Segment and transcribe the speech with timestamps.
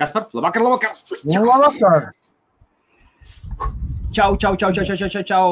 [0.00, 0.30] Kas par?
[0.32, 0.92] Labvakar, labvakar!
[1.28, 2.04] Labvakar!
[4.16, 5.48] Čau, čau, čau, čau, čau, čau, čau, čau.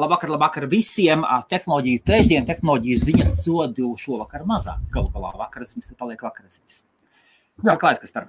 [0.00, 1.22] Labvakar, labvakar visiem.
[1.46, 4.80] Tehnoloģija trešdien, tehnoloģijas ziņas sodu šovakar mazāk.
[4.90, 6.58] Galu galā vakaras ziņas ir paliek vakaras.
[7.62, 8.26] Jā, klājas, kas par?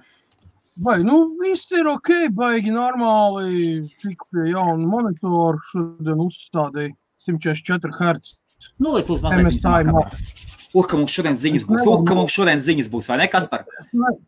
[0.86, 3.82] Vai, nu, viss ir ok, baigi normāli.
[4.04, 6.94] Tik pie jauna monitora šodien uzstādīja
[7.26, 8.36] 144 Hz.
[8.78, 9.50] Nu, līdz uz mazliet.
[9.50, 11.84] MSI Ugh, ka mums šodien ziņas būs.
[11.88, 13.64] Ugh, ka mums šodien ziņas būs, vai ne, Kaspar?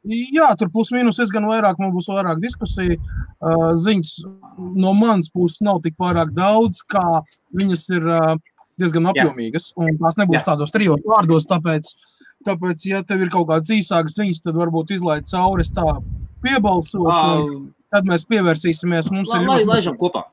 [0.09, 2.97] Jā, tur plus mīnus es gan vairāk, man būs vairāk diskusija.
[3.39, 4.15] Uh, ziņas
[4.81, 7.05] no manas puses nav tik pārāk daudz, kā
[7.59, 8.31] viņas ir uh,
[8.81, 9.75] diezgan apjomīgas.
[9.77, 10.47] Un tās nebūs Jā.
[10.49, 11.91] tādos trijos vārdos, tāpēc,
[12.49, 15.99] tāpēc, ja tev ir kaut kādas īsākas ziņas, tad varbūt izlaid cauri tā
[16.47, 17.45] piebalsošanu.
[17.45, 19.13] Uh, tad mēs pievērsīsimies.
[19.13, 19.69] Mums lai, ir ļoti...
[19.69, 20.25] laižam kopā.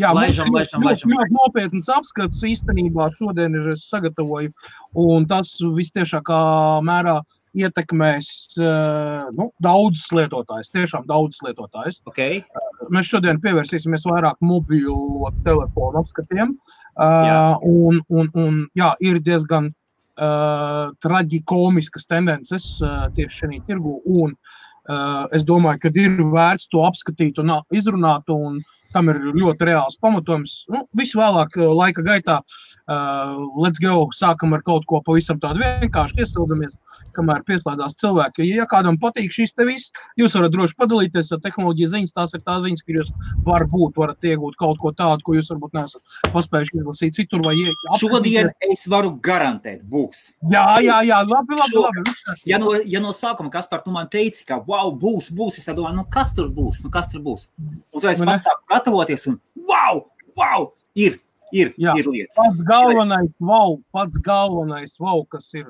[0.00, 1.12] Jā, laižam, laižam, laižam.
[1.12, 4.52] ļoti nopietns apskats īstenībā šodien ir sagatavoju,
[4.98, 6.38] un tas vistiešākā
[6.86, 7.18] mērā
[7.52, 8.30] ietekmēs
[8.62, 12.00] uh, nu, daudzus lietotājus, tiešām daudzus lietotājus.
[12.08, 12.40] Okay.
[12.40, 17.44] Uh, mēs šodien pievērsīsimies vairāk mobilo telefonu apskatiem, uh, jā.
[17.68, 25.28] un, un, un jā, ir diezgan uh, traģikomiskas tendences uh, tieši šajā tirgu, un uh,
[25.36, 29.98] es domāju, ka ir vērts to apskatīt un izrunāt, un uh, tam ir ļoti reāls
[30.02, 30.62] pamatojums.
[30.72, 35.62] Nu, visu vēlāk, uh, laika gaitā, uh, let's go, sākam ar kaut ko pavisam tādu
[35.62, 36.76] vienkārši iesildamies,
[37.16, 38.46] kamēr pieslēdzās cilvēki.
[38.50, 42.16] Ja kādam patīk šis te viss, jūs varat droši padalīties ar tehnoloģiju ziņas.
[42.16, 43.12] Tās ir tās ziņas, ka jūs
[43.46, 47.96] varbūt varat iegūt kaut ko tādu, ko jūs varbūt neesat paspējuši izlasīt citur vai iegūt.
[48.02, 50.28] Šodien es varu garantēt, būs.
[50.52, 51.72] Jā, jā, jā, labi, labi.
[51.72, 52.16] Šo, labi.
[52.48, 55.68] Ja, no, ja no sākuma kas par to man teica, ka wow, būs, būs, es
[55.68, 57.48] domāju, nu kas tur būs, nu kas tur būs.
[57.92, 59.38] Un tad es pats sāku gatavoties, un
[59.68, 60.04] wow,
[60.36, 61.18] wow, ir,
[61.52, 62.36] ir, Jā, ir lietas.
[62.36, 65.66] Pats galvenais, wow, pats galvenais, wow, kas ir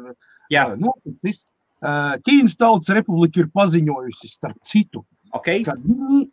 [0.53, 0.73] Jā.
[0.81, 1.45] noticis.
[1.83, 5.03] Ķīnas Tautas Republika ir paziņojusi, starp citu,
[5.35, 5.65] okay.
[5.67, 6.29] ka viņi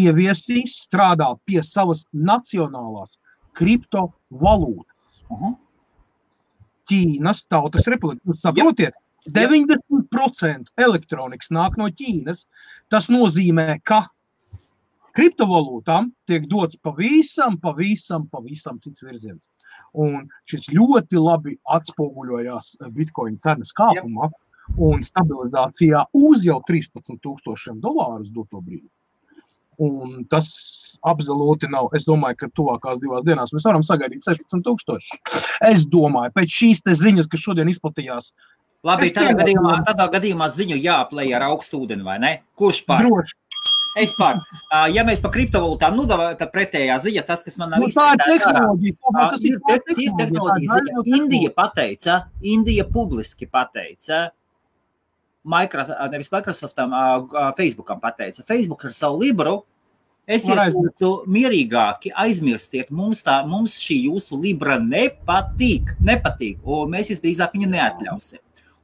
[0.00, 3.18] ieviesīs strādāt pie savas nacionālās
[3.58, 5.24] kriptovalūtas.
[5.28, 5.56] Uh -huh.
[6.88, 8.24] Ķīnas Tautas Republika.
[8.24, 8.94] Jūs saprotiet,
[9.28, 9.48] Jā.
[9.48, 12.46] 90% elektronikas nāk no Ķīnas.
[12.88, 14.06] Tas nozīmē, ka
[15.18, 19.48] kriptovalūtām tiek dots pavisam, pavisam, pavisam cits virziens.
[19.98, 24.30] Un šis ļoti labi atspoguļojās Bitcoin cenas kāpumā
[24.76, 28.88] un stabilizācijā uz jau 13,000 dolārus doto brīdi.
[29.78, 30.48] Un tas
[31.06, 31.92] absolūti nav.
[31.94, 35.20] Es domāju, ka tuvākās divās dienās mēs varam sagaidīt 16,000.
[35.68, 38.32] Es domāju, pēc šīs ziņas, kas šodien izplatījās,
[38.86, 42.28] Labi, tādā gadījumā, tādā gadījumā ziņu jāaplēj ar augstu ūdeni, vai ne?
[42.58, 43.08] Kurš pār?
[43.08, 43.34] Droši,
[43.96, 44.42] Es par,
[44.92, 48.20] ja mēs par kriptovalūtām, nu, tad pretējā ziņa, tas, kas man nav nu, tā ir
[48.24, 48.96] tehnoloģija.
[49.16, 49.56] Tas ir,
[49.96, 51.04] ir tehnoloģija ziņa.
[51.18, 54.28] Indija pateica, Indija publiski pateica,
[55.48, 56.94] Microsoft, nevis Microsoftam,
[57.56, 59.56] Facebookam pateica, Facebook ar savu Libru.
[60.28, 67.56] Esiet lūdzu mierīgāki, aizmirstiet, mums, tā, mums šī jūsu Libra nepatīk, nepatīk, un mēs visdrīzāk
[67.56, 68.42] viņu neatļausim.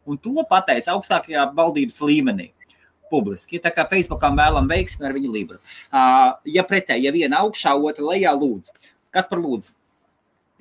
[0.08, 2.48] Un to pateica augstākajā valdības līmenī
[3.12, 3.60] publiski.
[3.62, 5.58] Tā kā Facebookam vēlam veiksmi ar viņu libru.
[5.88, 8.74] Uh, ja pretēji, ja viena augšā, otra lejā, lūdzu.
[9.14, 9.72] Kas par lūdzu?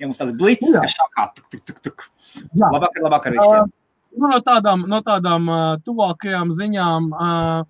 [0.02, 2.06] Ja mums tāds blīds, ka šākā, tuk, tuk, tuk, tuk.
[2.50, 2.66] Jā.
[2.66, 3.70] Labvakar, labvakar visiem.
[3.70, 7.60] Uh, nu, no tādām, no tādām uh, tuvākajām ziņām, uh,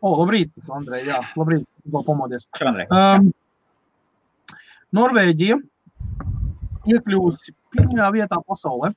[0.00, 2.48] o, oh, labrīt, Andrej, jā, labrīt, vēl pamodies.
[2.60, 2.88] Andrej.
[2.90, 3.32] Um,
[4.96, 5.58] Norvēģija
[6.86, 8.92] iekļūsi pirmajā vietā pasaulē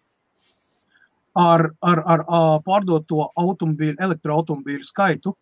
[1.39, 5.35] ar, ar, ar, ar pārdoto automobīļu, elektroautomobīļu skaitu.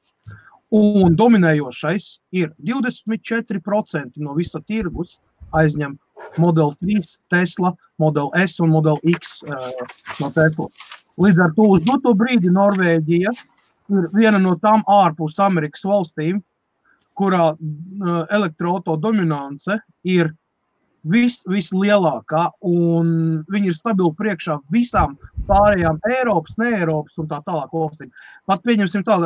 [0.77, 5.15] Un dominējošais ir 24% no visa tirgus
[5.55, 5.95] aizņem
[6.41, 7.71] Model 3, Tesla,
[8.01, 9.69] Model S un Model X uh,
[10.19, 10.67] no Tesla.
[11.17, 13.31] Līdz ar to uz doto brīdi Norvēģija
[13.95, 16.41] ir viena no tām ārpus Amerikas valstīm,
[17.17, 20.33] kurā uh, elektroautorāta dominance ir
[21.03, 23.11] vis, vislielākā, un
[23.51, 28.11] viņi ir stabili priekšā visām pārējām Eiropas, ne Eiropas un tā tālāk valstīm.
[28.49, 29.19] Pat pieņemsim tā,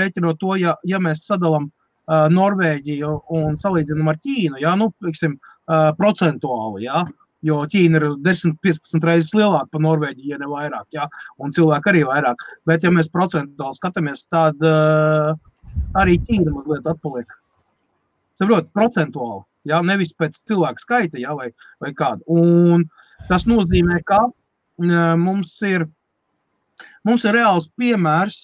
[0.00, 1.70] reiķinot to, ja, ja mēs sadalām
[2.10, 7.04] Norvēģiju un salīdzinām ar Ķīnu, jā, nu, piksim, uh, procentuāli, jā,
[7.46, 11.06] jo Ķīna ir 10-15 reizes lielāka par Norvēģiju, ja ne vairāk, jā,
[11.38, 12.42] un cilvēki arī vairāk.
[12.68, 14.58] Bet, ja mēs procentuāli skatāmies, tad
[16.00, 17.38] arī Ķīna mazliet atpaliek.
[18.40, 19.44] Saprot, procentuāli.
[19.68, 21.50] Ja, nevis pēc cilvēka skaita, ja, vai,
[21.82, 22.24] vai kāda.
[22.32, 22.86] Un
[23.28, 25.84] tas nozīmē, ka uh, mums, ir,
[27.04, 28.40] mums ir reāls piemērs,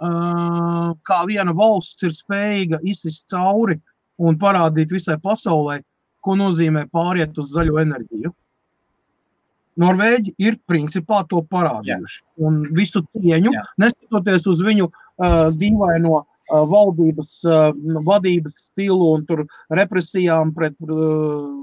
[0.00, 3.76] uh, kā viena valsts ir spējīga izsist cauri
[4.18, 5.82] un parādīt visai pasaulē,
[6.24, 8.32] ko nozīmē pāriet uz zaļo enerģiju.
[9.78, 12.18] Norvēģi ir principā to parādījuši.
[12.18, 12.46] Jā.
[12.48, 13.62] Un visu cieņu, Jā.
[13.78, 17.32] neskatoties uz viņu uh, dīvaino valdības
[18.06, 20.76] vadības stilu un tur represijām pret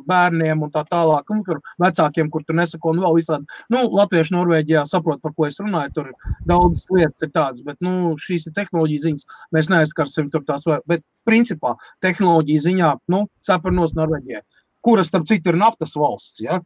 [0.09, 3.49] bērniem un tā tālāk, un tur vecākiem, kur tur nesako, un vēl visādi.
[3.73, 6.11] Nu, Latvieši Norvēģijā saprot, par ko es runāju, tur
[6.49, 11.05] daudzas lietas ir tādas, bet, nu, šīs ir tehnoloģija ziņas, mēs neaizskarsim tur tās, bet
[11.27, 14.43] principā tehnoloģija ziņā, nu, ceparnos Norvēģijai,
[14.85, 16.61] kuras, starp citu, ir naftas valsts, ja?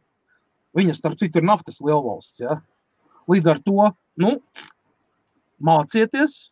[0.76, 2.60] Viņas, starp citu, ir naftas lielvalsts, ja?
[3.30, 3.90] Līdz ar to,
[4.20, 4.36] nu,
[5.60, 6.50] mācieties,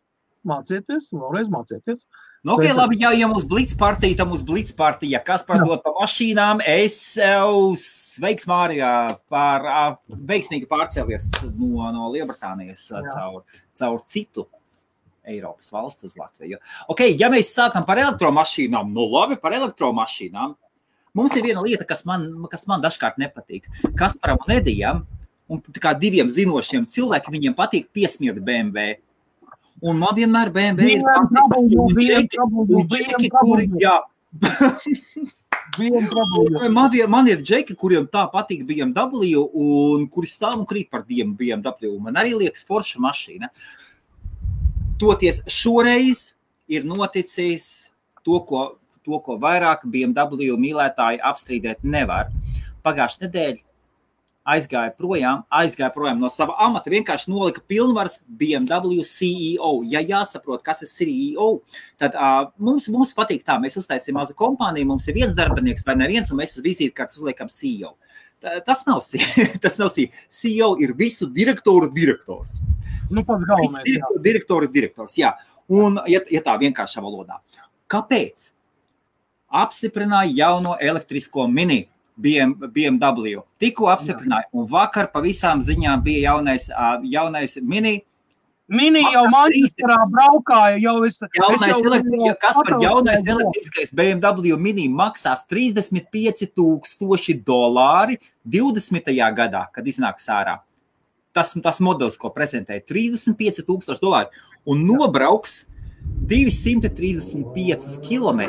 [0.49, 2.03] mācieties, vēlreiz mācieties.
[2.43, 5.19] Nu, okay, labi, ja, ja mums blīds partija, tad mums blīds partija.
[5.25, 8.93] Kas par dot pa mašīnām, es jau sveiks Mārijā
[9.31, 9.67] par
[10.07, 13.43] veiksmīgi pārcēlies no, no Lielbritānijas caur,
[13.75, 14.47] caur citu
[15.29, 16.57] Eiropas valstu uz Latviju.
[16.89, 20.55] Okay, ja mēs sākam par elektromašīnām, nu labi, par elektromašīnām.
[21.17, 23.67] Mums ir viena lieta, kas man, kas man dažkārt nepatīk.
[23.97, 25.03] Kas par Edijam
[25.49, 25.61] un
[25.99, 28.99] diviem zinošiem cilvēkiem viņiem patīk piesmiet BMW.
[29.81, 31.03] Un man vienmēr BMW ir
[32.89, 33.95] džeki, kuri, jā.
[36.75, 41.93] man, man ir džeki, kuriem tā patīk BMW un kuri stāv un krīt par BMW.
[42.03, 43.51] Man arī liekas forša mašīna.
[44.99, 46.33] Toties šoreiz
[46.67, 47.89] ir noticis
[48.25, 48.65] to, ko,
[49.07, 52.33] to, ko vairāk BMW mīlētāji apstrīdēt nevar.
[52.83, 53.68] Pagājušajā nedēļā
[54.53, 59.71] aizgāja projām, aizgāja projām no sava amata, vienkārši nolika pilnvaras BMW CEO.
[59.89, 61.49] Ja jāsaprot, kas ir CEO,
[62.01, 65.97] tad uh, mums, mums patīk tā, mēs uztaisījām mazu kompāniju, mums ir viens darbinieks vai
[65.99, 67.95] neviens, un mēs uz vizītkartes uzliekam CEO.
[68.65, 69.03] Tas nav,
[69.63, 72.59] tas nav CEO, ir visu direktoru direktors.
[73.09, 73.83] Nu, pats galvenais.
[73.83, 75.33] Direktoru, direktoru direktors, jā.
[75.69, 77.41] Un, ja, ja tā vienkāršā valodā.
[77.89, 78.51] Kāpēc?
[79.49, 81.87] Apstiprināja jauno elektrisko mini
[82.19, 83.39] BMW.
[83.61, 86.69] Tikko apstiprināja, un vakar pa visām ziņām bija jaunais,
[87.07, 87.99] jaunais mini.
[88.69, 94.59] Mini jau Manchesterā braukāja, jau es, jaunais es jau elektri, kas par jaunais elektriskais BMW
[94.61, 99.09] mini maksās 35 tūkstoši dolāri 20.
[99.39, 100.59] gadā, kad iznāks ārā.
[101.33, 105.63] Tas, tas modelis, ko prezentēja, 35 tūkstoši dolāri un nobrauks
[106.29, 108.41] 235 km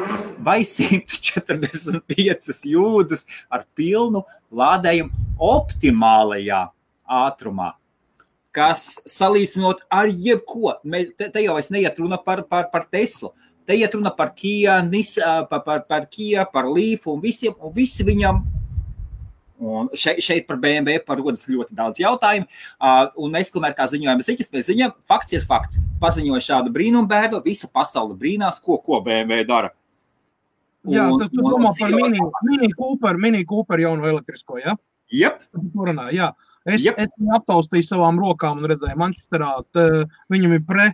[0.44, 5.10] vai 145 jūdzes ar pilnu lādējumu
[5.40, 6.66] optimālajā
[7.08, 7.72] ātrumā.
[8.50, 10.74] Kas salīdzinot ar jebko,
[11.16, 13.30] te, te jau es neiet runa par, par, par Teslu.
[13.64, 14.34] Te iet runa par
[14.90, 15.14] Nis,
[15.48, 18.42] par, par, par Kia, par Līfu un visiem, un visi viņam
[19.60, 22.46] Un šeit, šeit par BMW parodas ļoti daudz jautājumu.
[22.80, 25.80] Uh, un mēs, kamēr kā ziņojam, ziņas, mēs ziņojam, fakts ir fakts.
[26.00, 29.74] Paziņoja šādu brīnumu bērnu, visa pasaule brīnās, ko, ko BMW dara.
[30.88, 34.78] Jā, un, tad tu domā par mini, mini Cooper, mini Cooper jaunu elektrisko, ja?
[35.12, 35.42] Yep.
[35.76, 36.30] Runā, jā.
[36.64, 36.96] Es, yep.
[37.00, 39.50] es viņu aptaustīju savām rokām un redzēju, Manchesterā,
[40.32, 40.86] viņam ir pre,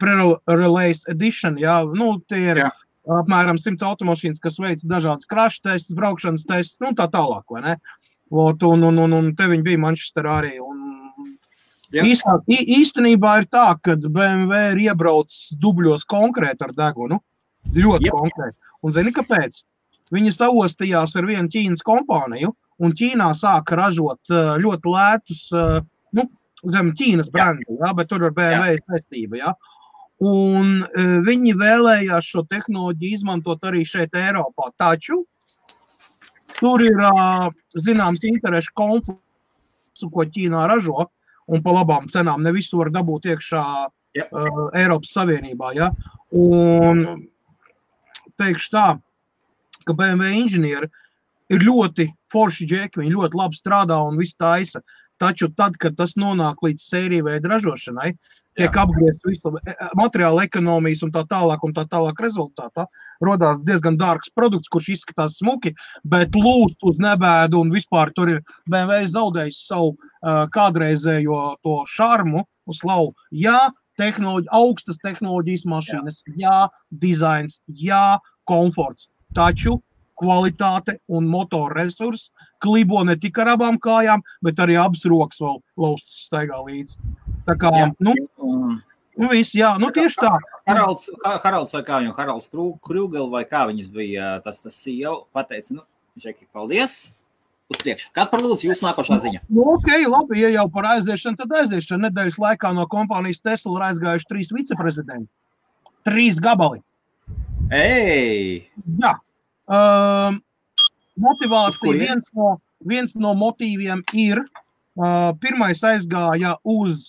[0.00, 2.70] pre-release edition, jā, nu, tie ir jā.
[3.18, 7.76] apmēram 100 automašīnas, kas veic dažādas krašu testus, braukšanas testus, nu, tā tālāk, vai ne?
[7.76, 10.54] Uh, Ot, un, un, un, un te viņi bija Manchesterā arī.
[10.64, 10.80] Un,
[12.02, 17.20] īstā, īstenībā ir tā, ka BMW ir iebraucis dubļos konkrēti ar degunu.
[17.74, 18.16] Ļoti Jep.
[18.16, 18.56] konkrēti.
[18.84, 19.62] Un zini, kāpēc?
[20.12, 22.52] Viņi saostījās ar vienu Ķīnas kompāniju,
[22.84, 25.46] un Ķīnā sāka ražot ļoti lētus,
[26.14, 26.26] nu,
[26.70, 29.40] zem Ķīnas brendu, ja, bet tur ar BMW saistība.
[29.40, 29.54] Ja.
[30.24, 30.84] Un
[31.26, 34.70] viņi vēlējās šo tehnoloģiju izmantot arī šeit, Eiropā.
[34.80, 35.24] Taču
[36.58, 37.00] Tur ir
[37.82, 41.08] zināms interešu konflikts, ko Ķīnā ražo,
[41.50, 43.62] un pa labām cenām ne visu var dabūt iekšā
[44.16, 44.30] yep.
[44.32, 45.74] uh, Eiropas Savienībā.
[45.76, 45.90] Ja?
[46.34, 47.04] Un
[48.40, 48.86] teikšu tā,
[49.84, 50.90] ka BMW inženieri
[51.52, 54.80] ir ļoti forši džeki, viņi ļoti labi strādā un viss taisa.
[55.22, 58.14] Taču tad, kad tas nonāk līdz sēriju veidu ražošanai,
[58.58, 62.86] tiek apgriezts visu e, e, materiāla ekonomijas un tā tālāk, un tā tālāk rezultātā
[63.24, 65.74] radās diezgan dārgs produkts, kurš izskatās smuki,
[66.10, 72.44] bet lūst uz nebēdu un vispār tur ir BMW zaudējis savu uh, kādreizējo to šarmu
[72.70, 73.12] uz slavu.
[73.30, 76.58] Jā, tehnoloģi, augstas tehnoloģijas mašīnas, jā, jā
[77.06, 78.18] dizains, jā,
[78.50, 79.08] komforts.
[79.34, 79.78] Taču
[80.20, 82.30] kvalitāte un motora resursi
[82.62, 86.98] klibo ne tikai ar abām kājām, bet arī abas rokas vēl laustas staigā līdzi.
[87.48, 87.88] Tā kā, jā.
[88.04, 88.14] nu,
[89.20, 90.36] nu viss, jā, nu tieši tā.
[90.68, 95.80] Haralds, Haralds vai kā jau Haralds Krūgel vai kā viņas bija, tas, tas jau pateica,
[95.80, 97.14] nu, Žeki, paldies!
[97.72, 98.10] Uz priekšu.
[98.14, 99.40] Kas par lūdzu jūsu nākošā ziņa?
[99.48, 102.04] Nu, ok, labi, ja jau par aiziešanu, tad aiziešanu.
[102.04, 105.30] Nedēļas laikā no kompānijas Tesla ir aizgājuši trīs viceprezidenti.
[106.04, 106.82] Trīs gabali.
[107.72, 108.60] Ei!
[109.00, 109.14] Jā.
[109.64, 110.42] Um,
[111.16, 117.08] motivācija viens no, viens no motīviem ir, uh, pirmais aizgāja uz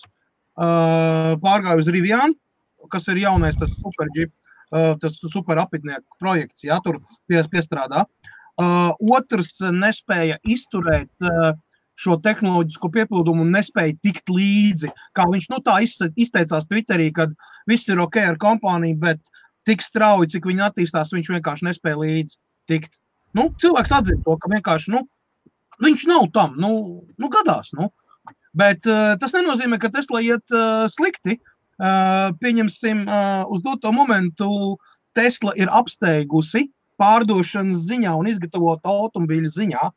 [0.55, 2.37] uh, pārgāju uz Rivianu,
[2.91, 4.31] kas ir jaunais tas superģip.
[4.99, 6.97] tas superapidnieku projekts, ja tur
[7.29, 8.01] pie, piestrādā.
[8.57, 11.11] Otrs nespēja izturēt
[12.01, 14.89] šo tehnoloģisko piepildumu un nespēja tikt līdzi.
[15.15, 17.37] Kā viņš nu, tā izteicās Twitterī, kad
[17.69, 19.21] viss ir ok ar kompāniju, bet
[19.69, 22.35] tik strauji, cik viņi attīstās, viņš vienkārši nespēja līdzi
[22.69, 22.97] tikt.
[23.35, 25.03] Nu, cilvēks atzina to, ka vienkārši nu,
[25.83, 26.71] viņš nav tam, nu,
[27.19, 27.73] nu gadās.
[27.75, 27.89] Nu.
[28.55, 31.39] Bet uh, tas nenozīmē, ka Tesla iet uh, slikti.
[31.75, 34.47] Uh, pieņemsim, uh, uz doto momentu
[35.15, 36.69] Tesla ir apsteigusi
[37.01, 39.89] pārdošanas ziņā un izgatavot automobīļu ziņā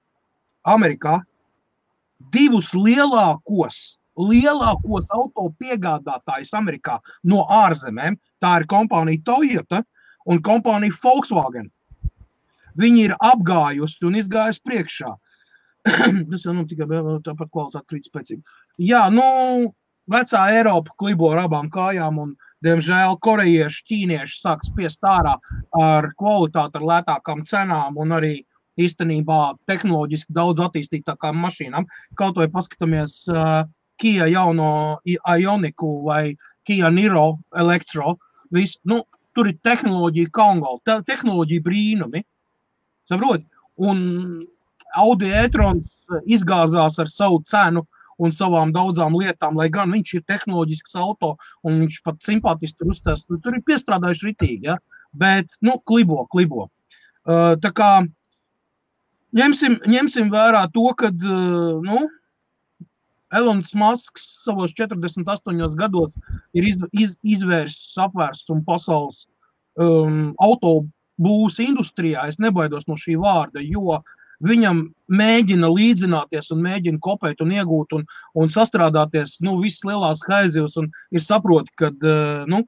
[0.66, 1.20] Amerikā
[2.34, 8.18] divus lielākos, lielākos auto piegādātājus Amerikā no ārzemēm.
[8.42, 9.84] Tā ir kompānija Toyota
[10.26, 11.70] un kompānija Volkswagen.
[12.78, 15.14] Viņi ir apgājusi un izgājusi priekšā.
[16.30, 18.42] Tas jau nu, tikai tāpat kvalitāte krīt spēcīgi.
[18.88, 19.24] Jā, nu,
[20.10, 25.36] vecā Eiropa klibo ar abām kājām, un, diemžēl, korejieši, ķīnieši sāk spiest ārā
[25.78, 28.34] ar kvalitāti, ar lētākām cenām un arī
[28.78, 31.86] īstenībā tehnoloģiski daudz attīstītākām mašīnām.
[32.18, 33.66] Kaut vai paskatāmies uh,
[33.98, 38.14] Kia jauno Ioniku vai Kia Niro Electro.
[38.54, 39.02] Vis, nu,
[39.34, 40.30] tur ir tehnoloģija
[40.84, 42.22] te, tehnoloģija brīnumi.
[43.08, 43.44] Saprot?
[43.78, 44.00] Un
[44.98, 47.84] Audi e-trons izgāzās ar savu cenu
[48.18, 52.94] un savām daudzām lietām, lai gan viņš ir tehnoloģisks auto un viņš pat simpātiski tur
[52.94, 53.24] uzstās.
[53.30, 54.78] Nu, tur ir piestrādājuši ritīgi, ja?
[55.14, 56.66] bet, nu, klibo, klibo.
[57.28, 57.90] Uh, tā kā
[59.38, 62.08] ņemsim, ņemsim vērā to, ka, uh, nu,
[63.38, 66.14] Elonas Masks savos 48 gados
[66.56, 69.26] ir iz, iz, izvērsis apvērsumu pasaules
[69.76, 70.32] um,
[71.18, 72.28] autobūvas industrijā.
[72.28, 74.02] Es nebaidos no šī vārda, jo
[74.40, 80.78] viņam mēģina līdzināties un mēģina kopēt un iegūt un, un sastrādāties nu, visas lielās haizivs
[81.10, 82.62] ir saproti, ka uh, nu,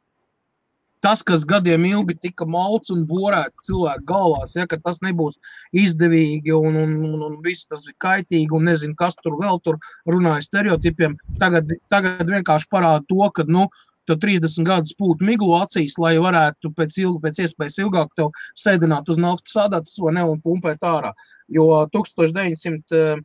[1.01, 5.39] tas, kas gadiem ilgi tika malts un borēts cilvēku galvās, ja, tas nebūs
[5.73, 9.79] izdevīgi un, un, un, un viss tas ir kaitīgi un nezinu, kas tur vēl tur
[10.11, 15.55] runāja stereotipiem, tagad, tagad vienkārši parāda to, ka, nu, uh, tev 30 gadus pūta miglu
[15.59, 18.29] acīs, lai varētu pēc, ilga, pēc iespējas ilgāk tev
[18.59, 21.13] sēdināt uz naftas sādātas vai ne un pumpēt ārā.
[21.53, 21.65] Jo
[21.95, 23.23] 1978.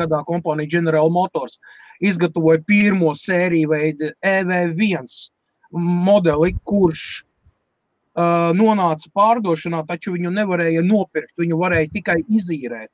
[0.00, 1.54] gadā kompānija General Motors
[2.00, 5.06] izgatavoja pirmo sēriju veidu EV1
[5.76, 7.02] modeli, kurš
[8.16, 12.90] uh, nonāca pārdošanā, taču viņu nevarēja nopirkt, viņu varēja tikai izīrēt.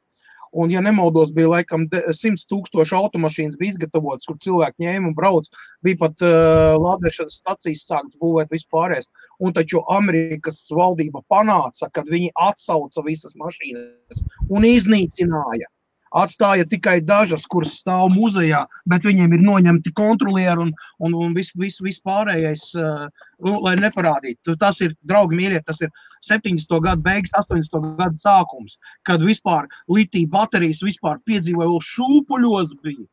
[0.53, 5.49] Un, ja nemaldos, bija laikam 100 tūkstoši automašīnas bija izgatavotas, kur cilvēki ņēma un brauc.
[5.85, 9.09] Bija pat uh, lādēšanas stacijas sāktas būvēt vispārējais.
[9.41, 15.73] Un taču Amerikas valdība panāca, kad viņi atsauca visas mašīnas un iznīcināja
[16.19, 21.55] atstāja tikai dažas, kuras stāv muzejā, bet viņiem ir noņemti kontrolieri un, un, un viss
[21.59, 23.07] vis, vis pārējais, uh,
[23.45, 24.57] nu, lai neparādītu.
[24.61, 25.93] Tas ir, draugi, mīļie, tas ir
[26.27, 26.77] 70.
[26.85, 27.95] gadu beigas, 80.
[28.01, 28.79] gadu sākums,
[29.09, 33.09] kad vispār litija baterijas vispār piedzīvoja vēl šūpuļos bija.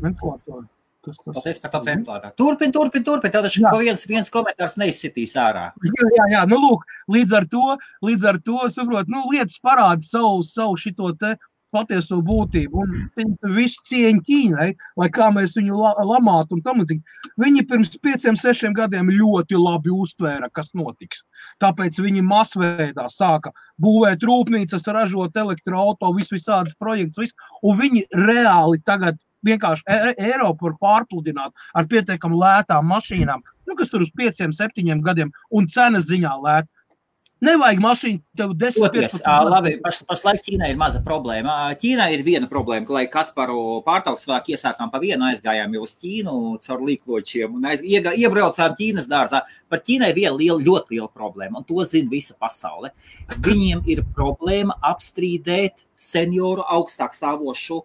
[0.00, 0.68] Ventilatori.
[1.00, 2.34] Paldies par to ventilatāru.
[2.36, 3.32] Turpin, turpin, turpin.
[3.32, 5.70] Tev taču viens, viens komentārs neizsitīs ārā.
[5.86, 6.42] Jā, jā, jā.
[6.50, 11.14] Nu, lūk, līdz ar to, līdz ar to saprot, nu, lietas parāda savu, savu šito
[11.20, 11.36] te
[11.72, 12.84] patieso būtību.
[13.22, 14.68] Un visu cieņu Ķīnai,
[15.00, 17.16] lai kā mēs viņu la, lamātu un tam līdzīgi.
[17.40, 21.24] Viņi pirms pieciem, sešiem gadiem ļoti labi uztvēra, kas notiks.
[21.62, 28.82] Tāpēc viņi masveidā sāka būvēt rūpnīcas, ražot elektroautorātu, vis visādas projekts, visu, un viņi reāli
[28.84, 29.16] tagad
[29.46, 34.54] vienkārši e, e Eiropu var pārpludināt ar pietiekami lētām mašīnām, nu, kas tur uz pieciem,
[34.56, 36.70] septiņiem gadiem un cenas ziņā lēt.
[37.40, 39.14] Nevajag mašīnu, tev desmit gadus.
[39.24, 41.54] Labi, paš, pašlaik Ķīnai ir maza problēma.
[41.80, 46.34] Ķīnai ir viena problēma, ka, lai Kasparu pārtauksvāk iesākām pa vienu, aizgājām jau uz Ķīnu
[46.66, 49.40] caur līkločiem un aiz, iega, iebraucām Ķīnas dārzā.
[49.72, 52.92] Par Ķīnai viena liela, ļoti liela problēma, un to zina visa pasaule.
[53.48, 57.80] Viņiem ir problēma apstrīdēt senioru augstāk stāvošu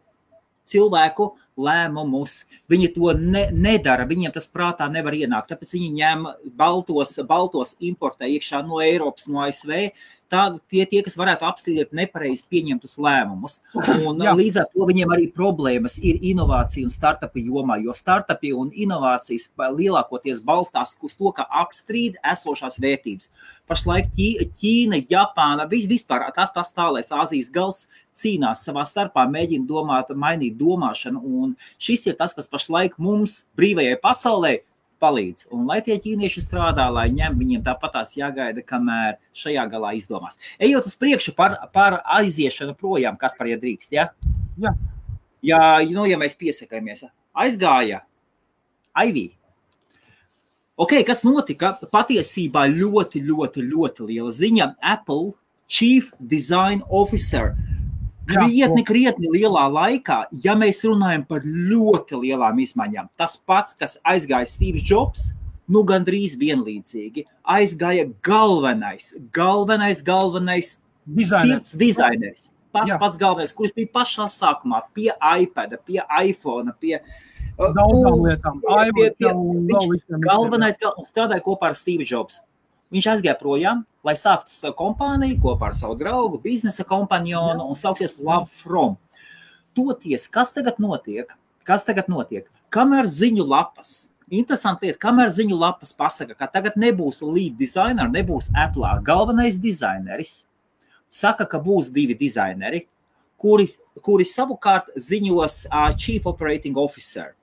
[0.67, 2.41] cilvēku lēmumus.
[2.71, 5.51] Viņi to ne, nedara, viņiem tas prātā nevar ienākt.
[5.53, 9.89] Tāpēc viņi ņem baltos, baltos importē iekšā no Eiropas, no ASV.
[10.25, 13.59] Tādi tie, tie, kas varētu apstrīdēt nepareizi pieņemtus lēmumus.
[13.77, 18.71] Un, līdz ar to viņiem arī problēmas ir inovācija un startupu jomā, jo startupi un
[18.73, 23.29] inovācijas lielākoties balstās uz to, ka apstrīd esošās vērtības.
[23.69, 27.85] Pašlaik Ķīna, Japāna, vis, vispār tas, tas tālēs Āzijas gals
[28.15, 31.21] cīnās savā starpā, mēģina domāt, mainīt domāšanu.
[31.21, 34.55] Un šis ir tas, kas pašlaik mums, brīvajai pasaulē,
[35.03, 35.49] palīdz.
[35.53, 40.39] Un lai tie ķīnieši strādā, lai ņem, viņiem tāpatās jāgaida, kamēr šajā galā izdomās.
[40.59, 44.09] Ejot uz priekšu par, par aiziešanu projām, kas par iedrīkst, ja?
[44.61, 44.73] Jā.
[45.45, 47.03] Ja, nu, ja mēs piesakāmies,
[47.37, 48.01] aizgāja
[48.95, 49.27] Aivī.
[50.79, 51.73] Ok, kas notika?
[51.91, 54.69] Patiesībā ļoti, ļoti, ļoti liela ziņa.
[54.79, 55.35] Apple
[55.67, 57.53] Chief Design Officer
[58.27, 64.47] krietni, krietni lielā laikā, ja mēs runājam par ļoti lielām izmaiņām, tas pats, kas aizgāja
[64.47, 65.33] Steve Jobs,
[65.67, 71.71] nu gandrīz vienlīdzīgi, aizgāja galvenais, galvenais, galvenais Dizainers.
[71.77, 72.49] dizainers.
[72.73, 72.99] Pats, Jā.
[72.99, 76.99] pats galvenais, kurš bija pašā sākumā pie iPad, pie iPhone, pie
[77.57, 78.59] Daudzām lietām.
[78.61, 82.41] pie- pie- pie- viņš Galvenais gal, un strādāja kopā ar Steve Jobs.
[82.95, 88.15] Viņš aizgāja projām, lai sāktu savu kompāniju kopā ar savu draugu, biznesa kompanionu un sauksies
[88.23, 88.93] Love From.
[89.75, 91.33] Toties, kas tagad notiek?
[91.67, 92.45] Kas tagad notiek?
[92.71, 98.47] Kamēr ziņu lapas, interesanti lieta, kamēr ziņu lapas pasaka, ka tagad nebūs lead designer, nebūs
[98.55, 100.45] Apple galvenais dizaineris,
[101.11, 102.85] saka, ka būs divi dizaineri,
[103.35, 103.67] kuri,
[103.99, 107.33] kuri savukārt ziņos uh, Chief Operating Officer.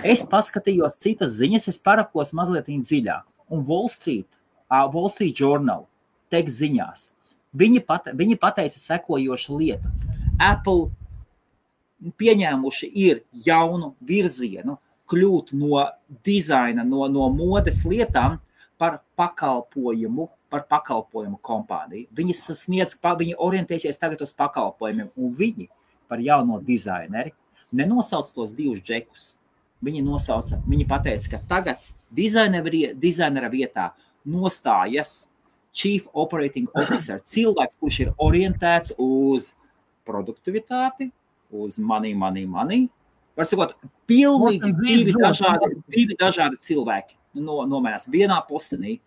[0.00, 3.28] Es paskatījos citas ziņas, es parakos mazliet dziļāk.
[3.52, 4.28] Un Wall Street,
[4.70, 5.86] uh, Wall Street Journal
[6.32, 7.10] teiks ziņās.
[7.54, 9.90] Viņi, pat, viņi pateica sekojošu lietu.
[10.42, 10.90] Apple
[12.18, 14.78] pieņēmuši ir jaunu virzienu,
[15.10, 15.84] kļūt no
[16.26, 18.38] dizaina, no, no modes lietām
[18.80, 22.08] par pakalpojumu, par pakalpojumu kompāniju.
[22.16, 25.68] Viņi sasniedz, viņi orientēsies tagad uz pakalpojumiem, un viņi
[26.10, 27.34] par jauno dizaineri
[27.74, 29.34] nenosauc tos divus džekus.
[29.84, 31.82] Viņi nosauca, viņi pateica, ka tagad
[32.14, 33.90] dizainera vietā
[34.24, 35.26] nostājas
[35.74, 39.50] Chief Operating Officer, cilvēks, kurš ir orientēts uz
[40.06, 41.10] produktivitāti,
[41.50, 42.86] uz money, money, money.
[43.34, 43.74] Var sakot,
[44.06, 49.00] pilnīgi divi dažādi, divi dažādi cilvēki no, nomainās vienā postenī.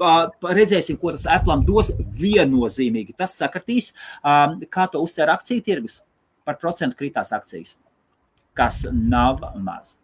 [0.00, 3.14] Redzēsim, ko tas Apple dos viennozīmīgi.
[3.18, 3.92] Tas sakatīs,
[4.24, 6.00] um, kā to uztver akciju tirgus.
[6.46, 7.76] Par procentu kritās akcijas,
[8.58, 9.94] kas nav maz.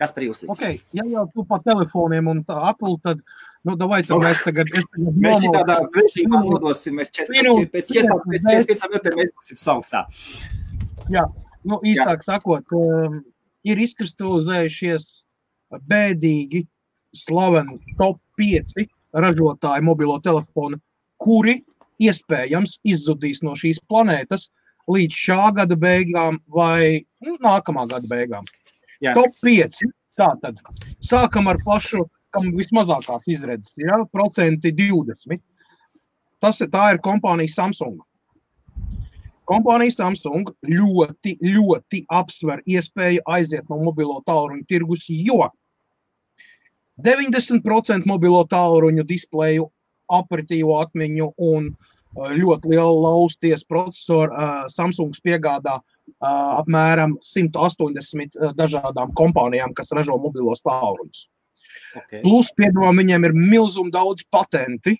[0.00, 3.20] Kas par jūsu Okay, ja jau tu pa telefoniem un tā Apple, tad,
[3.68, 5.52] nu, davai, tad mēs tagad, es tagad Mēs nomalcu.
[5.58, 6.54] tādā brīdī Minūte.
[6.54, 7.68] nodosim, mēs čet- Minūte.
[7.74, 10.06] pēc četrām- pēc 45 minūtēm mēs būsim sausā.
[11.64, 13.22] nu, īstāk sakot, um,
[13.64, 15.04] ir izkristalizējušies
[15.90, 16.66] bēdīgi
[17.14, 20.80] slaveni top 5 ražotāji mobilo telefonu,
[21.20, 21.58] kuri
[22.00, 24.48] iespējams izzudīs no šīs planētas
[24.88, 28.46] līdz šā gada beigām vai nu, nākamā gada beigām.
[29.04, 29.14] Jā.
[29.16, 29.80] Top 5.
[30.20, 30.58] Tātad
[31.00, 35.40] sākam ar pašu, kam vismazākās izredzes, ja, procenti 20.
[36.40, 38.00] Tas tā ir kompānija Samsung.
[39.48, 45.48] Kompānija Samsung ļoti, ļoti apsver iespēju aiziet no mobilo tālruņa tirgus, jo
[47.00, 49.70] 90% mobilo tālruņu displeju,
[50.10, 55.78] operatīvo atmiņu un uh, ļoti lielu lausties procesoru uh, Samsungs piegādā
[56.20, 61.28] apmēram 180 uh, dažādām kompānijām, kas ražo mobilos tālruņus.
[61.96, 62.22] Okay.
[62.22, 64.96] Plus, piedāvājumā viņiem ir milzīgi daudz patenti,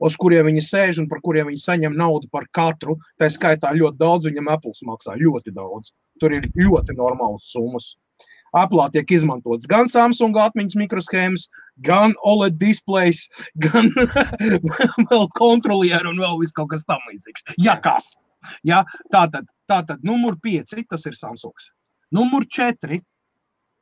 [0.00, 2.98] uz kuriem viņi sēž un par kuriem viņi saņem naudu par katru.
[3.20, 5.16] Tā skaitā ļoti daudz viņam Apple maksā.
[5.20, 5.94] Ļoti daudz.
[6.20, 7.94] Tur ir ļoti normāls summas.
[8.56, 11.48] Apple tiek izmantots gan Samsung atmiņas mikroshēmas,
[11.84, 13.26] gan OLED displays,
[13.62, 13.90] gan
[15.10, 17.44] vēl kontrolieri un vēl viss kaut kas tamlīdzīgs.
[17.60, 18.14] Ja kas?
[18.66, 21.72] Ja, tātad, tātad numur 5 tas ir Samsungs.
[22.14, 23.00] Numur 4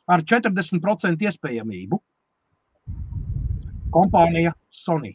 [0.08, 2.00] ar 40% iespējamību
[3.94, 5.14] kompānija Sony.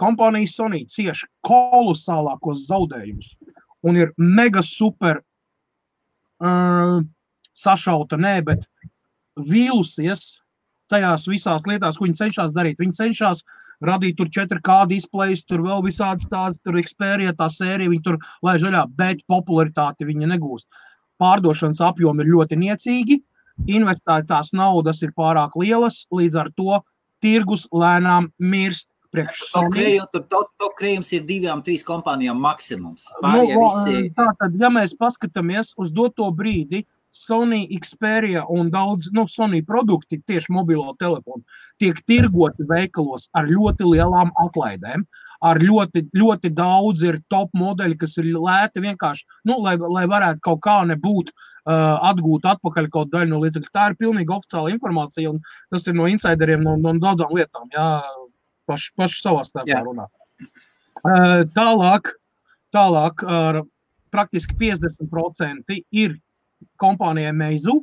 [0.00, 3.34] Kompānija Sony cieš kolosālākos zaudējumus
[3.86, 5.22] un ir mega super
[6.40, 7.00] uh,
[7.56, 8.66] sašauta, nē, bet
[9.40, 10.40] vīlusies
[10.90, 12.80] tajās visās lietās, ko viņi cenšas darīt.
[12.82, 13.44] Viņi cenšas
[13.86, 18.66] radīt tur 4K displejus, tur vēl visādas tādas, tur Xperia tā sērija, viņi tur laiž
[18.66, 20.68] vaļā, bet popularitāti viņi negūst.
[21.20, 23.20] Pārdošanas apjomi ir ļoti niecīgi,
[23.68, 26.80] investētās naudas ir pārāk lielas, līdz ar to
[27.24, 28.88] tirgus lēnām mirst.
[29.10, 29.98] Priekš Sony.
[30.30, 33.08] Top krējums ir divām, trīs kompānijām maksimums.
[33.18, 39.10] Nu, Pārējie va- visi Tātad, ja mēs paskatāmies uz doto brīdi, Sony, Xperia un daudz
[39.12, 41.42] no nu, Sony produkti, tieši mobilo telefonu,
[41.82, 45.04] tiek tirgoti veikalos ar ļoti lielām atlaidēm.
[45.40, 50.42] Ar ļoti, ļoti daudz ir top modeļi, kas ir lēti vienkārši, nu, lai, lai varētu
[50.44, 53.70] kaut kā nebūt uh, atgūt atpakaļ kaut daļu no līdzekļu.
[53.72, 55.40] Tā ir pilnīgi oficiāla informācija, un
[55.72, 57.70] tas ir no insideriem, no, no daudzām lietām.
[57.72, 57.88] Jā,
[58.70, 59.84] paši, paši savā starpā Jā.
[59.86, 60.08] runā.
[61.00, 62.12] Uh, tālāk,
[62.74, 63.62] tālāk ar
[64.14, 66.18] praktiski 50% ir
[66.80, 67.80] kompānijai Meizu,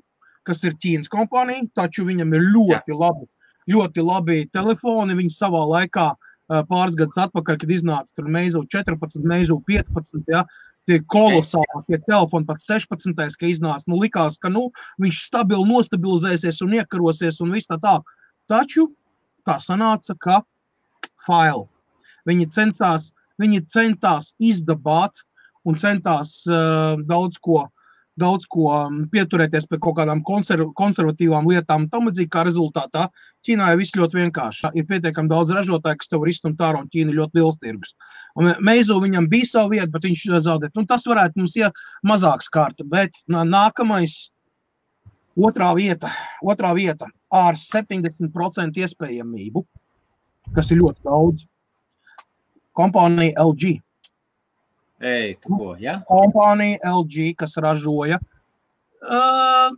[0.47, 3.00] kas ir Ķīnas kompānija, taču viņam ir ļoti Jā.
[3.02, 3.28] labi,
[3.73, 5.17] ļoti labi telefoni.
[5.17, 10.45] Viņi savā laikā, uh, pāris gadus atpakaļ, kad iznāca tur Meizu 14, Meizu 15, ja,
[10.88, 13.17] tie kolosāli, tie telefoni pat 16.
[13.39, 14.69] ka iznāca, nu likās, ka nu,
[15.04, 17.97] viņš stabili nostabilizēsies un iekarosies un viss tā tā.
[18.47, 18.88] Taču
[19.47, 20.39] tā sanāca, ka
[21.28, 21.68] fail.
[22.28, 23.12] Viņi centās,
[23.42, 25.24] viņi centās izdabāt
[25.68, 27.68] un centās uh, daudz ko
[28.18, 28.72] daudz ko
[29.13, 31.88] pieturēties pie kaut kādām konserv konservatīvām lietām.
[31.92, 33.08] Tam līdzīgi kā rezultātā
[33.46, 34.72] Ķīnā ir viss ļoti vienkārši.
[34.80, 37.94] Ir pietiekami daudz ražotāju, kas tev var izstumt ārā, un Ķīna ir ļoti liels tirgus.
[38.66, 40.74] Meizu viņam bija savu vietu, bet viņš zaudēja.
[40.76, 44.26] Nu, tas varētu mums iet mazāks kārta, bet nākamais.
[45.38, 46.10] Otrā vieta,
[46.42, 49.62] otrā vieta ar 70% iespējamību,
[50.55, 51.45] kas ir ļoti daudz.
[52.77, 53.77] Kompānija LG.
[55.01, 55.99] Ei, ko, ja?
[56.10, 58.19] Kompānija LG, kas ražoja
[59.05, 59.73] uh,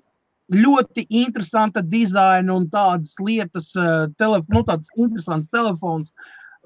[0.50, 6.14] ļoti interesanta dizaina un tādas lietas, uh, tele, nu, tāds interesants telefons.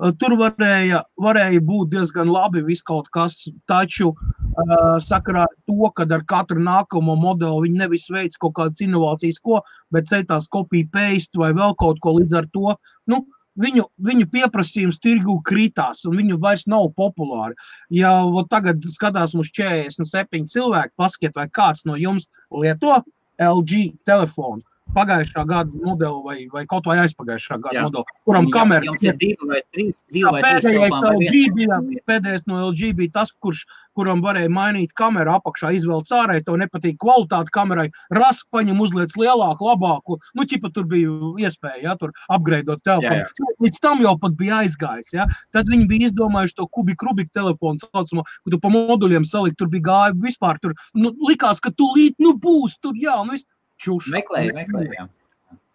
[0.01, 3.35] Uh, tur varēja, varēja būt diezgan labi viskaut kas,
[3.69, 8.81] taču uh, sakarā ar to, ka ar katru nākamo modeli viņi nevis veids kaut kādas
[8.81, 9.61] inovācijas, ko,
[9.93, 12.77] bet ceitās kopija paste vai vēl kaut ko līdz ar to.
[13.09, 13.25] Nu,
[13.59, 17.57] viņu, viņu pieprasījums tirgu kritās, un viņu vairs nav populāri.
[17.93, 18.15] Ja
[18.51, 23.01] tagad skatās mums 47 cilvēki, paskatiet, vai kāds no jums lieto
[23.41, 24.63] LG telefonu
[24.95, 27.85] pagājušā gada modeli vai, vai kaut vai aizpagājušā gada jā.
[27.87, 31.79] modeli, kuram kamera ir divi vai trīs, divi vai pēdējais, LG bija,
[32.09, 33.65] pēdējais no LG bija tas, kurš,
[33.97, 39.69] kuram varēja mainīt kameru apakšā, izvēlēt ārē, to nepatīk kvalitāti kamerai, rask paņem uzliec lielāku,
[39.69, 41.13] labāku, nu, ķipa tur bija
[41.45, 43.53] iespēja, ja, tur upgradeot telefonu.
[43.63, 45.27] Līdz tam jau pat bija aizgājis, ja.
[45.53, 49.69] Tad viņi bija izdomājuši to kubik rubik telefonu saucamo, kur tu pa moduļiem salikt, tur
[49.73, 53.47] bija gāja vispār, tur, nu, likās, ka tu līt, nu, būs tur, jā, nu, viss
[53.83, 54.13] čūska.
[54.17, 55.07] Meklēju, meklēju.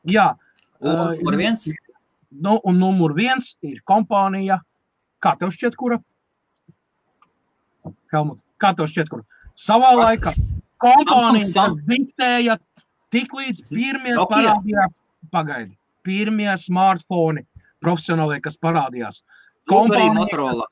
[0.08, 0.28] Jā.
[0.84, 1.64] Un numur viens?
[2.28, 4.60] Nu, un numur viens ir kompānija.
[5.24, 5.98] Kā tev šķiet, kura?
[8.12, 9.24] Helmut, kā tev šķiet, kura?
[9.58, 10.38] Savā Paskas.
[10.38, 12.58] laikā kompānija, kas diktēja
[13.14, 14.44] tik līdz pirmie okay.
[14.44, 14.94] parādījās,
[15.34, 15.74] pagaidi,
[16.06, 17.42] pirmie smartfoni
[17.82, 19.24] profesionālie, kas parādījās.
[19.68, 20.68] Kompānija, Motorola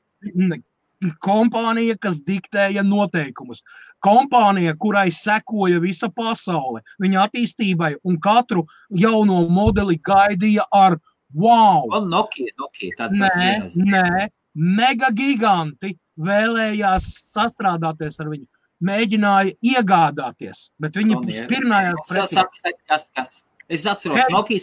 [1.24, 3.62] kompānija, kas diktēja noteikumus.
[4.04, 10.98] Kompānija, kurai sekoja visa pasaule, viņa attīstībai un katru jauno modeli gaidīja ar
[11.34, 11.86] wow!
[11.96, 13.30] Un Nokia, Nokia nē,
[13.76, 18.46] nē, mega giganti vēlējās sastrādāties ar viņu.
[18.86, 22.74] Mēģināja iegādāties, bet viņi pirmajās pretī.
[22.84, 23.38] Kas, kas?
[23.72, 24.60] Es atceros, Nokia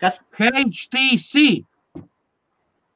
[0.00, 0.20] kas?
[0.38, 1.64] HTC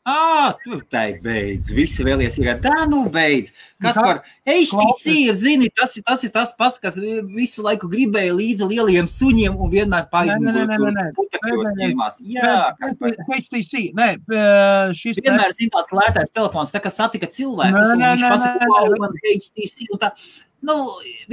[0.09, 1.69] Ah, tur tā ir beidz.
[1.77, 3.51] Visi vēlies ir tā, nu beidz.
[3.85, 6.97] Kas tā, par HTC ir, zini, tas ir, tas ir tas pats, kas
[7.37, 10.09] visu laiku gribēja līdzi lieliem suņiem un vienmēr
[10.97, 11.05] nē.
[12.33, 14.09] Jā, kas par HTC, nē,
[14.97, 15.21] šis.
[15.21, 18.71] Vienmēr zin tāds lētais telefons, tā kā satika cilvēkus un viņš pasaka,
[19.05, 20.15] man HTC un tā.
[20.67, 20.75] Nu,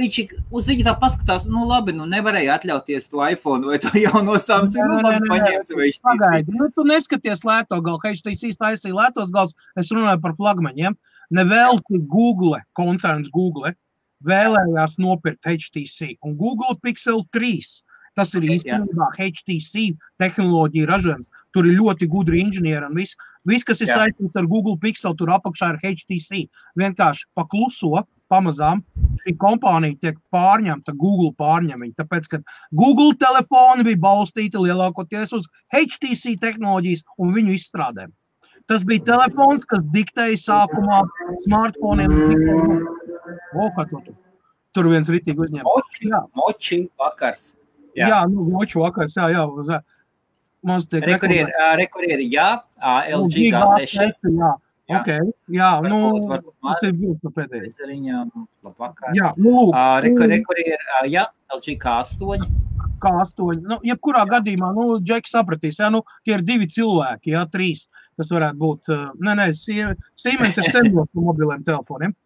[0.00, 0.18] viņš
[0.56, 4.88] uz viņu tā paskatās, nu, labi, nu, nevarēja atļauties to iPhone vai to jauno Samsung.
[4.88, 5.98] Nu, labi, paņemsim viņš.
[6.06, 10.96] Pagaidi, nu, tu neskaties lēto galu, HTC taisīja lētos gals, es runāju par flagmaņiem.
[11.36, 13.74] Nevelti Google, koncerns Google,
[14.24, 17.82] vēlējās nopirkt HTC un Google Pixel 3.
[18.18, 21.28] Tas ir īstenībā HTC tehnoloģija ražojums.
[21.54, 23.16] Tur ir ļoti gudri inženieri un viss,
[23.48, 26.48] vis, kas ir saistīts ar Google Pixel, tur apakšā ir HTC.
[26.80, 28.82] Vienkārši pakluso, pamazām
[29.22, 31.96] šī kompānija tiek pārņemta, Google pārņem viņu.
[31.98, 32.40] Tāpēc, ka
[32.76, 38.14] Google telefoni bija balstīti lielākoties uz HTC tehnoloģijas un viņu izstrādēm.
[38.68, 41.02] Tas bija telefons, kas diktēja sākumā
[41.46, 42.12] smartfoniem.
[43.56, 44.90] O, kā to tur?
[44.92, 45.64] Viens ritīgi uzņēma.
[45.66, 46.20] Moči, jā.
[46.38, 47.46] moči vakars.
[47.98, 49.80] Jā, jā nu, moči vakars, jā, jā.
[50.68, 52.48] Mums tiek rekurēri, rekurēri, jā,
[53.16, 54.28] LG G6.
[54.28, 54.52] Jā.
[54.88, 55.02] Jā.
[55.02, 55.98] Okay, jā, nu,
[56.32, 57.74] tas ir no pēdējais.
[57.76, 58.30] Es viņam
[58.64, 59.10] labvakar.
[59.16, 59.74] Jā, nu, lūk.
[59.74, 62.46] Uh, rekur, rekur ir, uh, jā, LG K8.
[63.02, 63.66] K8.
[63.68, 64.30] Nu, jebkurā jā.
[64.38, 67.84] gadījumā, nu, Džeki sapratīs, jā, nu, tie ir divi cilvēki, jā, trīs.
[68.16, 72.16] Tas varētu būt, uh, nē, nē, Siemens ir sendos no mobiliem telefoniem.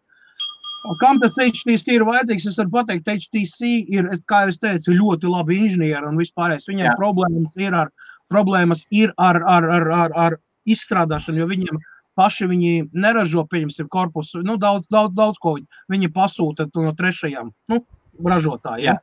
[0.87, 2.47] Un kam tas HTC ir vajadzīgs?
[2.47, 6.67] Es varu pateikt, HTC ir, kā jau es teicu, ļoti labi inženieri un vispārējais.
[6.71, 7.91] Viņiem problēmas ir ar,
[8.31, 13.89] problēmas ir ar, ar, ar, ar, ar izstrādāšanu, jo viņiem ir paši viņi neražo, pieņemsim,
[13.91, 17.81] korpusu, nu, daudz, daudz, daudz ko viņi, viņi pasūta no trešajām nu,
[18.23, 19.01] ražotājiem.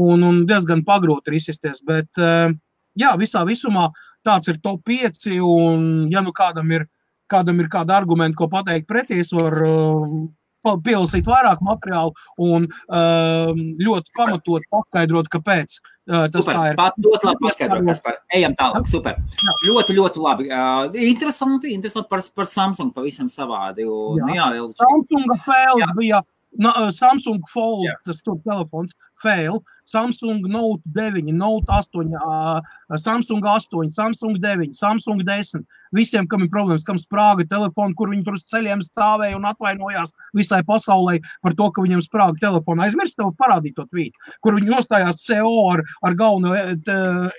[0.00, 2.52] Un, un diezgan pagrūti ir izsisties, bet eh,
[3.00, 3.90] jā, visā visumā
[4.24, 6.86] tāds ir top 5, un ja nu kādam ir,
[7.30, 10.30] kādam ir kāda argumenta, ko pateikt pretī, es varu
[10.64, 16.56] pielasīt vairāk materiālu un um, ļoti pamatot paskaidrot, kāpēc uh, tas super.
[16.56, 16.78] tā ir.
[16.80, 18.90] Pat ļoti labi paskaidrot, kas par ejam tālāk.
[18.90, 19.20] Super.
[19.44, 19.56] Jā.
[19.68, 20.50] Ļoti, ļoti labi.
[20.50, 23.88] Uh, interesanti, interesanti par, par Samsung pavisam savādi.
[23.88, 24.50] Un, jā.
[24.56, 26.22] Jā, Samsunga fails bija
[26.58, 27.94] na, Samsung Fold, jā.
[28.06, 29.62] tas tur telefons, fail.
[29.90, 32.60] Samsung Note 9, Note 8, uh,
[32.96, 35.66] Samsung 8, Samsung 9, Samsung 10.
[35.90, 40.14] Visiem, kam ir problēmas, kam sprāga telefona, kur viņi tur uz ceļiem stāvēja un atvainojās
[40.38, 42.86] visai pasaulē par to, ka viņiem sprāga telefona.
[42.86, 44.14] Aizmirst tev parādīt to tvītu,
[44.46, 46.54] kur viņi nostājās CO ar, ar galveno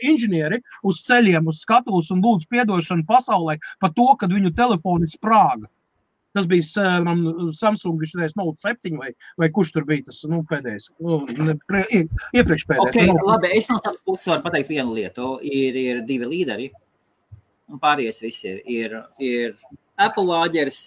[0.04, 5.72] inženieri uz ceļiem, uz skatuves un lūdzu piedošanu pasaulē par to, ka viņu telefoni sprāga.
[6.32, 10.40] Tas bija um, Samsung, viņš reiz Note 7 vai, vai kurš tur bija tas nu,
[10.48, 10.88] pēdējais.
[11.04, 12.88] Nu, iepriekš pēdējais.
[12.88, 15.34] Okay, no, labi, es no savas puses varu pateikt vienu lietu.
[15.44, 16.70] Ir, ir divi līderi,
[17.72, 19.58] un pārējais viss ir, ir, ir
[20.00, 20.80] Apple lāģeris,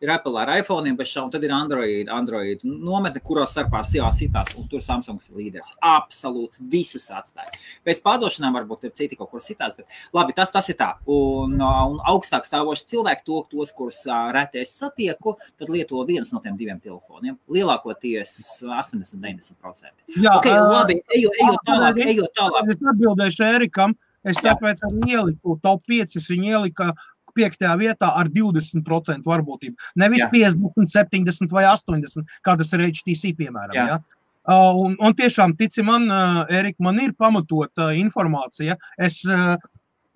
[0.00, 4.52] ir Apple ar iPhone, bet šau, tad ir Android, Android nometne, kurās starpā sijās citās,
[4.58, 5.74] un tur Samsungs ir līderis.
[5.84, 7.50] Absolūts, visus atstāja.
[7.86, 10.92] Pēc pārdošanām varbūt ir citi kaut kur citās, bet labi, tas, tas ir tā.
[11.10, 16.42] Un, un augstāk stāvoši cilvēki, to, tos, kurus reti es satieku, tad lieto viens no
[16.44, 17.38] tiem diviem telefoniem.
[17.50, 19.90] Lielākoties 80-90%.
[20.14, 22.74] Jā, okay, labi, eju, eju tālāk, eju tālāk.
[22.74, 23.98] Es atbildēšu Erikam.
[24.26, 26.18] Es tāpēc arī ieliku top 5.
[26.26, 26.90] Viņa ielika
[27.38, 29.90] piektajā vietā ar 20% varbūtību.
[30.02, 30.30] Nevis Jā.
[30.34, 33.76] 50, 70 vai 80, kā tas ir HTC, piemēram.
[33.78, 33.88] Jā.
[33.94, 34.00] Ja?
[34.48, 38.78] Uh, un, un tiešām, tici man, uh, Erika, man ir pamatota uh, informācija.
[38.96, 39.58] Es uh,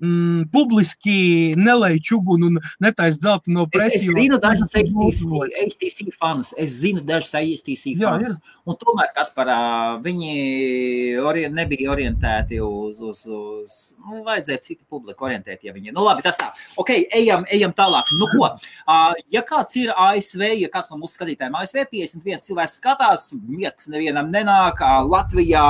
[0.02, 1.16] mm, publiski
[1.58, 4.02] nelēju čugunu un netaisu zelta no preses.
[4.02, 8.36] Es, es zinu dažus HTC fanus, es zinu dažus HTC fanus.
[8.36, 9.50] Jā, un tomēr, kas par
[10.04, 10.32] viņi
[11.22, 16.24] orient, nebija orientēti uz, uz, uz nu, vajadzēja citu publiku orientēt, ja viņi, nu labi,
[16.26, 16.50] tas tā.
[16.82, 18.12] Ok, ejam, ejam tālāk.
[18.20, 18.52] Nu ko,
[19.32, 24.32] ja kāds ir ASV, ja kāds no mūsu skatītājiem ASV 51 cilvēks skatās, miegs nevienam
[24.34, 25.66] nenāk, Latvijā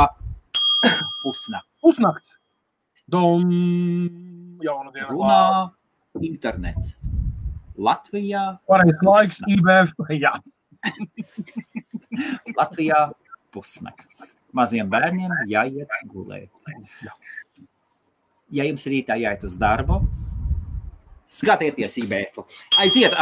[1.23, 1.69] pusnakts.
[1.83, 2.42] Pusnakts.
[3.13, 3.51] Dom,
[4.65, 5.11] jauna diena.
[5.13, 5.41] Runā
[6.25, 6.95] internets.
[7.77, 8.45] Latvijā.
[8.69, 10.33] Pareiz laiks, IBF, jā.
[12.59, 13.03] Latvijā
[13.53, 14.39] pusnakts.
[14.57, 16.49] Maziem bērniem jāiet gulēt.
[18.53, 20.01] Ja jums rītā jāiet uz darbu,
[21.33, 22.43] skatieties IBF.
[22.81, 23.15] Aiziet,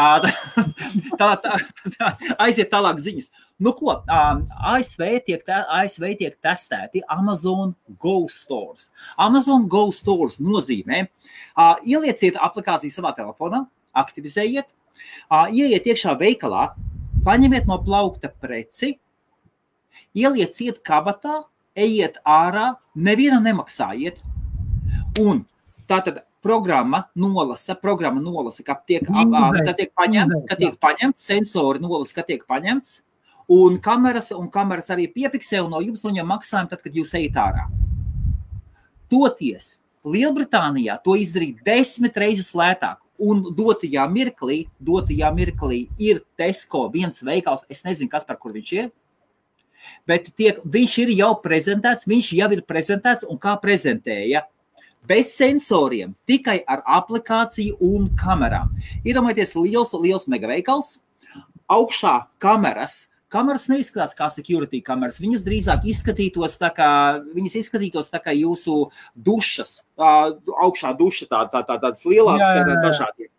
[1.21, 1.59] tā, tā,
[1.95, 2.11] tā,
[2.43, 3.31] aiziet tālāk ziņas.
[3.61, 8.89] Nu, ko, ASV tiek, ASV tiek testēti Amazon Go Stores.
[9.21, 11.05] Amazon Go Stores nozīmē,
[11.85, 13.67] ielieciet aplikāciju savā telefonā,
[14.01, 14.71] aktivizējiet,
[15.53, 16.71] ieiet iekšā veikalā,
[17.27, 18.95] paņemiet no plaukta preci,
[20.17, 21.43] ielieciet kabatā,
[21.77, 24.25] ejiet ārā, nevienam nemaksājiet.
[25.21, 25.45] Un
[25.91, 32.21] tātad programma nolasa, programma nolasa, ka tiek, ka tiek paņemts, ka tiek paņemts, sensori nolasa,
[32.21, 33.01] ka tiek paņemts,
[33.51, 37.39] Un kameras, un kameras arī piefiksē un no jums noņem maksājumu, tad, kad jūs ejat
[37.43, 37.65] ārā.
[39.11, 43.01] Toties Lielbritānijā to izdarīt desmit reizes lētāk.
[43.19, 48.71] Un dotajā mirklī, dotajā mirklī ir Tesco viens veikals, es nezinu, kas par kur viņš
[48.79, 48.93] ir.
[50.07, 54.47] Bet tiek, viņš ir jau prezentēts, viņš jau ir prezentēts un kā prezentēja.
[55.09, 58.75] Bez sensoriem, tikai ar aplikāciju un kamerām.
[59.05, 60.99] Iedomājieties, liels, liels megaveikals,
[61.71, 65.21] augšā kameras, Kameras neizskatās kā security kameras.
[65.23, 66.91] Viņas drīzāk izskatītos tā kā,
[67.47, 70.33] izskatītos tā kā jūsu dušas, uh,
[70.67, 73.31] augšā duša, tā, tā, tā, tādas lielākas ar dažādiem.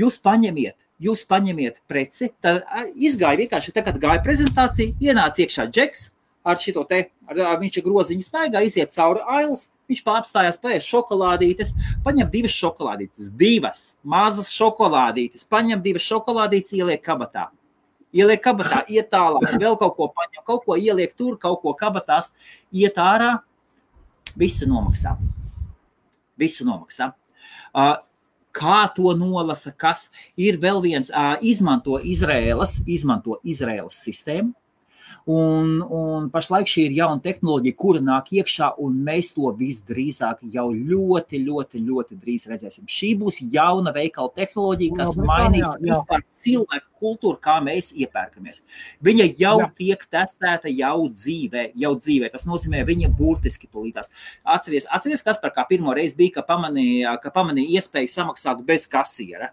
[0.00, 6.08] Jūs paņemiet, jūs paņemiet preci, tad izgāja vienkārši tā, kad gāja prezentācija, ienāca iekšā džeks
[6.44, 11.74] ar šito te, ar, viņš ir groziņu staigā, iziet cauri ailes, viņš pārstājās pēc šokolādītes,
[12.04, 17.50] paņem divas šokolādītes, divas mazas šokolādītes, paņem divas šokolādītes, ieliek kabatā
[18.14, 22.32] ieliek kabatā, iet tālāk, vēl kaut ko paņem, kaut ko ieliek tur, kaut ko kabatās,
[22.74, 23.36] iet ārā,
[24.38, 25.16] visu nomaksā.
[26.40, 27.12] Visu nomaksā.
[27.70, 27.98] Uh,
[28.56, 34.54] kā to nolasa, kas ir vēl viens, uh, izmanto Izraēlas, izmanto Izraēlas sistēmu,
[35.28, 40.70] Un, un pašlaik šī ir jauna tehnoloģija, kura nāk iekšā, un mēs to visdrīzāk jau
[40.72, 42.86] ļoti, ļoti, ļoti drīz redzēsim.
[42.88, 45.82] Šī būs jauna veikala tehnoloģija, kas jā, mainīs jā, jā.
[45.90, 48.62] vispār cilvēku kultūru, kā mēs iepērkamies.
[49.04, 49.68] Viņa jau jā.
[49.76, 52.32] tiek testēta jau dzīvē, jau dzīvē.
[52.32, 54.12] Tas nozīmē, viņa burtiski tulītās.
[54.44, 58.88] Atceries, atceries kas par kā pirmo reizi bija, ka pamanīja, ka pamanīja iespēju samaksāt bez
[58.90, 59.52] kasiera.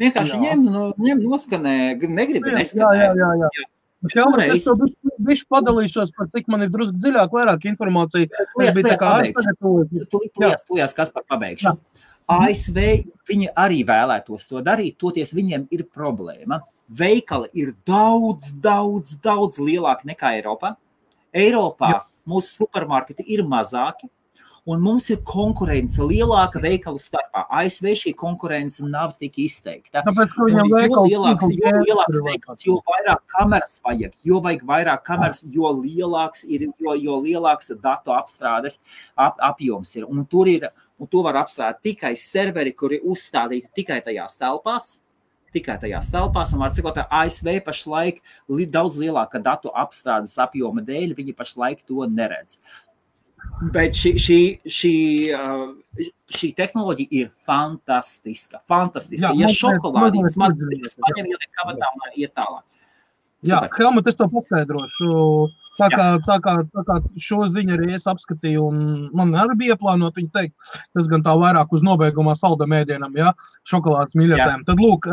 [0.00, 1.76] Vienkārši ņem, no, ņem noskanē,
[2.10, 2.98] negribu neskanēt.
[2.98, 3.70] Jā, jā, jā, jā.
[4.12, 4.66] Šoreiz
[5.24, 8.28] viņš padalīšos par cik man ir drusku dziļāk, vairāk informācija.
[8.34, 9.92] Tas bija tā kā aizsagatavot.
[10.10, 10.22] Tu
[10.74, 11.74] liekas, kas par pabeigšu.
[12.34, 12.78] ASV
[13.28, 16.62] viņi arī vēlētos to darīt, toties viņiem ir problēma.
[16.88, 20.74] Veikali ir daudz, daudz, daudz lielāki nekā Eiropā.
[21.34, 22.00] Eiropā Jā.
[22.28, 24.08] mūsu supermarketi ir mazāki,
[24.64, 27.44] un mums ir konkurence lielāka veikalu starpā.
[27.60, 30.02] ASV šī konkurence nav tik izteikta.
[30.06, 35.44] Tāpēc, viņam jo lielāks, jo lielāks veikals, jo vairāk kameras vajag, jo vajag vairāk kameras,
[35.52, 38.80] jo lielāks ir, jo, jo lielāks datu apstrādes
[39.16, 40.08] ap, apjoms ir.
[40.08, 44.94] Un tur ir, un to var apstrādāt tikai serveri, kuri uzstādīti tikai tajās telpās.
[45.54, 48.16] Tikai tajās telpās, un, sakot, ASV pašlaik
[48.74, 52.58] daudz lielāka datu apstrādes apjoma dēļ, viņi pašlaik to neredz.
[53.74, 54.94] Bet šī, šī, šī,
[55.34, 58.60] uh, šī tehnoloģija ir fantastiska.
[58.68, 59.30] fantastiska.
[59.30, 62.62] Jā, Ja mazliet- šokolādītes mazliet paņem, ieliek kabatā un iet tālāk.
[63.44, 63.68] Jā.
[63.78, 65.50] Helmut, es to paskaidrošu.
[65.74, 69.76] Tā kā, tā, kā, tā kā šo ziņu arī es apskatīju, un man arī bija
[69.76, 70.54] plānota viņa teikt,
[70.94, 73.32] tas gan tā vairāk uz nobeigumā salda mēdienam, ja
[73.66, 74.62] šokolādes mīļotājiem.
[74.68, 75.08] Tad, lūk,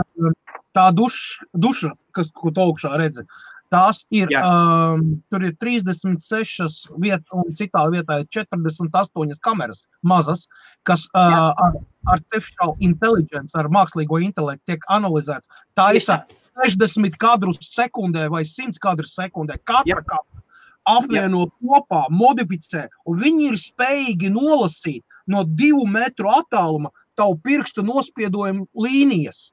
[0.78, 3.26] tā duš, duša, kas, ko tu augšā redzi,
[3.72, 4.42] tās ir, Jā.
[4.46, 10.46] um, tur ir 36 vietas, un citā vietā ir 48 kameras mazas,
[10.88, 11.80] kas uh, ar
[12.12, 15.50] artificial intelligence, ar mākslīgo intelektu tiek analizēts.
[15.78, 15.92] Tā.
[16.62, 19.56] 60 kadrus sekundē vai 100 kadrus sekundē.
[19.64, 20.42] Katra kamera
[20.90, 28.68] apvieno kopā, modificē, un viņi ir spējīgi nolasīt no divu metru attāluma tavu pirkstu nospiedojumu
[28.74, 29.52] līnijas.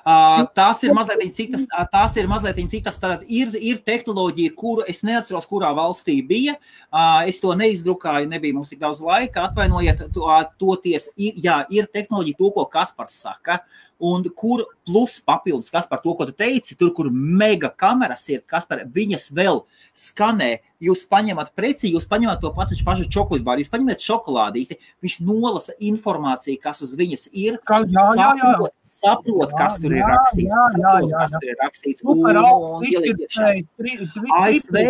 [0.00, 1.66] Uh, tās ir mazliet citas.
[1.92, 2.96] Tās ir mazliet citas.
[3.00, 6.56] Tad ir, ir tehnoloģija, kuru es neatceros, kurā valstī bija.
[6.88, 9.48] Uh, es to neizdrukāju, nebija mums tik daudz laika.
[9.50, 10.26] Atvainojiet, to,
[10.60, 11.10] toties.
[11.20, 13.60] Ir, jā, ir tehnoloģija, to, ko Kaspars saka.
[14.00, 18.40] Un kur plus papildus, kas par to, ko tu teici, tur, kur mega kameras ir,
[18.48, 19.60] kas par viņas vēl
[19.92, 20.60] skanē.
[20.80, 26.56] Jūs paņemat preci, jūs paņemat to pašu, pašu čokolādīti, jūs paņemat šokolādīti, viņš nolasa informāciju,
[26.62, 27.58] kas uz viņas ir.
[27.68, 28.52] Kā, jā, jā, jā.
[28.54, 30.48] saprot, saprot, kas Jā, tur ir jā, rakstīts.
[30.48, 31.40] jā, jā, saprot, jā, kas jā.
[31.44, 32.00] tur ir rakstīts.
[32.06, 33.50] Super un- augsts un ieliek iekšā.
[33.60, 34.84] izšķirtējs, ASV,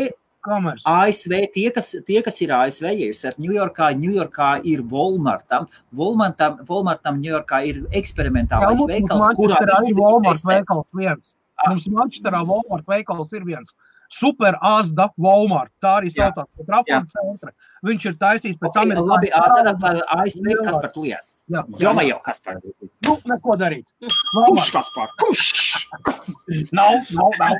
[0.44, 0.86] kameras.
[0.88, 5.68] ASV tie, kas, tie, kas ir ASV, ja jūs esat Ņujorkā, Ņujorkā ir Walmartam.
[5.96, 11.36] Walmartam, Walmartam Ņujorkā ir Jā, eksperimentālais mums veikals, kurā visi Walmart veikals viens.
[11.68, 13.74] Mums Manchesterā Walmart veikals ir viens.
[14.10, 15.70] Super Asda Walmart.
[15.82, 16.30] Tā arī Jā.
[16.30, 17.52] saucās par trapu centra.
[17.86, 21.28] Viņš ir taisīts pēc Okay, amerikāņu labi, tad par ASV kas par plies.
[21.48, 22.58] Jā, Jo man jau kas par.
[23.06, 23.86] Nu, neko darīt.
[24.02, 25.14] Kurš kas par?
[25.22, 25.52] Kurš?
[26.74, 27.54] Nav, nav, nav.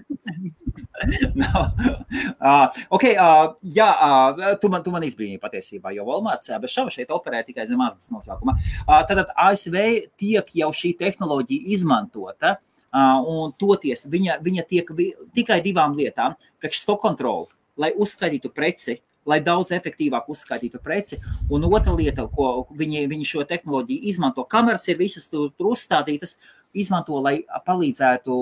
[2.41, 6.93] Uh, okay, uh, jā, uh, tu man, tu man izbrīnīji patiesībā, jo Walmarts bez šaubu
[6.95, 8.55] šeit operē tikai zem mazas nosaukuma.
[8.87, 9.77] Uh, tad ASV
[10.19, 12.57] tiek jau šī tehnoloģija izmantota.
[12.91, 18.51] Uh, un toties viņa, viņa tiek vi- tikai divām lietām- priekš stock kontroli, lai uzskaitītu
[18.51, 18.97] preci,
[19.29, 21.19] lai daudz efektīvāk uzskaitītu preci.
[21.53, 26.37] Un otra lieta, ko viņi, viņi šo tehnoloģiju izmanto, kameras ir visas tur, tur uzstādītas,
[26.77, 28.35] izmanto, lai palīdzētu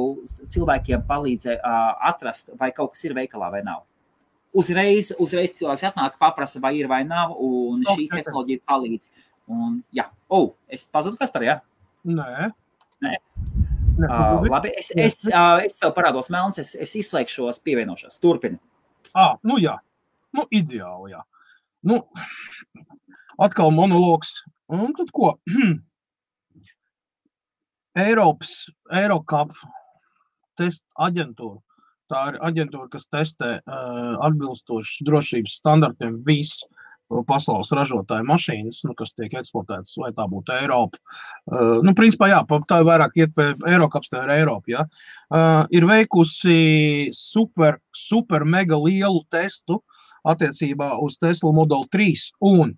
[0.52, 3.84] cilvēkiem palīdzēt, uh, atrast, vai kaut kas ir veikalā vai nav.
[4.58, 9.10] Uzreiz, uzreiz cilvēks atnāk, paprasa, vai ir vai nav, un šī tehnoloģija palīdz.
[9.48, 11.58] Un, jā, oh, es pazudu, kas par jā.
[12.08, 12.52] Nē.
[13.04, 13.16] Nē.
[13.98, 18.20] Neko Uh, labi, es, es, uh, es tev parādos melns, es, es izslēgšos, pievienošos.
[18.22, 18.60] Turpini.
[19.10, 19.72] Ah, nu jā,
[20.36, 21.14] nu, ideāli.
[21.14, 21.22] Jā.
[21.88, 22.02] Nu,
[23.38, 24.34] atkal monologs.
[24.68, 25.36] Un tad ko?
[27.98, 29.54] Eiropas, Eirokap
[30.58, 31.62] test aģentūra.
[32.08, 36.68] Tā ir aģentūra, kas testē uh, atbilstoši drošības standartiem visu
[37.28, 41.00] pasaules ražotāju mašīnas, nu, kas tiek eksploatētas, vai tā būtu Eiropa.
[41.48, 44.72] Uh, nu, principā, jā, tā ir vairāk iet pie Eiropas, tā ir Eiropa.
[44.72, 44.84] Jā.
[45.32, 46.58] Uh, ir veikusi
[47.16, 49.80] super, super mega lielu testu
[50.26, 52.32] attiecībā uz Tesla Model 3.
[52.48, 52.74] Un,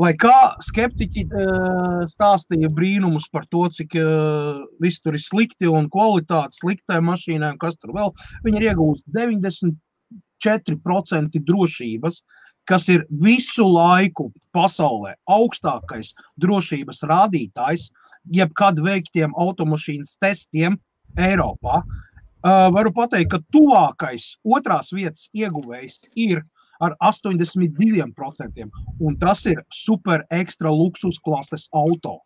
[0.00, 5.90] lai kā skeptiķi uh, stāstīja brīnumus par to, cik uh, viss tur ir slikti un
[5.92, 8.10] kvalitāte sliktai mašīnai, un kas tur vēl,
[8.46, 12.14] viņi ir iegūsti 94% drošības,
[12.68, 16.08] kas ir visu laiku pasaulē augstākais
[16.40, 17.82] drošības rādītājs,
[18.32, 20.78] jebkad veiktiem automašīnas testiem
[21.20, 21.76] Eiropā.
[21.84, 22.13] Uh,
[22.44, 26.42] varu pateikt, ka tuvākais otrās vietas ieguvējs ir
[26.82, 28.68] ar 82%,
[29.00, 32.18] un tas ir super ekstra luksus klases auto.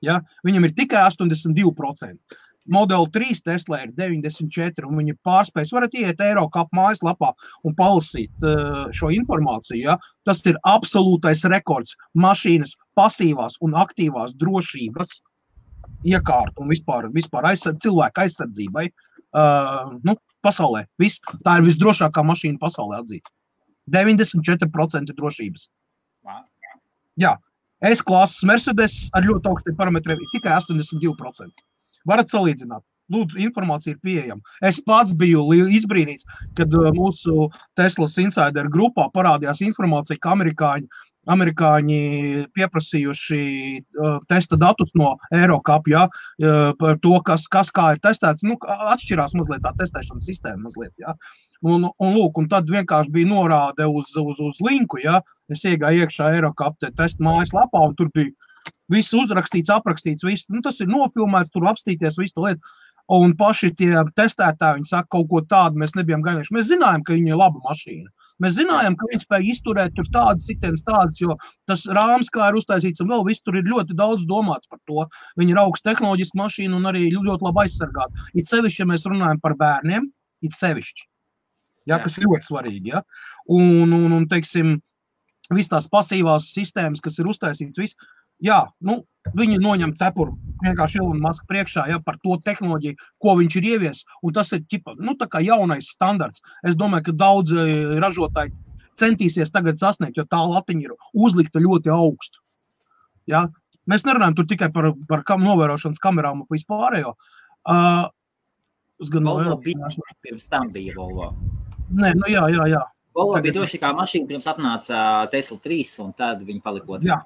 [0.00, 0.20] Ja?
[0.46, 2.40] Viņam ir tikai 82%.
[2.64, 5.72] Model 3 Tesla ir 94, un viņi pārspējas.
[5.74, 8.46] varat iet Eiropas mājaslapā un palasīt
[8.96, 9.82] šo informāciju.
[9.82, 9.98] Ja?
[10.24, 15.20] Tas ir absolūtais rekords mašīnas pasīvās un aktīvās drošības
[16.04, 18.88] iekārtu un vispār, vispār aizsardz, cilvēku aizsardzībai.
[19.34, 20.84] Uh, nu, pasaulē.
[21.00, 21.22] Viss.
[21.46, 23.32] Tā ir visdrošākā mašīna pasaulē atzīta.
[23.92, 25.66] 94% drošības.
[27.20, 27.34] Jā,
[27.84, 31.64] S klases Mercedes ar ļoti augstiem parametriem ir tikai 82%.
[32.08, 32.84] Varat salīdzināt.
[33.12, 34.40] Lūdzu, informācija ir pieejama.
[34.64, 36.24] Es pats biju izbrīnīts,
[36.56, 40.88] kad uh, mūsu Teslas insider grupā parādījās informācija, ka amerikāņi
[41.30, 41.98] amerikāņi
[42.56, 43.40] pieprasījuši
[43.80, 48.44] uh, testa datus no Eiropas ja, uh, par to, kas, kas kā ir testēts.
[48.46, 48.58] Nu,
[48.94, 50.64] atšķirās mazliet tā testēšanas sistēma.
[50.64, 51.14] Mazliet, ja.
[51.62, 55.00] un, un, lūk, un tad vienkārši bija norāde uz, uz, uz linku.
[55.02, 55.20] Ja.
[55.52, 58.32] Es iegāju iekšā Eiropas testa mājaslapā, un tur bija
[58.92, 60.24] viss uzrakstīts, aprakstīts.
[60.26, 62.74] Viss, nu, tas ir nofilmēts, tur apstīties visu lietu.
[63.12, 66.54] Un paši tie testētāji saka, kaut ko tādu mēs nebijām gaidījuši.
[66.56, 68.08] Mēs zinājām, ka viņi ir laba mašīna.
[68.42, 71.36] Mēs zinājām, ka viņi spēja izturēt tur tādas sitienas, tādas, jo
[71.70, 75.06] tas rāms, kā ir uztaisīts, un vēl viss tur ir ļoti daudz domāts par to.
[75.38, 78.26] Viņi ir augsts tehnoloģiski mašīna un arī ļoti labi aizsargāti.
[78.34, 80.10] It sevišķi, ja mēs runājam par bērniem,
[80.42, 81.06] it sevišķi.
[81.90, 82.94] Ja, kas ir ļoti svarīgi.
[82.94, 83.04] Ja?
[83.52, 84.78] Un, un, un teiksim,
[85.52, 88.12] visas tās pasīvās sistēmas, kas ir uztaisītas, viss,
[88.44, 89.00] jā, nu,
[89.36, 94.06] viņi noņem cepuru vienkārši Ilona Maska priekšā ja, par to tehnoloģiju, ko viņš ir ieviesis.
[94.36, 96.44] Tas ir ķipa, nu, jaunais standarts.
[96.66, 97.66] Es domāju, ka daudz e,
[98.02, 98.54] ražotāji
[99.00, 102.40] centīsies tagad sasniegt, jo tā latiņa ir uzlikta ļoti augstu.
[103.30, 103.48] Ja?
[103.90, 107.14] Mēs nerunājam tikai par, par kam, novērošanas kamerām un vispārējo.
[107.64, 108.06] Uh,
[109.00, 109.90] es gan Volvo bija
[110.24, 111.32] pirms tam bija Volvo.
[111.92, 112.82] Nē, nu jā, jā, jā.
[113.14, 113.48] Volvo Tagad...
[113.48, 114.98] bija droši kā mašīna, pirms apnāca
[115.32, 117.20] Tesla 3, un tad viņi palika otrā.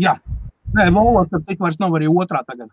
[0.00, 0.40] Jā, jā.
[0.70, 2.70] Nē, Volvo tad tik vairs nav arī otrā tagad.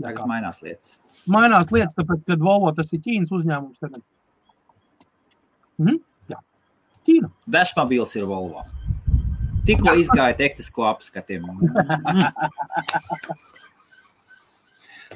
[0.00, 1.00] Tagad mainās lietas.
[1.28, 4.02] Mainās lietas, tāpēc, kad Volvo tas ir Ķīnas uzņēmums tagad.
[5.80, 5.98] Mhm,
[6.30, 6.38] jā.
[7.08, 7.32] Ķīna.
[7.58, 8.64] Dažmobils ir Volvo.
[9.66, 11.58] Tikko izgāja tehnisko apskatījumu.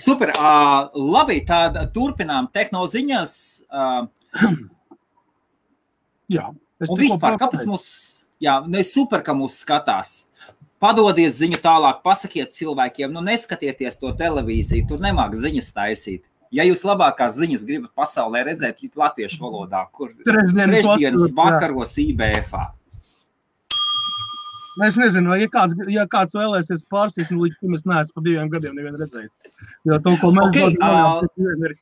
[0.04, 0.34] Super.
[0.34, 3.34] Uh, labi, tad turpinām tehnoloģijas.
[3.70, 4.10] Uh,
[6.34, 6.50] jā.
[6.84, 7.86] Un vispār, kāpēc mums,
[8.42, 10.24] jā, ne super, ka mūs skatās?
[10.84, 16.24] Padodiet ziņu tālāk, pasakiet cilvēkiem, nu neskatieties to televīziju, tur nemāk ziņas taisīt.
[16.54, 22.52] Ja jūs labākās ziņas gribat pasaulē redzēt latviešu valodā, kur trešdienas vakaros IBF.
[24.84, 28.22] Es nezinu, vai ja kāds, ja kāds vēlēsies pārstāvēt, nu, līdz šim es neesmu pa
[28.26, 29.30] diviem gadiem redzējis.
[29.86, 31.76] Jo to, ko mēs okay, darām, uh, ir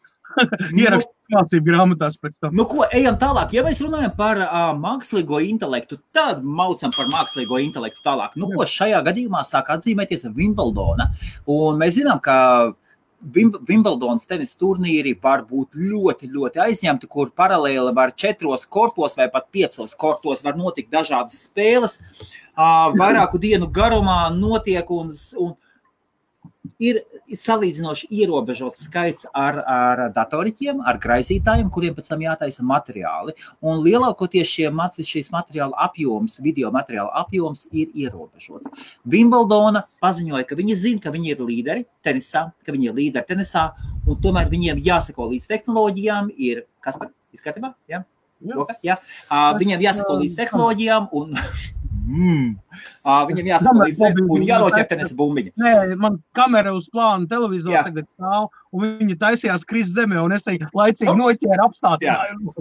[0.76, 2.54] ierakstīt mācību grāmatās pēc tam.
[2.58, 3.54] Nu, ko, ejam tālāk.
[3.56, 8.36] Ja mēs runājam par uh, mākslīgo intelektu, tad maucam par mākslīgo intelektu tālāk.
[8.40, 11.10] Nu, ko šajā gadījumā sāk atzīmēties Wimbledona.
[11.50, 12.36] Un mēs zinām, ka
[13.22, 19.46] Wimbledonas tenisa turnīri var būt ļoti, ļoti aizņemti, kur paralēli var četros kortos vai pat
[19.54, 22.00] piecos kortos var notikt dažādas spēles.
[22.98, 25.54] Vairāku dienu garumā notiek un, un
[26.82, 33.34] ir salīdzinoši ierobežots skaits ar, ar datoriķiem, ar graizītājiem, kuriem pēc tam jātaisa materiāli.
[33.66, 38.70] Un lielākoties matri, šīs materiāla apjoms, video materiāla apjoms ir ierobežots.
[39.04, 43.70] Wimbledona paziņoja, ka viņi zina, ka viņi ir līderi tenisā, ka viņi ir līderi tenisā,
[44.06, 47.74] un tomēr viņiem jāsako līdz tehnoloģijām, ir kas par izskatībā?
[47.90, 48.04] Ja?
[48.42, 48.56] Jā.
[48.58, 48.96] Roka, jā.
[49.30, 51.36] Uh, viņiem jāsako līdz tehnoloģijām un
[52.02, 52.56] Mm.
[53.04, 53.48] Uh, viņam
[53.78, 55.52] līdz un jānoķer tenisa bumbiņa.
[55.60, 57.82] Nē, man kamera uz plāna televizora Jā.
[57.86, 62.54] tagad stāv, un viņi taisījās krist zemē, un es teiktu, laicīgi noķēra apstādinājumu.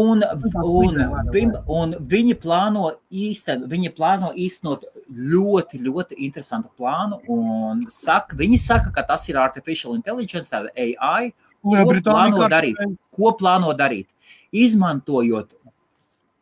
[0.00, 0.24] Un,
[0.62, 1.02] un,
[1.42, 8.60] un, un viņi plāno īsten, viņi plāno īstenot ļoti, ļoti interesantu plānu, un saka, viņi
[8.62, 12.80] saka, ka tas ir artificial intelligence, tāda AI, ko plāno darīt,
[13.12, 14.08] ko plāno darīt?
[14.50, 15.52] Izmantojot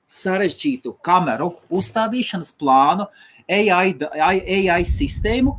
[0.08, 3.06] sarežģītu kameru uzstādīšanas plānu,
[3.48, 3.94] AI,
[4.24, 5.54] AI sistēmu,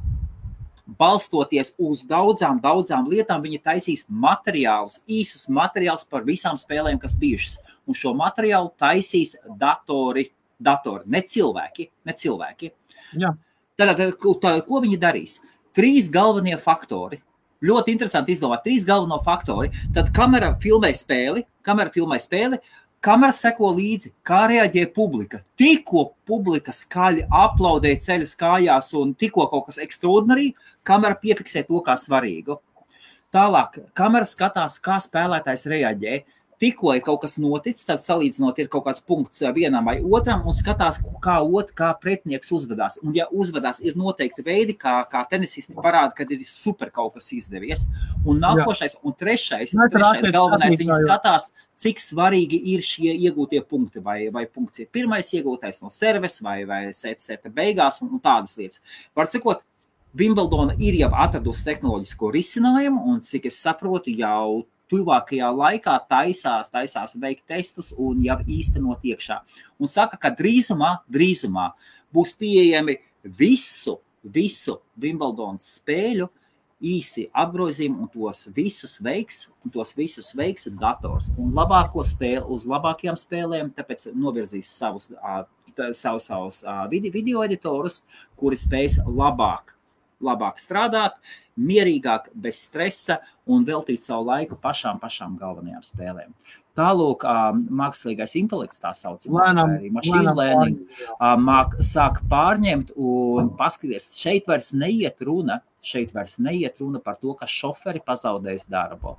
[0.99, 7.59] balstoties uz daudzām, daudzām lietām, viņi taisīs materiālus, īsus materiālus par visām spēlēm, kas bijušas.
[7.89, 10.27] Un šo materiālu taisīs datori,
[10.57, 11.89] datori ne cilvēki.
[12.05, 12.73] Ne cilvēki.
[13.79, 15.39] Tātad, tātad, ko viņi darīs?
[15.77, 17.21] Trīs galvenie faktori.
[17.65, 19.69] Ļoti interesanti izdomāt trīs galveno faktori.
[19.95, 22.59] Tad kamera filmē spēli, kamera filmē spēli,
[22.99, 25.37] Kamera seko līdzi, kā reaģē publika.
[25.59, 30.49] Tikko publika skaļi aplaudē ceļas kājās un tikko kaut kas ekstraordinārī,
[30.83, 32.57] kamera piefiksē to kā svarīgu.
[33.31, 36.17] Tālāk, kamera skatās, kā spēlētājs reaģē
[36.59, 40.55] tikko ir kaut kas noticis, tad salīdzinot, ir kaut kāds punkts vienam vai otram, un
[40.55, 42.99] skatās, kā, ot, kā pretinieks uzvedās.
[43.03, 47.31] Un, ja uzvedās, ir noteikti veidi, kā, kā tenisisti parāda, kad ir super kaut kas
[47.35, 47.85] izdevies.
[48.25, 49.03] Un nākošais, Jā.
[49.07, 51.49] un trešais, Nē, trešais galvenais, viņi skatās,
[51.79, 54.03] cik svarīgi ir šie iegūtie punkti.
[54.03, 58.57] Vai, vai punkts ir pirmais iegūtais no serves, vai, vai seta beigās, un, un tādas
[58.59, 58.83] lietas.
[59.15, 59.63] Var cikot,
[60.17, 67.15] Wimbledona ir jau atradusi tehnoloģisko risinājumu, un cik es saprotu, jau tuvākajā laikā taisās, taisās
[67.21, 69.39] veikt testus un jau īstenot iekšā.
[69.79, 71.69] Un saka, ka drīzumā, drīzumā
[72.13, 76.29] būs pieejami visu, visu Wimbledonas spēļu
[76.79, 81.29] īsi apgrozījumi, un tos visus veiks, un tos visus veiks dators.
[81.37, 85.09] Un labāko spēli uz labākajām spēlēm, tāpēc novirzīs savus,
[85.75, 86.63] savus, savus
[87.11, 88.01] video editorus,
[88.39, 89.75] kuri spēs labāk,
[90.23, 91.19] labāk strādāt,
[91.59, 96.33] mierīgāk, bez stresa un veltīt savu laiku pašām, pašām galvenajām spēlēm.
[96.79, 97.25] Tālāk,
[97.75, 99.49] mākslīgais intelekts, tā saucamā
[99.97, 104.13] mašīna lēnība, māk, sāk pārņemt un paskatīties.
[104.15, 109.17] Šeit vairs neiet runa, šeit vairs neiet runa par to, ka šoferi pazaudēs darbu,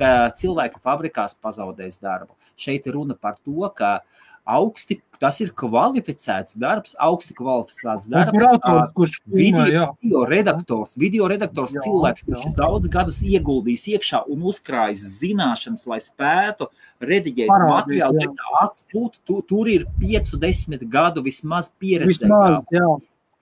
[0.00, 2.36] ka cilvēki fabrikās pazaudēs darbu.
[2.58, 4.00] Šeit ir runa par to, ka
[4.48, 8.32] augsti, tas ir kvalificēts darbs, augsti kvalificēts darbs.
[8.38, 12.52] Operators, kurš video, video redaktors, video redaktors jā, cilvēks, kurš jā.
[12.58, 16.70] daudz gadus ieguldījis iekšā un uzkrājis zināšanas, lai spētu
[17.04, 18.36] rediģēt Parādīt, materiālu.
[18.62, 22.24] Atspūt, tu, tur ir 5-10 gadu vismaz pieredze.
[22.24, 22.94] Vismaz, jā.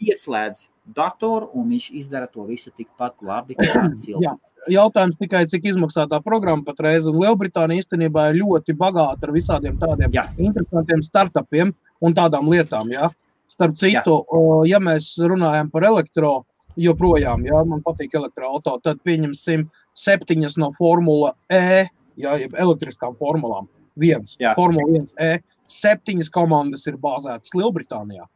[0.06, 4.54] Ieslēdz datoru, un viņš izdara to visu tikpat labi kā cilvēks.
[4.70, 9.78] Jautājums tikai, cik izmaksā tā programma patreiz, un Lielbritānija īstenībā ir ļoti bagāta ar visādiem
[9.82, 10.28] tādiem jā.
[10.38, 12.92] interesantiem startupiem un tādām lietām.
[12.94, 13.10] Jā.
[13.56, 14.76] Starp citu, jā.
[14.76, 16.34] ja mēs runājam par elektro,
[16.76, 19.64] joprojām, ja man patīk elektroautorāta, tad pieņemsim
[19.96, 21.86] septiņas no Formula E,
[22.20, 23.70] ja elektriskām formulām.
[23.96, 24.52] Viens, jā.
[24.58, 25.38] Formula 1 E,
[25.72, 28.28] septiņas komandas ir bāzētas Lielbritānijā.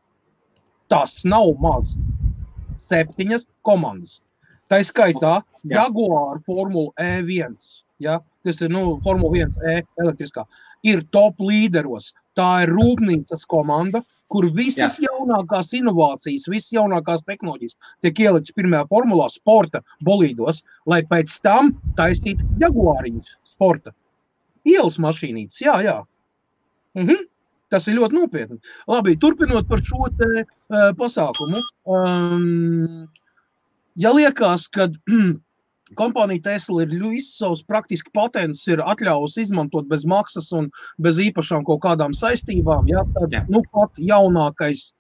[0.91, 1.93] Tas nav maz
[2.91, 4.21] septiņas komandas.
[4.71, 7.57] Tā skaitā Jaguar Formula E1,
[8.03, 10.45] ja, kas ir nu, Formula 1 E elektriskā,
[10.87, 12.13] ir top līderos.
[12.39, 15.09] Tā ir rūpnīcas komanda, kur visas Jā.
[15.11, 17.75] jaunākās inovācijas, visas jaunākās tehnoloģijas
[18.05, 23.93] tiek ieliktas pirmajā formulā, sporta bolīdos, lai pēc tam taisītu jaguāriņus sporta.
[24.69, 25.99] Ielas mašīnītes, jā, jā.
[26.99, 27.27] Mhm.
[27.71, 28.59] Tas ir ļoti nopietni.
[28.91, 31.63] Labi, turpinot par šo te, uh, pasākumu.
[31.87, 33.07] Um,
[34.01, 34.89] ja liekas, ka
[36.01, 40.71] kompānija Tesla ir visas savas praktiski patents, ir atļaujusi izmantot bez maksas un
[41.03, 43.45] bez īpašām kaut kādām saistībām, ja, tad Jā.
[43.51, 44.91] nu, pat jaunākais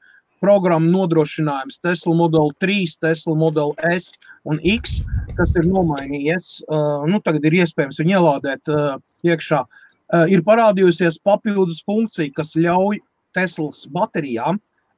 [0.40, 4.14] programmu nodrošinājums Tesla Model 3, Tesla Model S
[4.48, 5.00] un X,
[5.36, 6.60] kas ir nomainījies.
[6.66, 8.96] Uh, nu, tagad ir iespējams viņu ielādēt uh,
[9.26, 9.64] iekšā.
[10.10, 12.98] Eh, ir parādījusies papildus funkcija, kas ļauj
[13.36, 14.56] Teslas baterijām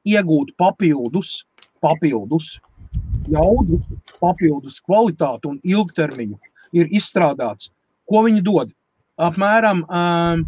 [0.09, 1.43] iegūt papildus,
[1.85, 2.55] papildus
[3.29, 3.77] jaudu,
[4.17, 6.39] papildus kvalitāti un ilgtermiņu.
[6.73, 7.69] Ir izstrādāts,
[8.09, 8.71] ko viņi dod.
[9.21, 10.47] Apmēram um,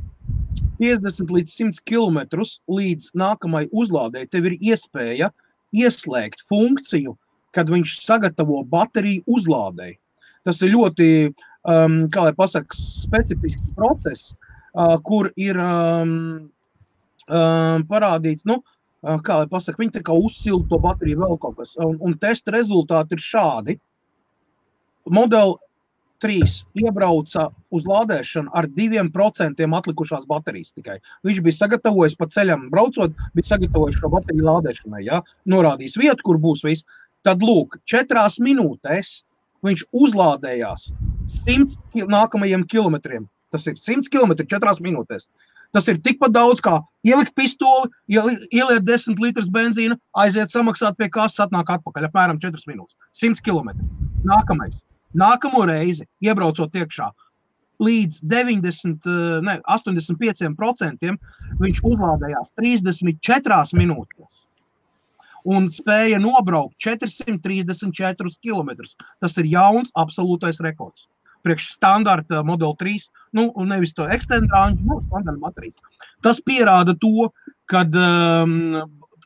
[0.79, 5.29] 50 līdz 100 km līdz nākamajai uzlādēji tev ir iespēja
[5.77, 7.13] ieslēgt funkciju,
[7.53, 9.99] kad viņš sagatavo bateriju uzlādēji.
[10.45, 11.07] Tas ir ļoti,
[11.69, 14.33] um, kā lai pasakā, specifisks process,
[15.07, 16.15] kur ir um,
[17.29, 18.61] um, parādīts, nu,
[19.25, 21.75] kā lai pasakā, viņi tā kā uzsilda to bateriju vēl kaut kas.
[21.81, 23.77] Un, un testa rezultāti ir šādi.
[25.13, 25.55] Modeli
[26.23, 30.97] 3 iebrauca uz lādēšanu ar 2% atlikušās baterijas tikai.
[31.27, 35.03] Viņš bija sagatavojis pa ceļam, braucot, bija sagatavojis šo bateriju lādēšanai.
[35.05, 35.21] Ja?
[35.45, 36.87] Norādījis vietu, kur būs viss.
[37.25, 39.19] Tad, lūk, četrās minūtēs
[39.65, 40.91] viņš uzlādējās
[41.43, 43.25] 100 nākamajiem kilometriem.
[43.55, 45.29] Tas ir 100 km 4 minūtēs.
[45.75, 46.77] Tas ir tikpat daudz, kā
[47.07, 52.97] ielikt pistoli, ielikt 10 litrus benzīna, aiziet samaksāt pie kases, atnāk atpakaļ apmēram 4 minūtes.
[53.15, 53.71] 100 km.
[54.27, 54.81] Nākamais.
[55.15, 57.07] Nākamo reizi, iebraucot iekšā,
[57.79, 59.07] līdz 90,
[59.47, 61.15] ne, 85%
[61.63, 64.43] viņš uzlādējās 34 minūtēs
[65.55, 68.71] un spēja nobraukt 434 km.
[69.23, 71.07] Tas ir jauns absolūtais rekords
[71.45, 76.05] priekš standarta Model 3, nu, nevis to ekstendāņu, nu, standarta baterijas.
[76.25, 77.29] Tas pierāda to,
[77.69, 78.55] ka um,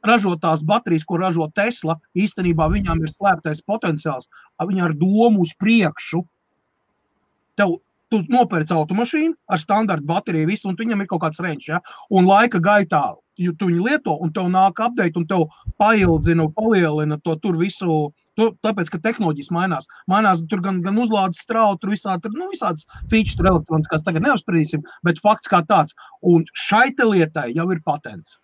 [0.05, 4.30] ražotās baterijas, ko ražo Tesla, īstenībā viņām ir slēptais potenciāls.
[4.59, 6.24] Viņi ar domu uz priekšu.
[7.59, 11.70] Tev, tu nopērci automašīnu ar standarta bateriju, visu, un viņam ir kaut kāds range.
[11.70, 11.82] Ja?
[12.09, 13.03] Un laika gaitā
[13.39, 15.47] tu viņu lieto, un tev nāk update, un tev
[15.80, 18.09] paildzina, palielina to visu
[18.39, 19.87] To, tāpēc, ka tehnoloģijas mainās.
[20.11, 24.23] Mainās tur gan, gan uzlādes strauji, tur visādi, tur, nu, visādas features, tur elektroniskās tagad
[24.23, 25.95] neapspriedīsim, bet fakts kā tāds.
[26.23, 28.37] Un šai lietai jau ir patents,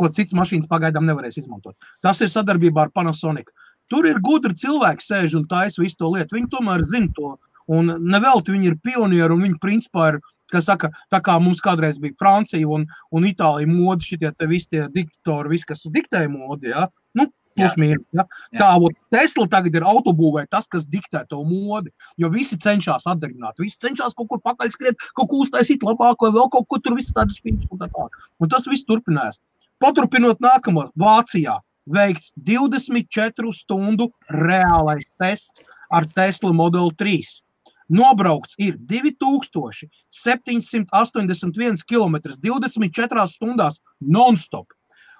[0.00, 1.76] ko cits mašīnas pagaidām nevarēs izmantot.
[2.00, 3.52] Tas ir sadarbībā ar Panasonic.
[3.92, 6.36] Tur ir gudri cilvēki, sēž un taisa visu to lietu.
[6.36, 7.36] Viņi tomēr zina to.
[7.68, 10.20] Un nevelti viņi ir pionieri un viņi principā ir
[10.52, 14.72] kas saka, tā kā mums kādreiz bija Francija un, un Itālija modi, šitie te visi
[14.74, 16.86] tie diktatori, visi, kas diktēja modi, ja?
[17.18, 17.28] nu,
[17.58, 18.04] Plus mīnus.
[18.16, 18.24] Ja?
[18.56, 18.70] Tā
[19.14, 21.92] Tesla tagad ir autobūvē tas, kas diktē to modi.
[22.16, 26.32] Jo visi cenšas atdarināt, visi cenšas kaut kur pakaļ skriet, kaut ko uztaisīt labāk, vai
[26.36, 28.20] vēl kaut ko tur viss tādas spīņas un tā tālāk.
[28.40, 29.34] Un tas viss turpinās.
[29.82, 37.42] Paturpinot nākamo, Vācijā veikts 24 stundu reālais tests ar Tesla Model 3.
[37.88, 44.66] Nobraukts ir 2781 km 24 stundās non-stop.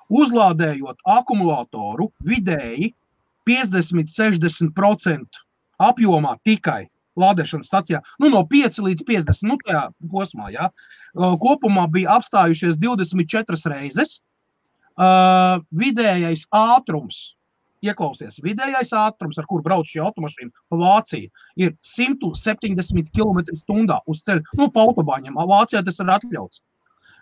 [0.09, 2.95] Uzlādējot akumulātoru vidēji
[3.49, 5.43] 50-60%
[5.79, 6.89] apjomā tikai
[7.19, 9.59] lādēšanas stācijā, nu, no 5 līdz 50 nu,
[10.13, 10.53] posmā.
[10.55, 10.71] Ja.
[11.43, 14.21] Kopumā bija apstājušies 24 reizes.
[14.99, 17.37] Uh, vidējais ātrums,
[17.87, 21.31] ieklausieties, vidējais ātrums, ar kuru brauc šī automašīna pa Vāciju,
[21.63, 24.43] ir 170 km/h uz ceļa.
[24.59, 25.39] Nu, pa autobāņiem.
[25.39, 26.65] Vācijā tas ir atļauts.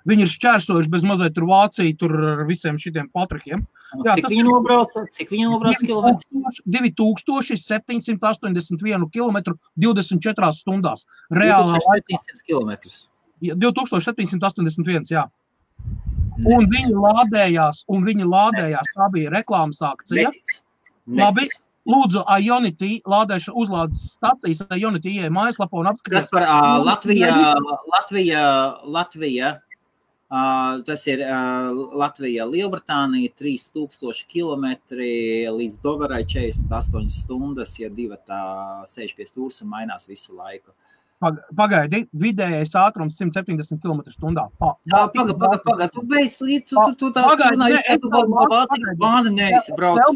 [0.06, 3.64] Viņi ir šķērsojuši bez mazliet tur Vāciju, tur ar visiem šiem patrikiem.
[4.04, 5.02] Jā, cik viņi nobrauca?
[5.14, 6.26] Cik viņi nobrauca kilometru?
[6.70, 9.36] 2781 km
[9.82, 11.00] 24 stundās.
[11.34, 12.70] Reālā laikā 700 km.
[13.42, 15.24] 2781, jā.
[16.46, 18.86] Un viņi lādējās, un viņi lādējās.
[18.96, 20.28] Tā bija reklāmas akcija.
[20.30, 20.60] Neticu.
[21.06, 21.40] Labi.
[21.46, 21.60] Neticu.
[21.86, 26.26] Lūdzu, Ionity lādēšana uzlādes stācijas, Ionity ieeja mājaslapā un Kas apskatās.
[26.32, 27.30] par uh, Latviju?
[27.92, 28.42] Latvija,
[28.90, 29.62] Latvija,
[30.30, 31.70] uh, tas ir uh,
[32.00, 34.66] Latvija, Lielbritānija, 3000 km
[35.58, 38.40] līdz Doverai 48 stundas, ja divi tā
[38.90, 40.74] sēž pie stūres un mainās visu laiku.
[41.16, 44.50] Pag- Pagaidi, vidējais ātrums 170 km/h.
[44.60, 45.92] Pagaidi, pagaidi, pagaidi.
[45.96, 48.96] Tu beidz, tu, tu, tu, tu tā Pagaidi, runāji, ka tu vēl no pagaidi.
[49.00, 50.12] bāna neesi braucis.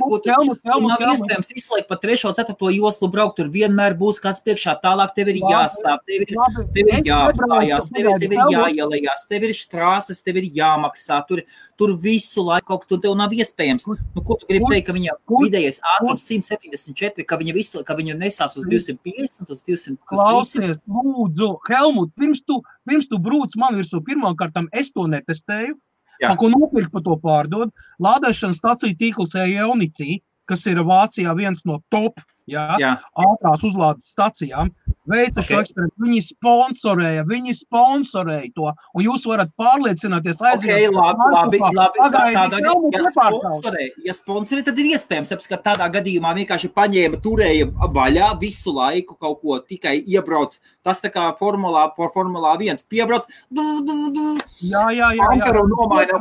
[0.91, 3.37] Nav iespējams laiku pa 3, 4 joslu braukt.
[3.41, 4.77] Tur vienmēr būs kāds priekšā.
[4.85, 6.37] Tālāk tev ir jāstāv, tev ir,
[6.77, 11.23] tev ir jāapstājās, tev tev ir jāielējās, tev ir strāsas, tev ir jāmaksā.
[11.27, 11.41] Tur,
[11.81, 13.89] tur visu laiku kaut kas tev nav iespējams.
[13.89, 17.81] Nu, ko tu gribi Kur- teikt, ka viņa kur- vidējais ātrums 174, ka viņa, visu,
[17.89, 20.81] ka viņa nesās uz 250, uz 200, uz 300?
[21.05, 25.77] Lūdzu, Helmut, pirms tu, pirms tu brūc man virsū, pirmkārt, es to netestēju.
[26.21, 26.29] Jā.
[26.29, 27.71] Pa, ko nopirkt, pa to pārdod.
[28.05, 32.21] Lādēšanas stācija tīkls Eonici, kas ir Vācijā viens no top
[32.51, 32.93] jā, Jā,
[33.25, 34.71] ātrās uzlādes stacijām,
[35.11, 35.63] veica šo Ok.
[35.65, 35.97] eksperimentu.
[36.05, 41.71] Viņi sponsorēja, viņi sponsorēja to, un jūs varat pārliecināties, Ok, labi, labi, mājaslapā.
[41.79, 42.03] labi.
[42.05, 42.61] Pagaidi, Tādā
[42.93, 48.31] ja sponsorē, ja sponsorē, tad ir iespējams, tāpēc, ka tādā gadījumā vienkārši paņēma, turēja vaļā
[48.41, 50.59] visu laiku kaut ko, tikai iebrauc.
[50.83, 55.17] Tas tā kā formulā, formulā viens piebrauc, bzz, bzz, bzz, Jā, jā, jā.
[55.17, 55.31] jā.
[55.33, 56.21] Ankaru nomaina.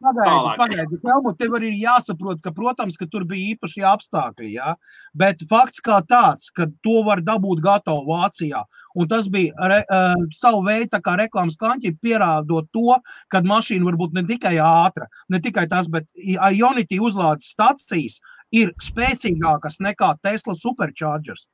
[0.00, 0.98] Pagaidi, pagaidi.
[1.04, 4.72] Helmut, tev arī ir jāsaprot, ka, protams, ka tur bija īpaši apstākļi, jā.
[5.12, 8.62] bet fakts kā tāds, ka to var dabūt gatavu Vācijā.
[8.96, 12.96] Un tas bija re, uh, savu veidu reklāmas kaņķi, pierādot to,
[13.28, 18.20] ka mašīna var būt ne tikai ātra, ne tikai tas, bet Ionity uzlādes stacijas
[18.50, 21.44] ir spēcīgākas nekā Tesla Superchargers.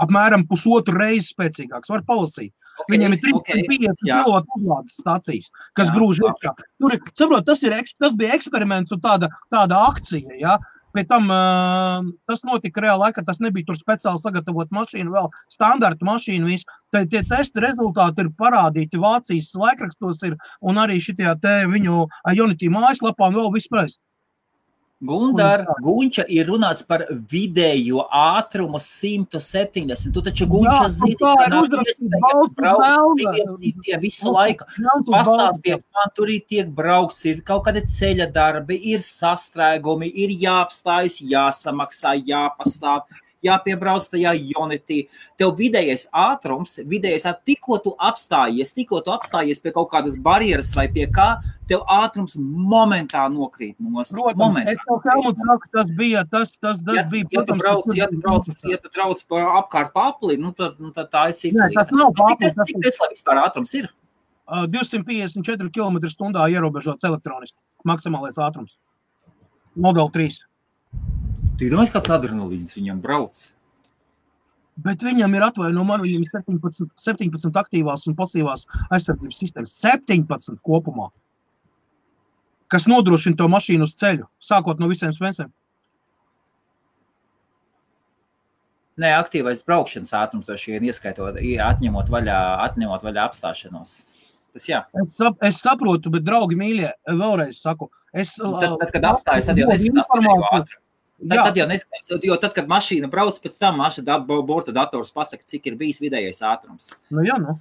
[0.00, 1.92] Apmēram pusotru reizi spēcīgāks.
[1.92, 2.52] Var palasīt.
[2.80, 3.62] Okay, Viņiem ir okay.
[3.68, 4.20] 35 jā.
[4.24, 6.52] kW uzlādes stācijas, kas Jā, grūž iekšā.
[6.80, 10.38] Tur, ir- saprot, tas, ir, tas bija eksperiments un tāda, tāda akcija.
[10.40, 10.56] Ja?
[10.96, 13.22] Pēc tam uh, tas notika reāli laikā.
[13.26, 16.48] Tas nebija tur speciāli sagatavot mašīnu, vēl standarta mašīnu.
[16.50, 16.66] visu.
[16.90, 23.28] Te, tie testa rezultāti ir parādīti Vācijas laikrakstos, ir, un arī te viņu Unity mājaslapā
[23.28, 23.92] un vēl vispār.
[25.00, 30.10] Gundar, Gunča ir runāts par vidējo ātrumu 170.
[30.12, 33.24] Tu taču Gunča zini, ka nav iespējams braukt
[33.56, 34.68] simtiem visu laiku.
[35.08, 41.16] Pastāstiet, man tur ir tiek braukts, ir kaut kādi ceļa darbi, ir sastrēgumi, ir jāapstājas,
[41.32, 43.06] jāsamaksā, jāpastāv,
[43.40, 45.06] jāpiebrauc tajā Unity.
[45.40, 50.90] Tev vidējais ātrums, vidējais tikko tu apstājies, tikko tu apstājies pie kaut kādas barjeras vai
[50.92, 51.38] pie kā,
[51.70, 54.02] tev ātrums momentā nokrīt no
[55.46, 57.28] saku, tas bija tas, tas, tas ja, bija.
[57.30, 60.50] ja tu protams, brauc, tas ja tu brauc, ja tu brauc pa apkārt papli, nu
[60.56, 63.10] tad, nu tad tā ir cita Nē, tas nav Cik papli, tas cik ir- Tesla
[63.14, 63.90] vispār ātrums ir?
[64.50, 67.56] Uh, 254 km/h ierobežots elektroniski.
[67.86, 68.74] Maksimālais ātrums.
[69.78, 70.42] Model 3.
[71.60, 73.52] Tu domā, kāds adrenalīns viņam brauc?
[74.80, 79.76] Bet viņam ir atvainojums, man viņam ir 17, 17 aktīvās un pasīvās aizsardzības sistēmas.
[79.84, 81.10] 17 kopumā.
[82.70, 85.50] Kas nodrošina to mašīnu uz ceļu, sākot no visiem spēkiem.
[89.00, 93.94] Nē, aktīvais braukšanas ātrums droši vien ieskaitot, atņemot vaļā, atņemot vaļā apstāšanos.
[94.54, 94.82] Tas jā.
[94.98, 98.34] Es, sap, es saprotu, bet, draugi, mīļie, vēlreiz saku, es.
[98.36, 100.46] Tad, tad kad apstājas, tad jau neskatās ātrumu.
[101.20, 104.72] Tad, Jā, tad jau neskatās, jo tad, kad mašīna brauc pēc tam, maša da, borta
[104.72, 106.94] dators pasaka, cik ir bijis vidējais ātrums.
[107.12, 107.58] nu, jā, nu.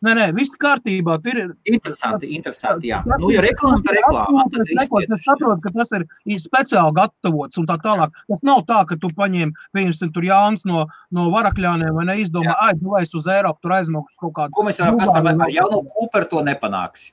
[0.00, 1.18] Nē, nē, viss kārtībā.
[1.20, 2.30] Tur ir interesanti.
[2.32, 3.02] interesanti jā.
[3.20, 6.06] Nu, ja reklāma par reklāmu, tad es saprotu, ka tas ir
[6.40, 8.16] speciāli gatavots un tā tālāk.
[8.32, 12.72] Tas nav tā, ka tu paņem, pieņemsim, tur Jānis no, no Varakļāniem vai neizdomā, ai,
[12.80, 14.56] tu esi uz Eiropu, tur aizmauks kaut kādu.
[14.56, 17.10] Ko mēs varam, par, ar jaunu Cooper to nepanāks?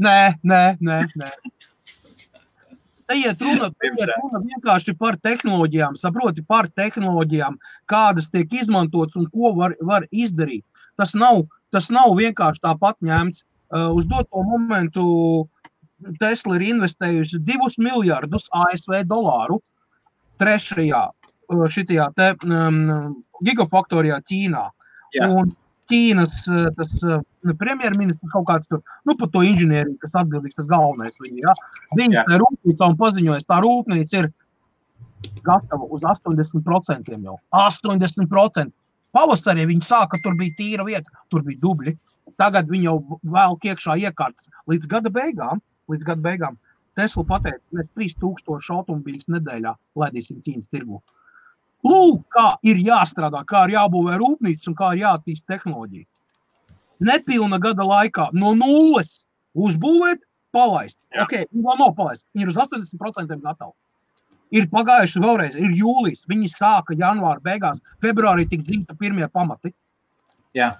[0.00, 1.30] Nē, nē, nē, nē.
[3.10, 7.60] Te iet runa, iet runa vienkārši par tehnoloģijām, saproti par tehnoloģijām,
[7.90, 10.64] kādas tiek izmantotas un ko var, var izdarīt.
[10.96, 11.42] Tas nav
[11.74, 13.44] Tas nav vienkārši tāpat ņemts.
[13.70, 15.04] Uh, uz doto momentu
[16.18, 19.60] Tesla ir investējusi 2 miljardus ASV dolāru
[20.42, 24.64] trešajā uh, šitajā te, um, gigafaktorijā Ķīnā.
[25.14, 25.28] Jā.
[25.30, 25.52] Un
[25.90, 26.98] Ķīnas uh, tas,
[27.60, 31.54] premjerministrs kaut kāds tur, nu, par to inženieriju, kas atbildīgs, tas galvenais viņi, ja?
[31.98, 34.30] Viņš tā rūpnīca un paziņojas, tā rūpnīca ir
[35.46, 37.38] gatava uz 80% jau.
[37.54, 38.70] 80%.
[39.16, 41.96] Pavasarī viņi sāka, tur bija tīra vieta, tur bija dubļi.
[42.40, 45.62] Tagad viņi jau velk iekšā iekārtas līdz gada beigām.
[45.90, 46.58] Līdz gada beigām.
[46.98, 51.00] Tesla pateica, mēs 3000 automobīļus nedēļā laidīsim Ķīnas tirgu.
[51.86, 56.06] Lūk, kā ir jāstrādā, kā ir jābūvē rūpnīca un kā ir jāattīst tehnoloģija.
[57.08, 59.22] Nepilna gada laikā no nulles
[59.56, 60.20] uzbūvēt,
[60.52, 60.98] palaist.
[61.14, 61.24] Jā.
[61.24, 62.26] Ok, vēl nav palaist.
[62.34, 63.72] Viņi ir uz 80% gatavi
[64.54, 66.26] ir pagājuši vēlreiz, ir jūlijas.
[66.30, 69.72] Viņi sāka janvāra beigās, februārī tika dzimta pirmie pamati.
[70.56, 70.74] Jā.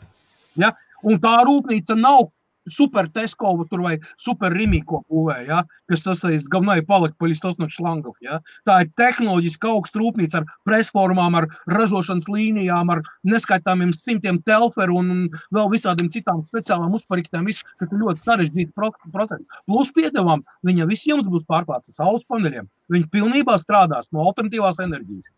[0.59, 0.75] Ja?
[1.07, 2.29] Un tā rūpnīca nav
[2.70, 8.16] super Teskovu tur vai super Rimīko būvē, ja, kas sasaiст говна palikt pa листосных šlangов.
[8.22, 8.40] Ja.
[8.66, 15.12] Tā ir tehnoloģiski augsta rūpnīca ar presformām, ar ražošanas līnijām, ar neskaitāmiem simtiem telferu un,
[15.14, 17.46] un vēl visādiem citām speciālām uzpariktēm.
[17.46, 19.46] Viss, kas ir ļoti sarežģīts process.
[19.70, 22.70] Plus piedevām, viņa viss jums būs pārklāts ar saules paneļiem.
[22.94, 25.30] Viņi pilnībā strādās no alternatīvās enerģijas.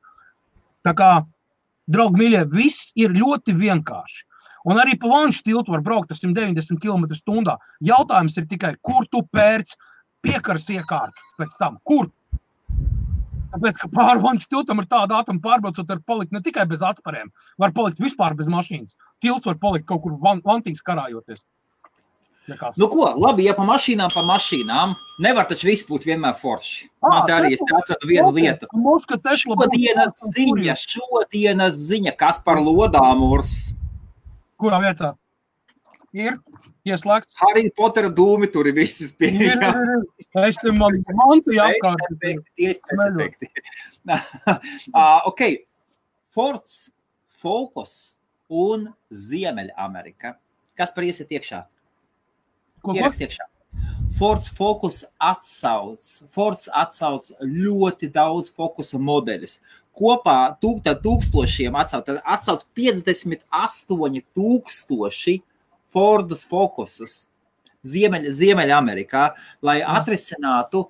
[0.87, 1.11] Tā kā,
[1.91, 4.23] draugi mīļie, viss ir ļoti vienkārši.
[4.68, 7.56] Un arī pa vanšu tiltu var braukt ar 190 km/h.
[7.82, 9.74] Jautājums ir tikai, kur tu pērc
[10.22, 11.78] piekaras iekārtu pēc tam?
[11.88, 12.10] Kur?
[13.52, 17.28] Tāpēc, ka pāri vanšu tiltam ar tādu ātrumu pārbraucot, var palikt ne tikai bez atspariem,
[17.60, 18.94] var palikt vispār bez mašīnas.
[19.20, 21.42] Tilts var palikt kaut kur van, vantīs karājoties.
[22.48, 22.74] Nekās.
[22.80, 26.88] Nu, ko, labi, ja pa mašīnām, pa mašīnām, nevar taču viss būt vienmēr forši.
[27.04, 28.66] Man tā arī ir atradu vienu lietu.
[29.44, 33.76] Šodienas ziņa, šodienas ziņa, kas par lodāmurs
[34.62, 35.12] Kurā vietā?
[36.14, 36.36] Ir
[36.86, 37.34] ieslēgts.
[37.40, 40.04] Harry Potter dūmi tur ir visas pieejamas.
[40.46, 42.04] Es tam mantīju apkārt.
[42.68, 43.48] Efekti.
[44.12, 45.42] uh, ok.
[46.32, 46.92] Forts,
[47.42, 47.94] Focus
[48.52, 50.36] un Ziemeļamerika.
[50.78, 51.64] Kas par iesiet iekšā?
[52.84, 53.48] Ko ierakst iekšā?
[54.12, 59.56] Fords Focus atsauc, Fords atsauc ļoti daudz fokusa modeļus
[59.96, 65.36] kopā tūkstošiem atsauc, atsauc 58 tūkstoši
[65.92, 67.26] Fordus fokusus
[67.82, 69.22] Ziemeļ, Ziemeļamerikā,
[69.66, 70.86] lai atrisinātu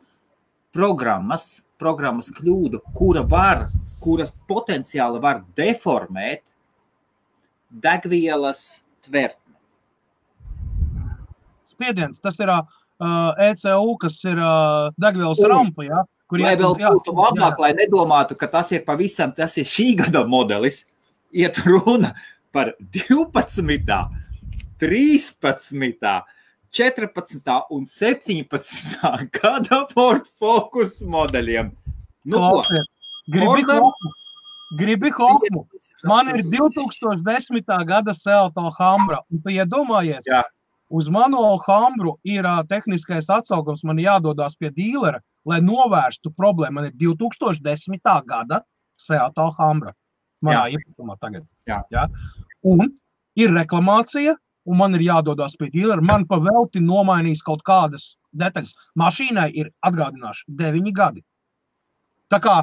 [0.76, 3.66] programmas, programmas kļūdu, kura var,
[4.02, 6.44] kura potenciāli var deformēt
[7.72, 9.56] degvielas tvertni.
[11.72, 12.60] Spiediens, tas ir uh,
[13.48, 16.04] ECU, kas ir uh, degvielas rampa, ja?
[16.32, 20.22] Kur lai vēl būtu labāk, lai nedomātu, ka tas ir pavisam, tas ir šī gada
[20.24, 20.86] modelis,
[21.28, 22.14] iet runa
[22.56, 23.60] par 12,
[24.80, 26.22] 13,
[26.72, 31.68] 14 un 17 gada Ford Focus modeļiem.
[32.24, 32.88] Nu, Klausiet,
[33.28, 34.12] gribi homu?
[34.80, 35.66] Gribi homu?
[36.08, 37.60] Man ir 2010.
[37.84, 40.40] gada Selto Hambra, un tu iedomājies, jā.
[40.88, 46.78] uz manuālu Hambru ir tehniskais atsaukums, man jādodas pie dīlera, lai novērstu problēmu.
[46.78, 47.98] Man ir 2010.
[48.28, 48.62] gada
[49.00, 49.94] Seat Alhambra.
[50.42, 51.46] Manā īpašumā tagad.
[51.70, 51.82] Jā.
[51.94, 52.08] Jā.
[52.66, 52.90] Un
[53.38, 54.34] ir reklamācija,
[54.66, 56.02] un man ir jādodas pie dīlera.
[56.02, 58.74] Man pavelti nomainīs kaut kādas detaļas.
[58.98, 61.22] Mašīnai ir atgādināšu 9 gadi.
[62.32, 62.62] Tā kā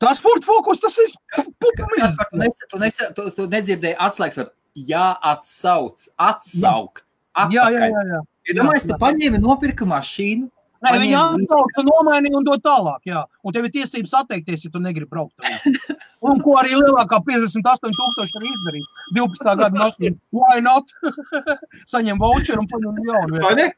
[0.00, 1.14] tas Ford Focus, tas ir
[1.60, 2.16] pupumis.
[2.16, 4.52] Tu, nes, tu, nes, tu, tu nedzirdēji atslēgas, var
[4.90, 7.04] jāatsauc, atsaukt.
[7.30, 7.54] Atpakaļ.
[7.54, 8.04] Jā, jā, jā.
[8.14, 8.20] jā.
[8.48, 10.48] Ja domāju, tu paņēmi nopirka mašīnu,
[10.80, 13.02] Nē, viņi atbrauca, nomainīja un dod tālāk.
[13.08, 13.26] Jā.
[13.44, 15.36] Un tev ir tiesības atteikties, ja tu negribi braukt.
[16.30, 18.88] Un ko arī lielākā 58,000 ir izdarījis.
[19.18, 19.44] 12.
[19.60, 20.16] gada mašīna.
[20.36, 20.94] Why not?
[21.92, 23.42] Saņem voucheru un paņem jaunu.
[23.44, 23.68] Vai ne?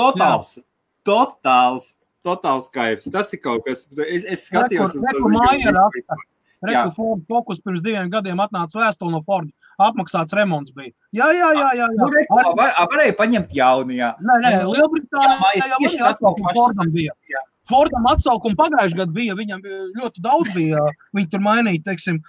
[0.00, 0.54] Totāls.
[0.56, 0.64] Jā.
[1.08, 1.92] Totāls.
[2.26, 3.10] Totāls kaivs.
[3.12, 3.84] Tas ir kaut kas.
[4.08, 4.96] Es, es skatījos.
[4.96, 6.18] Rekur, rekur māja raksta.
[6.66, 9.50] Reku Ford Focus pirms diviem gadiem atnāca vēstule no Ford.
[9.82, 10.94] Apmaksāts remonts bija.
[11.12, 11.66] Jā, jā, jā.
[11.66, 11.90] jā, jā.
[11.98, 13.96] Nu, reku, var, varēja paņemt jaunu.
[13.96, 14.14] Jā.
[14.24, 17.14] Nē, nē, Lielbritānijā jau bija atsaukums Fordam bija.
[17.32, 17.44] Jā.
[17.66, 19.64] Fordam atsaukumi pagājušajā gadā bija, viņam
[19.98, 20.82] ļoti daudz bija,
[21.16, 22.20] viņi tur mainīja, teiksim,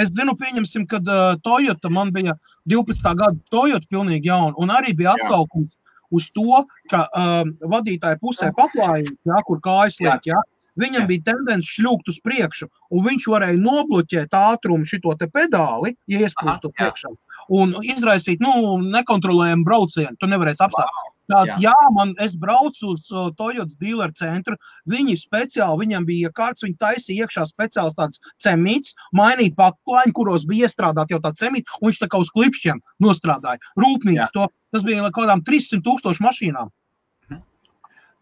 [0.00, 1.04] es zinu, pieņemsim, kad
[1.44, 2.32] Toyota man bija
[2.72, 3.10] 12.
[3.20, 5.76] gada Toyota pilnīgi jauna, un arī bija atsaukums
[6.16, 10.40] uz to, ka uh, vadītāja pusē paklājīgi, ja, kur kājas liek, ja,
[10.80, 11.08] viņam Jā.
[11.10, 17.12] bija tendence šļūkt uz priekšu, un viņš varēja nobloķēt ātrumu te pedāli, ja iespūstu priekšā,
[17.60, 20.88] un izraisīt, nu, nekontrolējumu braucienu, tu nevarēsi apstāt.
[20.88, 21.14] Wow.
[21.28, 21.68] Tātad, jā.
[21.68, 24.56] jā, man es braucu uz uh, Toyotas dealer centru.
[24.88, 30.70] Viņi speciāli, viņam bija kārts, viņi taisīja iekšā speciāls tāds cemīts, mainīja paklājiņu, kuros bija
[30.70, 33.60] iestrādāti jau tā cemīti, un viņš tā kā uz klipšķiem nostrādāja.
[33.76, 36.72] Rūpnīgs to, tas bija kaut kādām 300 tūkstošu mašīnām.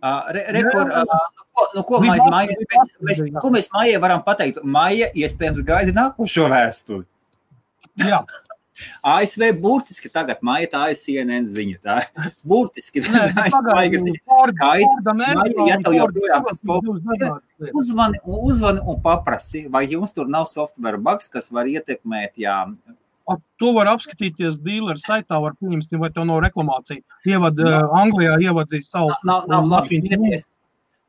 [0.04, 3.70] Uh, re, re, kur, uh, nu, ko, nu, ko, mēs, maija, mēs, mēs, ko mēs
[3.72, 4.60] maijā varam pateikt?
[4.62, 7.06] Maija iespējams gaida nākošo vēstuli.
[8.04, 8.20] Jā.
[9.02, 11.78] ASV burtiski tagad maija tā ir CNN ziņa.
[11.84, 13.24] Tā ir burtiski tā
[13.86, 14.18] ir ziņa.
[17.72, 22.58] Uzvani, uzvani un paprasi, vai jums tur nav software bugs, kas var ietekmēt, jā,
[23.62, 27.02] To var apskatīties dealeru saitā, var pieņemt, vai tev nav reklamācija.
[27.26, 29.16] Ievad, uh, Anglijā ievadīja savu.
[29.26, 30.46] Nav, nav labi smieties.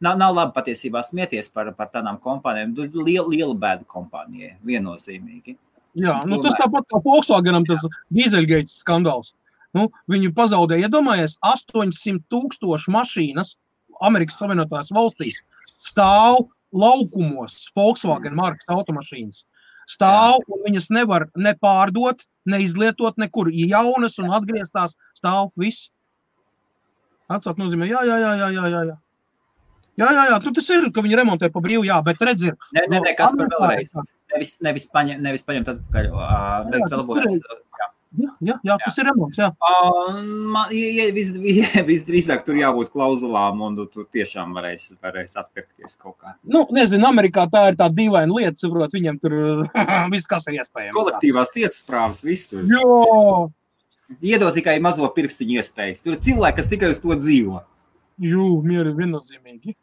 [0.01, 2.74] Nav, nav labi patiesībā smieties par, par tādām kompānijām.
[2.95, 5.57] Liela, liela bēda kompānijai, viennozīmīgi.
[5.97, 9.34] Jā, nu, tas tāpat kā Volkswagenam, tas dīzeļgaits skandāls.
[9.78, 13.55] Nu, viņi pazaudēja, iedomājies, ja 800 tūkstošu mašīnas
[14.05, 15.41] Amerikas Savienotās valstīs
[15.88, 19.43] stāv laukumos Volkswagen markas automašīnas.
[19.88, 23.51] Stāv, un viņas nevar ne pārdot, ne izlietot nekur.
[23.55, 25.89] Ja jaunas un atgrieztās, stāv viss.
[27.31, 28.97] Atcelt nozīmē, jā, jā, jā, jā, jā, jā.
[29.97, 32.57] Jā, jā, jā, tur tas ir, ka viņi remontē pa brīvu, jā, bet redz, ir.
[32.75, 33.95] Nē, nē, nē kas par vēlreiz.
[34.33, 36.11] Nevis, nevis, paņem, nevis paņemt atpakaļ,
[36.69, 37.39] bet labojums.
[37.81, 37.88] Jā.
[38.18, 39.03] Jā, jā, jā, tas jā.
[39.03, 39.38] ir remonts.
[39.38, 39.47] Jā.
[39.61, 40.18] Uh,
[40.53, 41.30] man, ja, vis,
[41.91, 46.34] visdrīzāk tur jābūt klauzulām, un tu tiešām varēsi, varēsi atpirkties kaut kā.
[46.49, 49.38] Nu, nezinu, Amerikā tā ir tā dīvaina lieta, saprot, viņiem tur
[50.13, 50.95] viss, kas ir iespējams.
[50.97, 52.65] Kolektīvās tiesas prāvas, viss tur.
[52.65, 53.49] Jo!
[54.24, 56.01] Iedod tikai mazo pirkstiņu iespējas.
[56.03, 57.59] Tur ir cilvēki, kas tikai uz to dzīvo.
[58.24, 59.76] Jū, mieru viennozīmīgi.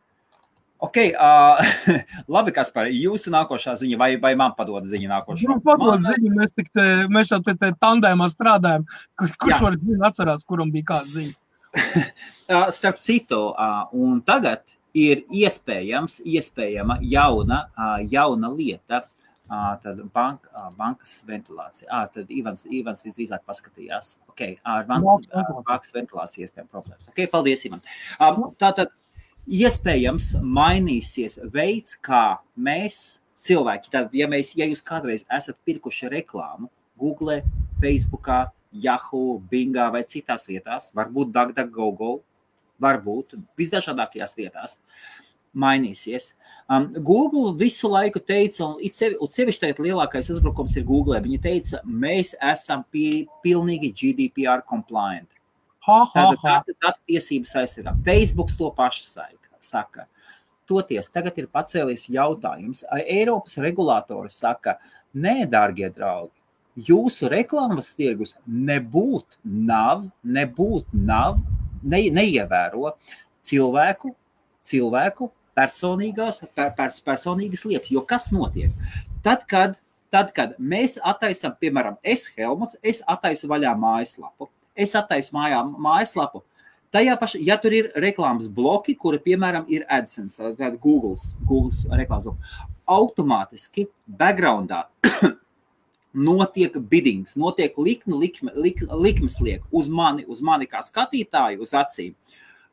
[0.85, 1.61] Ok, uh,
[2.35, 5.49] labi, kas par jūsu nākošā ziņa, vai, vai man padod ziņu nākošā?
[5.49, 6.05] Man padod man...
[6.11, 8.85] ziņu, mēs, te, mēs jau te, te tandēmā strādājam.
[9.18, 9.62] Kur, kurš Jā.
[9.64, 11.41] var zināt, atcerās, kuram bija kāda ziņa?
[12.76, 19.01] Starp citu, uh, un tagad ir iespējams, iespējama jauna, uh, jauna lieta,
[19.49, 21.89] uh, tad bank, uh, bankas ventilācija.
[21.89, 25.32] Ah, tad Ivans, Ivans visdrīzāk paskatījās, ok, ar bankas,
[25.64, 27.09] bankas ventilāciju iespējām problēmas.
[27.11, 27.82] Ok, paldies, Ivan.
[28.20, 28.93] Uh, tātad,
[29.47, 36.70] iespējams mainīsies veids, kā mēs cilvēki, tad, ja, mēs, ja jūs kādreiz esat pirkuši reklāmu
[37.01, 37.42] Google,
[37.82, 38.30] Facebook,
[38.74, 42.14] Yahoo, Bingā vai citās vietās, varbūt DuckDuckGo,
[42.82, 44.78] varbūt visdažādākajās vietās,
[45.55, 46.32] mainīsies.
[46.66, 51.20] Um, Google visu laiku teica, un sevišķi tagad lielākais uzbrukums ir Google.
[51.22, 55.28] Viņi teica, mēs esam pi, pilnīgi GDPR compliant.
[55.85, 57.95] Tātad datu, tiesības aizsargā.
[58.07, 59.05] Facebook to pašu
[59.61, 60.07] saka.
[60.64, 62.87] Toties tagad ir pacēlies jautājums.
[63.05, 64.78] Eiropas regulātori saka,
[65.12, 66.32] nē, dārgie draugi,
[66.89, 71.39] jūsu reklāmas tirgus nebūt nav, nebūt nav,
[71.82, 72.95] ne, neievēro
[73.45, 74.14] cilvēku,
[74.64, 77.93] cilvēku personīgās, per, pers, personīgas lietas.
[77.93, 78.72] Jo kas notiek?
[79.24, 79.78] Tad, kad,
[80.12, 86.43] tad, kad mēs attaisam, piemēram, es, Helmuts, es attaisu vaļā mājaslapu, es attaisu mājā mājaslapu.
[86.95, 91.16] Tajā pašā, ja tur ir reklāmas bloki, kuri, piemēram, ir AdSense, tad Google,
[91.49, 94.85] Google reklāmas bloki, automātiski backgroundā
[96.29, 101.75] notiek biddings, notiek likme, likme, lik, likmes liek uz mani, uz mani kā skatītāju, uz
[101.75, 102.14] acīm.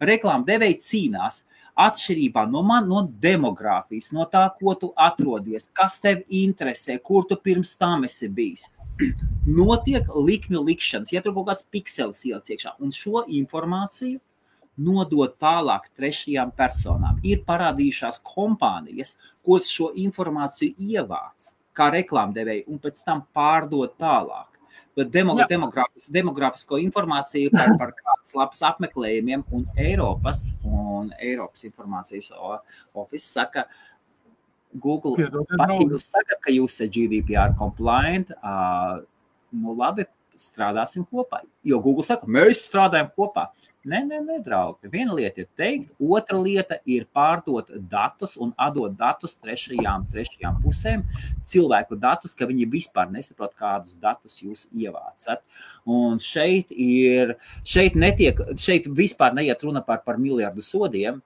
[0.01, 1.41] Reklāma devēja cīnās
[1.81, 7.39] atšķirībā no man, no demogrāfijas, no tā, ko tu atrodies, kas tev interesē, kur tu
[7.41, 8.67] pirms tam esi bijis
[9.61, 14.19] notiek likmju likšanas, ja tur kaut kāds pikselis ieliks iekšā, un šo informāciju
[14.81, 17.19] nodot tālāk trešajām personām.
[17.27, 24.47] Ir parādījušās kompānijas, kuras šo informāciju ievāc kā reklāmdevēji un pēc tam pārdod tālāk.
[24.97, 33.23] Bet demografis, demografisko informāciju par, par kādas lapas apmeklējumiem un Eiropas, un Eiropas informācijas office
[33.23, 33.90] saka, ka
[34.73, 39.01] Google pat, ja jūs sakat, ka jūs esat GDPR compliant, uh,
[39.51, 40.07] nu labi,
[40.41, 41.43] strādāsim kopā.
[41.67, 43.49] Jo Google saka, mēs strādājam kopā.
[43.81, 44.89] Nē, nē, nē, draugi.
[44.93, 51.01] Viena lieta ir teikt, otra lieta ir pārdot datus un atdot datus trešajām, trešajām pusēm,
[51.49, 55.41] cilvēku datus, ka viņi vispār nesaprot, kādus datus jūs ievācat.
[55.89, 57.33] Un šeit ir,
[57.65, 61.17] šeit netiek, šeit vispār neiet runa par, par miljardu sodiem,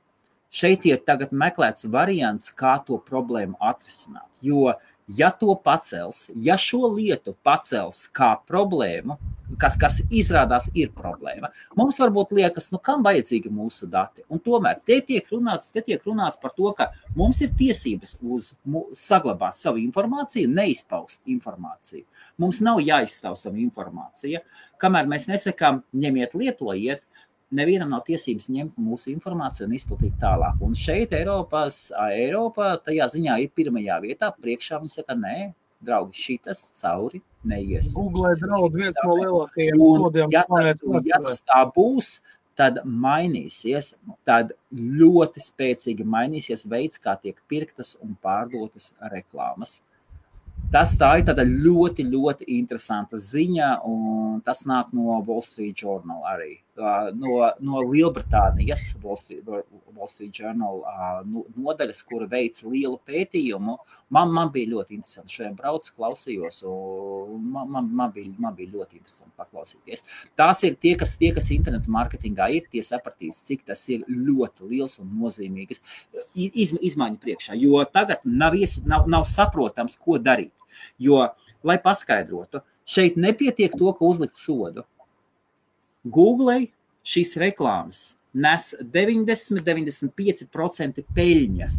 [0.56, 4.30] Šeit ir tagad meklēts variants, kā to problēmu atrisināt.
[4.46, 4.72] Jo,
[5.12, 9.18] ja to pacels, ja šo lietu pacels kā problēmu,
[9.62, 14.24] kas, kas izrādās ir problēma, mums varbūt liekas, nu, kam vajadzīgi mūsu dati.
[14.32, 16.88] Un tomēr te tiek runāts, te tiek runāts par to, ka
[17.20, 18.54] mums ir tiesības uz
[18.96, 22.06] saglabāt savu informāciju, neizpaust informāciju.
[22.42, 24.40] Mums nav jāizstāv savu informāciju.
[24.82, 27.06] Kamēr mēs nesakām, ņemiet, lietojiet,
[27.54, 30.62] nevienam nav tiesības ņemt mūsu informāciju un izplatīt tālāk.
[30.66, 34.32] Un šeit Eiropas, Eiropa tajā ziņā ir pirmajā vietā.
[34.34, 35.52] Priekšā viņi saka, nē,
[35.86, 37.94] draugi, šitas cauri neies.
[37.96, 40.34] Google draud viens no lielākajiem kodiem.
[40.34, 40.46] Ja,
[41.06, 42.16] ja tas tā būs,
[42.58, 43.94] tad mainīsies,
[44.28, 49.82] tad ļoti spēcīgi mainīsies veids, kā tiek pirktas un pārdotas reklāmas.
[50.72, 56.58] Tas tā ir ļoti, ļoti interesanta ziņa, un tas nāk no Wall Street Journal arī
[56.78, 60.82] no, no Lielbritānijas Wall Street, Wall Street Journal
[61.56, 63.78] nodaļas, kura veica lielu pētījumu.
[64.16, 65.34] Man, man bija ļoti interesanti.
[65.38, 70.06] Šodien braucu, klausījos, un man, man, man, bija, man bija ļoti interesanti paklausīties.
[70.38, 74.70] Tās ir tie, kas, tie, kas internetu mārketingā ir, tie sapratīs, cik tas ir ļoti
[74.70, 75.82] liels un nozīmīgs
[76.36, 77.58] iz, izmaiņu priekšā.
[77.60, 80.54] Jo tagad nav, ies, nav, nav saprotams, ko darīt.
[81.00, 81.22] Jo,
[81.64, 84.84] lai paskaidrotu, šeit nepietiek to, ka uzlikt sodu
[86.06, 86.60] Google
[87.06, 91.78] šīs reklāmas nes 90-95% peļņas.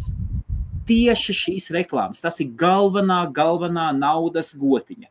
[0.87, 2.21] Tieši šīs reklāmas.
[2.23, 5.07] Tas ir galvenā, galvenā naudas gotiņa.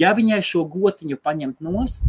[0.00, 2.02] Ja viņai šo gotiņu paņemt nost,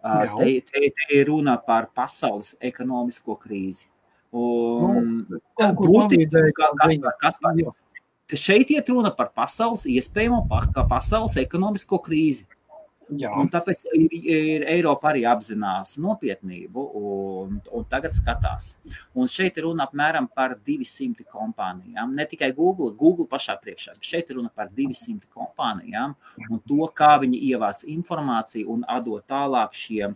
[0.00, 3.86] te, te, te ir runa par pasaules ekonomisko krīzi.
[4.30, 7.34] Un, nu, būtiski, kas, kas, kas,
[8.38, 10.46] šeit iet runa par pasaules iespējamo
[10.86, 12.46] pasaules ekonomisko krīzi.
[13.18, 13.30] Jā.
[13.40, 18.74] Un tāpēc ir, Eiropa arī apzinās nopietnību un, un tagad skatās.
[19.18, 22.14] Un šeit ir runa apmēram par 200 kompānijām.
[22.14, 26.14] Ne tikai Google, Google pašā priekšā, šeit ir runa par 200 kompānijām
[26.48, 30.14] un to, kā viņi ievāc informāciju un atdod tālāk šiem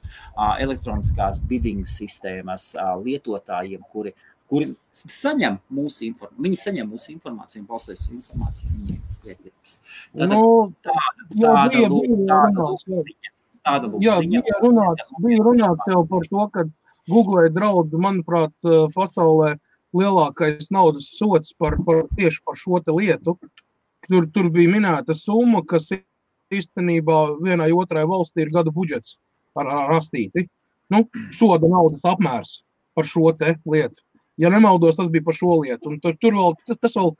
[0.62, 2.72] elektroniskās bidding sistēmas
[3.02, 4.14] lietotājiem, kuri,
[4.50, 6.44] kuri saņem mūsu informāciju.
[6.46, 8.70] Viņi saņem mūsu informāciju balstoties uz informāciju.
[8.74, 9.78] Viņi pietiks.
[10.14, 10.40] Tad, nu,
[10.84, 13.32] tāda, tāda, bija, bija tāda, ziņa,
[13.64, 14.42] tāda jā, ziņa.
[14.46, 16.66] Bija runāts, bija runāts jau par to, ka
[17.10, 18.54] Google draud, manuprāt,
[18.94, 19.54] pasaulē
[19.94, 23.38] lielākais naudas sots par, par tieši par šo lietu.
[24.04, 25.88] Tur, tur bija minēta summa, kas
[26.52, 29.16] īstenībā vienai otrai valstī ir gada budžets
[29.56, 30.46] ar, ar rastīti.
[30.92, 32.58] Nu, soda naudas apmērs
[32.94, 34.00] par šo lietu.
[34.40, 35.92] Ja nemaldos, tas bija par šo lietu.
[35.92, 37.12] Un tur, tur vēl, tas, tas vēl,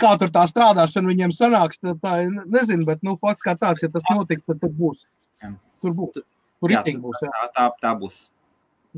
[0.00, 3.90] kā tur tā strādāšana viņiem sanāks, tā, tā nezinu, bet nu, pats kā tāds, ja
[3.92, 5.02] tas notiks, tad, tad būs.
[5.84, 6.22] Tur būs.
[6.64, 7.28] Tur jā, būs jā.
[7.28, 8.22] Tā, tā, tā būs.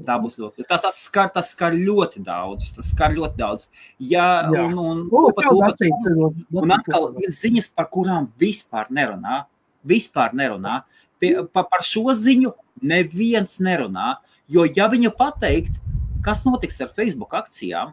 [0.07, 0.67] Tā būs ļoti.
[0.69, 2.69] Tas, tas, skar, tas skar ļoti daudz.
[2.77, 3.71] Tas skar ļoti daudz.
[3.97, 4.67] Jā, jā.
[4.69, 9.47] un, un, o, pat, to, pat, un atkal ir ziņas, par kurām vispār nerunā.
[9.89, 10.83] Vispār nerunā.
[11.23, 12.53] Pie, pa, par šo ziņu
[12.85, 14.19] neviens nerunā.
[14.53, 15.81] Jo, ja viņu pateikt,
[16.27, 17.93] Kas notiks ar Facebook akcijām?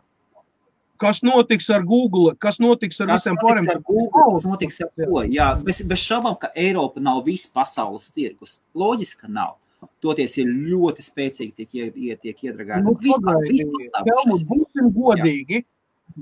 [0.97, 2.31] Kas notiks ar Google?
[2.41, 3.67] Kas notiks ar kas visiem pārējiem?
[3.69, 5.21] Ar Google, kas notiks ar ko?
[5.29, 8.55] Jā, bez, bez šaubām, ka Eiropa nav viss pasaules tirgus.
[8.73, 9.59] Loģiski, ka nav.
[10.01, 12.87] Toties ir ļoti spēcīgi tiek, iet, tiek iedragāti.
[12.87, 14.09] Nu, vispār, vispār
[14.49, 15.61] būsim godīgi.
[15.61, 15.69] Jā.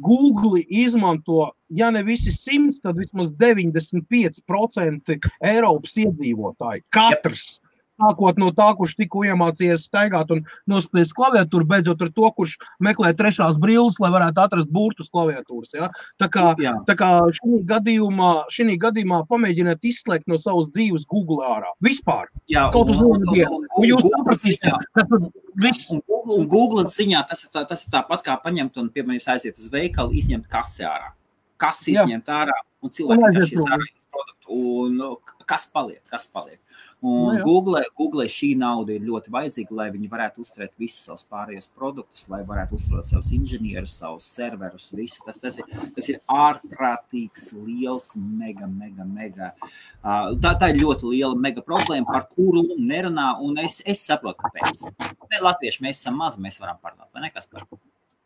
[0.03, 6.87] Google izmanto, ja ne visi simts, tad vismaz 95% Eiropas iedzīvotāji.
[6.95, 7.47] Katrs.
[7.55, 7.70] Jā
[8.01, 13.13] sākot no tā, kurš tikko iemācījies staigāt un nospēlēt klaviatūru, beidzot ar to, kurš meklē
[13.17, 15.75] trešās brilles, lai varētu atrast burtus klaviatūras.
[15.77, 15.91] Ja?
[16.21, 16.75] Tā kā, Jā.
[16.87, 21.71] tā kā šī gadījumā, šī gadījumā pamēģiniet izslēgt no savas dzīves Google ārā.
[21.85, 22.29] Vispār.
[22.51, 23.61] Jā, kaut uz vienu dienu.
[23.87, 25.29] Jūs sapratīsiet, ka tur
[25.61, 25.89] viss.
[25.91, 29.57] Un Google, ziņā tas ir, tā, tas ir tāpat kā paņemt un, piemēram, jūs aiziet
[29.61, 31.13] uz veikalu, izņemt kasi ārā.
[31.61, 34.59] Kas izņemt ārā un cilvēki vienkārši ārā produktu.
[34.61, 35.11] Un nu,
[35.49, 36.01] kas paliek?
[36.09, 36.59] Kas paliek?
[37.01, 41.23] Un no, Google, Google šī nauda ir ļoti vajadzīga, lai viņi varētu uzturēt visus savus
[41.33, 45.23] pārējos produktus, lai varētu uzturēt savus inženierus, savus serverus, visu.
[45.25, 49.49] Tas, tas, ir, tas ir ārprātīgs, liels, mega, mega, mega.
[49.63, 54.45] Uh, tā, tā ir ļoti liela mega problēma, par kuru nerunā, un es, es saprotu,
[54.45, 54.85] kāpēc.
[55.25, 57.33] Mēs, Latvieši, mēs esam mazi, mēs varam parunāt, vai ne?
[57.33, 57.65] Kas par?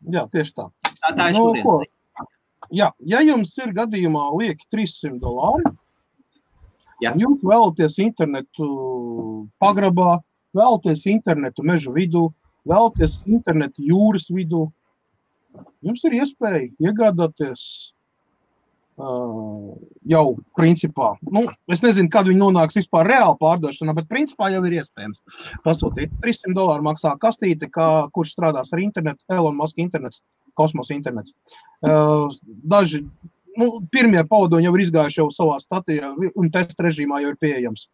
[0.04, 0.68] Jā, tieši tā.
[0.90, 1.92] Tā, tā ir no, nu, šodienas.
[2.76, 5.72] Jā, ja jums ir gadījumā lieki 300 dolāri,
[7.04, 7.12] Ja.
[7.18, 8.68] Jūs vēlaties internetu
[9.62, 10.20] pagrabā,
[10.56, 12.30] vēlaties internetu meža vidū,
[12.68, 14.66] vēlaties internetu jūras vidū.
[15.84, 17.66] Jums ir iespēja iegādāties
[18.96, 19.74] Uh,
[20.08, 24.78] jau principā, nu, es nezinu, kad viņi nonāks vispār reāli pārdošanā, bet principā jau ir
[24.78, 26.14] iespējams pasūtīt.
[26.22, 30.22] 300 dolāru maksā kastīte, kā, kurš strādās ar internetu, Elon Musk internets,
[30.56, 31.36] kosmosa internets.
[31.84, 32.32] Uh,
[32.64, 33.02] daži
[33.60, 37.88] nu, pirmie paudoņi jau ir izgājuši jau savā statijā, un testa režīmā jau ir pieejams.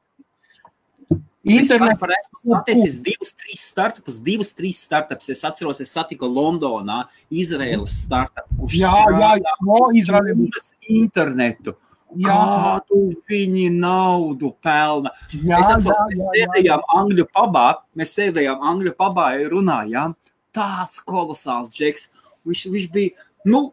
[1.43, 1.99] Internet...
[1.99, 5.33] Es esmu saticis divus, trīs startupus, divus, trīs startupus.
[5.35, 7.03] Es atceros, es satiku Londonā
[7.35, 11.75] Izraēlas startupu, kurš jā, jā, jā, no Izraēlas internetu.
[12.13, 12.29] Jā.
[12.29, 15.11] Kādu viņi naudu pelna?
[15.33, 17.67] Jā, es atceros, jā, mēs sēdējām Angļu pabā,
[17.99, 20.17] mēs sēdējām Angļu pabā un runājām.
[20.55, 22.11] Tāds kolosāls džeks.
[22.47, 23.71] Viņš, viņš bija, nu,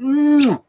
[0.00, 0.60] mm,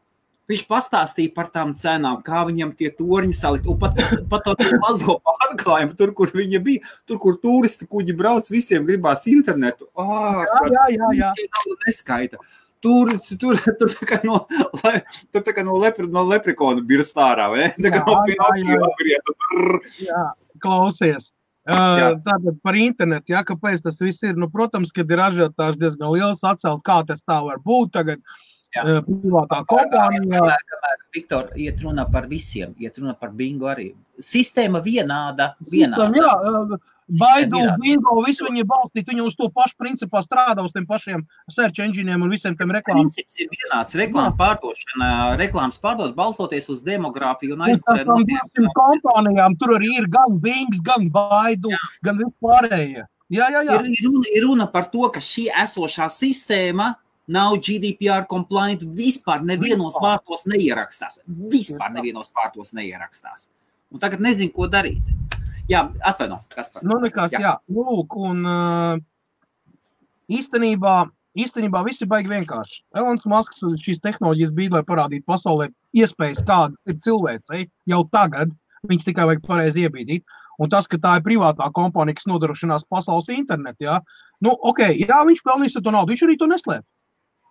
[0.50, 3.68] Viņš pastāstīja par tām cenām, kā viņam tie torņi salikt.
[3.70, 3.96] Un pat,
[4.32, 9.24] pat to mazo pārklājumu, tur, kur viņa bija, tur, kur turisti kuģi brauc, visiem gribās
[9.30, 9.88] internetu.
[9.96, 11.32] Oh, jā, jā, jā.
[11.32, 11.32] jā.
[11.86, 12.42] Neskaita.
[12.84, 14.42] Tur, tur, tur tā kā no,
[14.82, 14.98] le,
[15.32, 17.70] tur tā kā no, lepri, no leprikona birst ārā, vai?
[17.78, 19.38] Tā kā jā, no Pinokio apgrieta.
[20.04, 20.24] Jā,
[20.60, 21.32] klausies.
[21.64, 24.36] Uh, tātad par internetu, ja, kāpēc tas viss ir?
[24.36, 28.20] Nu, protams, kad ir ažiotāži diezgan liels atcelt, kā tas tā var būt tagad.
[28.20, 28.42] Uh,
[28.82, 30.56] privātā kompānijā.
[31.14, 33.92] Viktor iet runa par visiem, iet runa par bingo arī.
[34.18, 35.52] Sistēma vienāda.
[35.70, 36.10] vienāda.
[36.10, 40.86] Sistēma, jā, Baidu, bingo, visu viņi balstīt, viņi uz to pašu principā strādā, uz tiem
[40.88, 43.10] pašiem search engineiem un visiem tiem reklāmām.
[43.10, 45.10] Princips ir vienāds, reklāma pārdošana,
[45.40, 48.32] reklāmas pārdot, balstoties uz demogrāfiju un aizpildīt.
[48.56, 51.82] Tām kompānijām tur arī ir gan Bings, gan Baidu, jā.
[52.08, 53.04] gan vispārējie.
[53.32, 53.78] Jā, jā, jā.
[53.82, 56.94] Ir, ir, runa, ir runa par to, ka šī esošā sistēma
[57.30, 60.18] nav GDPR compliant, vispār nevienos vispār.
[60.18, 61.20] vārtos neierakstās.
[61.52, 63.48] Vispār nevienos vārtos neierakstās.
[63.94, 65.12] Un tagad nezinu, ko darīt.
[65.70, 67.40] Jā, atvaino, kas par nu, nekas, jā.
[67.40, 67.52] jā.
[67.72, 68.98] Nu, lūk, un uh,
[70.28, 70.96] īstenībā,
[71.40, 72.82] īstenībā viss ir baigi vienkārši.
[72.98, 78.52] Elons Masks šīs tehnoloģijas bija, lai parādītu pasaulē iespējas, kādas ir cilvēcei jau tagad.
[78.84, 80.26] Viņus tikai vajag pareizi iebīdīt.
[80.60, 83.96] Un tas, ka tā ir privātā kompānija, kas nodrošinās pasaules internetu, jā,
[84.44, 86.84] nu, ok, jā, viņš pelnīs to naudu, viņš arī to neslēp.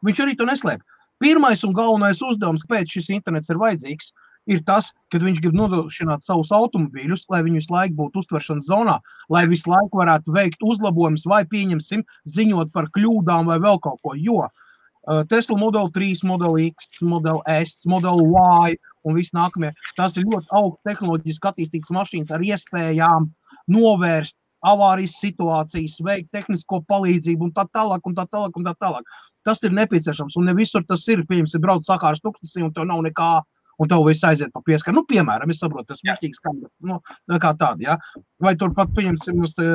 [0.03, 0.83] Viņš arī to neslēp.
[1.23, 4.11] Pirmais un galvenais uzdevums, kāpēc šis internets ir vajadzīgs,
[4.51, 8.97] ir tas, ka viņš grib nodrošināt savus automobīļus, lai viņi visu laiku būtu uztveršanas zonā,
[9.31, 14.17] lai visu laiku varētu veikt uzlabojumus, vai pieņemsim, ziņot par kļūdām vai vēl kaut ko.
[14.19, 18.75] Jo uh, Tesla Model 3, Model X, Model S, Model Y
[19.07, 23.31] un viss nākamie, tās ir ļoti augstu tehnoloģiski attīstītas mašīnas ar iespējām
[23.71, 24.35] novērst
[24.67, 28.05] avārijas situācijas, veikt tehnisko palīdzību un tā tālāk.
[28.07, 29.17] Un tā tālāk, un tā tālāk.
[29.47, 30.37] Tas ir nepieciešams.
[30.39, 31.25] Un ne visur tas ir.
[31.29, 33.33] Pieņemsim, brauc sakārs tūkstnesī un tev nav nekā.
[33.81, 34.99] Un tev viss aiziet pa pieskaru.
[34.99, 36.51] Nu, piemēram, es saprotu, tas ir muļķīgs kā,
[36.85, 36.99] nu,
[37.41, 37.81] kā tāda.
[37.81, 37.95] Ja?
[38.43, 39.71] Vai turpat, pieņemsim, uz te,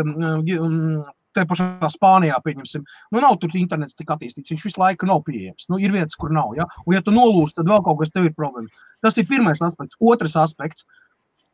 [1.34, 4.52] te pašā Spānijā, pieņemsim, nu, nav tur internets tik attīstīts.
[4.54, 5.66] Viņš visu laiku nav pieejams.
[5.72, 6.54] Nu, ir vietas, kur nav.
[6.56, 6.68] Ja?
[6.86, 8.70] Un, ja tu nolūsi, tad vēl kaut kas tev ir problēma.
[9.04, 9.98] Tas ir pirmais aspekts.
[9.98, 10.86] Otrs aspekts,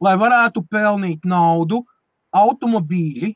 [0.05, 1.81] lai varētu pelnīt naudu,
[2.35, 3.33] automobīļi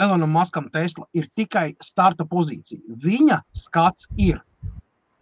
[0.00, 2.80] Elonam Maskam Tesla ir tikai starta pozīcija.
[3.00, 4.42] Viņa skats ir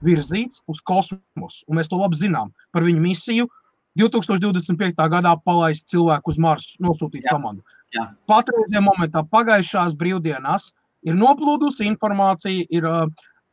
[0.05, 3.47] virzīts uz kosmosu, un mēs to labi zinām par viņu misiju.
[3.95, 4.99] 2025.
[4.99, 7.36] gadā palaist cilvēku uz Marsu, nosūtīt Jā.
[7.36, 7.62] komandu.
[7.95, 8.09] Jā.
[8.26, 10.72] Patreizajā momentā, pagājušās brīvdienās,
[11.07, 13.07] ir noplūdusi informācija, ir uh,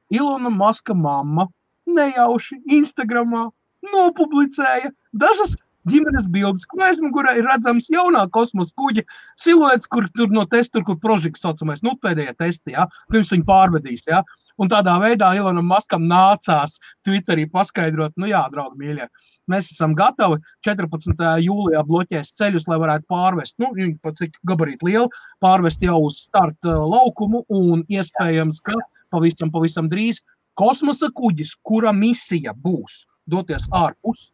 [0.10, 1.46] Ilona Maska mamma
[1.86, 3.52] nejauši Instagramā
[3.86, 5.54] nopublicēja dažas
[5.90, 9.04] ģimenes bildes, kur aizmugurē ir redzams jaunā kosmosa kuģa
[9.42, 14.06] siluets, kur tur no testa, kur prožekts saucamais, nu, pēdējā testā, ja, pirms viņi pārvedīs.
[14.10, 14.22] Ja.
[14.62, 16.78] Un tādā veidā Ilonam Maskam nācās
[17.08, 19.08] Twitterī paskaidrot, nu jā, draugi, mīļie,
[19.50, 21.24] mēs esam gatavi 14.
[21.46, 25.10] jūlijā bloķēs ceļus, lai varētu pārvest, nu, viņi pat cik gabarīti lieli,
[25.42, 28.78] pārvest jau uz starta laukumu un iespējams, ka
[29.12, 30.22] pavisam, pavisam drīz
[30.60, 34.30] kosmosa kuģis, kura misija būs doties ārpus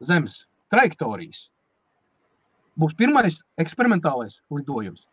[0.00, 1.48] Zemes trajektorijas,
[2.78, 5.06] būs pirmais eksperimentālais lidojums.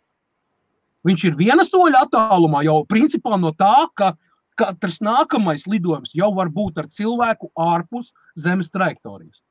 [1.07, 4.13] Viņš ir viena soļa attālumā jau principā no tā, ka
[4.57, 9.41] katrs nākamais lidojums jau var būt ar cilvēku ārpus Zemes trajektorijas.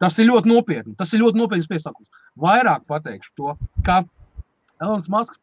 [0.00, 0.94] Tas ir ļoti nopietni.
[0.98, 2.08] Tas ir ļoti nopietns piesakums.
[2.40, 3.54] Vairāk pateikšu to,
[3.86, 4.02] ka
[4.82, 5.40] Elons Masks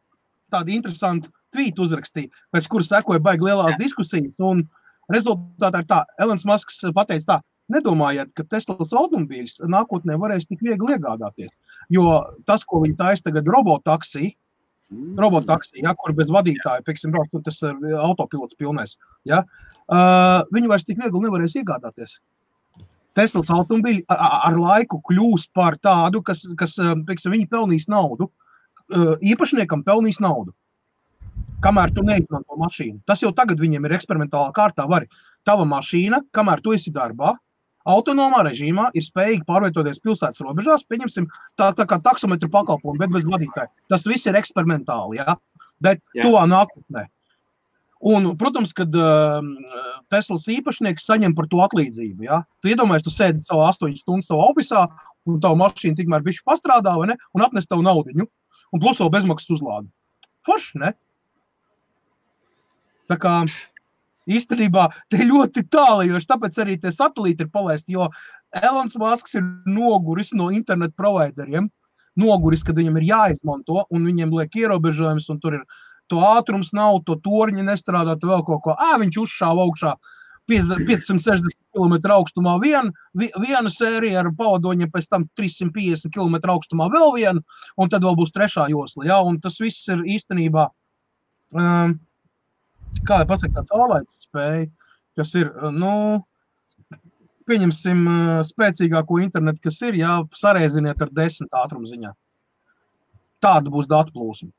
[0.54, 4.34] tādu interesantu tvītu uzrakstīja, pēc kuras sekoja baigi lielās diskusijas.
[4.38, 4.64] Un
[5.12, 7.38] rezultātā ir tā, Elons Masks pateica tā,
[7.72, 11.48] Nedomājiet, ka Teslas automobīļus nākotnē varēs tik viegli iegādāties.
[11.92, 14.34] Jo tas, ko viņi taisa tagad, robotaksī,
[14.92, 15.14] mm.
[15.20, 19.40] robotaksī, ja, kur bez vadītāja, piemēram, brauc, tas ir autopilots pilnēs, ja,
[19.88, 22.18] uh, viņi vairs tik viegli nevarēs iegādāties.
[23.14, 26.74] Teslas automobīļi ar laiku kļūs par tādu, kas, kas
[27.06, 28.26] pieksim, viņi pelnīs naudu.
[29.22, 30.50] Īpašniekam pelnīs naudu.
[31.64, 32.98] Kamēr tu neizmanto mašīnu.
[33.08, 34.88] Tas jau tagad viņiem ir eksperimentālā kārtā.
[34.90, 35.06] Vari.
[35.46, 37.36] Tava mašīna, kamēr tu esi darbā,
[37.88, 41.26] autonomā režīmā ir spējīgi pārvietoties pilsētas robežās, pieņemsim,
[41.60, 43.70] tā, tā kā taksometru pakalpojumu, bet bez vadītāja.
[43.92, 45.36] Tas viss ir eksperimentāli, ja?
[45.84, 46.26] bet Jā.
[46.26, 47.08] tuvā nākotnē.
[48.04, 49.40] Un, protams, kad uh,
[50.12, 52.26] Teslas īpašnieks saņem par to atlīdzību.
[52.26, 52.42] Ja?
[52.60, 54.90] Tu iedomājies, tu sēdi savā 8 stundu savā oficiālā,
[55.28, 57.16] un tā mašīna tikmēr bišķi pastrādā, vai ne?
[57.32, 59.88] Un atnes tev naudu, un plus vēl bezmaksas uzlādi.
[60.44, 60.92] Forši, ne?
[63.08, 63.38] Tā kā
[64.30, 68.08] īstenībā te ļoti tālajoši, tāpēc arī tie satelīti ir palaisti, jo
[68.54, 71.70] Elons Masks ir noguris no internetu provideriem,
[72.20, 75.64] noguris, kad viņam ir jāizmanto, un viņiem liek ierobežojums, un tur ir
[76.12, 78.76] to ātrums nav, to torņi nestrādā, tu vēl kaut ko.
[78.76, 79.94] Ā, viņš uzšāva augšā
[80.50, 87.60] 560 km augstumā viena, viena sērija ar pavadoņiem, pēc tam 350 km augstumā vēl viena,
[87.80, 89.06] un tad vēl būs trešā josla.
[89.08, 89.20] Ja?
[89.24, 90.68] Un tas viss ir īstenībā,
[91.56, 91.96] um,
[93.06, 94.68] kā jau pasaka, tāds ārlaicis spēja,
[95.18, 95.94] kas ir, nu,
[97.48, 98.04] pieņemsim
[98.48, 102.12] spēcīgāko internetu, kas ir, ja sareiziniet ar desmit ātrumu ziņā.
[103.44, 104.50] Tāda būs datu plūsma.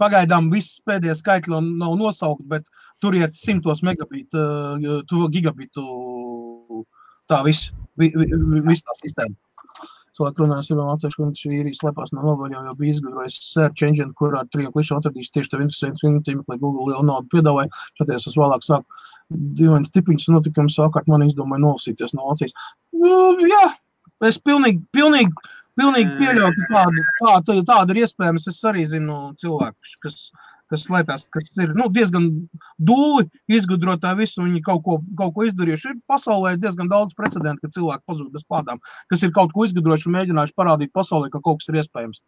[0.00, 2.64] Pagaidām viss pēdējie skaitļi nav nosaukti, bet
[3.04, 5.84] tur iet simtos megabitu, uh, gigabitu.
[7.28, 7.68] Tā viss,
[8.00, 9.36] vi, vi, viss tā sistēma.
[10.20, 14.12] Cilvēki runāja, jau atceros, ka viņš ir slēpās no novaļām, jau bija izgudrojis search engine,
[14.18, 17.72] kur ar triju klišu atradīs tieši tev interesantu tīmekli, Google lielu naudu piedāvāja.
[17.96, 19.00] Šoties es vēlāk sāku
[19.56, 22.52] dīvains tipiņus notikums, savukārt man izdomāja nolasīties no acīs.
[22.92, 23.64] Uh, jā,
[24.28, 25.32] es pilnīgi, pilnīgi
[25.80, 28.48] Pilnīgi pieļauju, ka tāda, tāda, tāda ir iespējams.
[28.50, 30.16] Es arī zinu cilvēkus, kas,
[30.70, 32.28] kas slēpjas, kas ir nu, diezgan
[32.78, 33.26] dūli
[33.58, 35.92] izgudrotāji visu, viņi kaut ko, kaut ko izdarījuši.
[35.94, 38.80] Ir pasaulē diezgan daudz precedentu, ka cilvēki pazūd bez pādām,
[39.12, 42.22] kas ir kaut ko izgudrojuši un mēģinājuši parādīt pasaulē, ka kaut kas ir iespējams.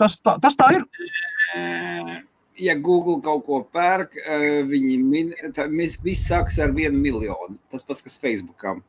[0.00, 0.86] Tas tā, tas tā ir.
[2.60, 4.16] Ja Google kaut ko pērk,
[4.68, 7.56] viņi min, tā, viss sākas ar vienu miljonu.
[7.72, 8.82] Tas pats, kas Facebookam.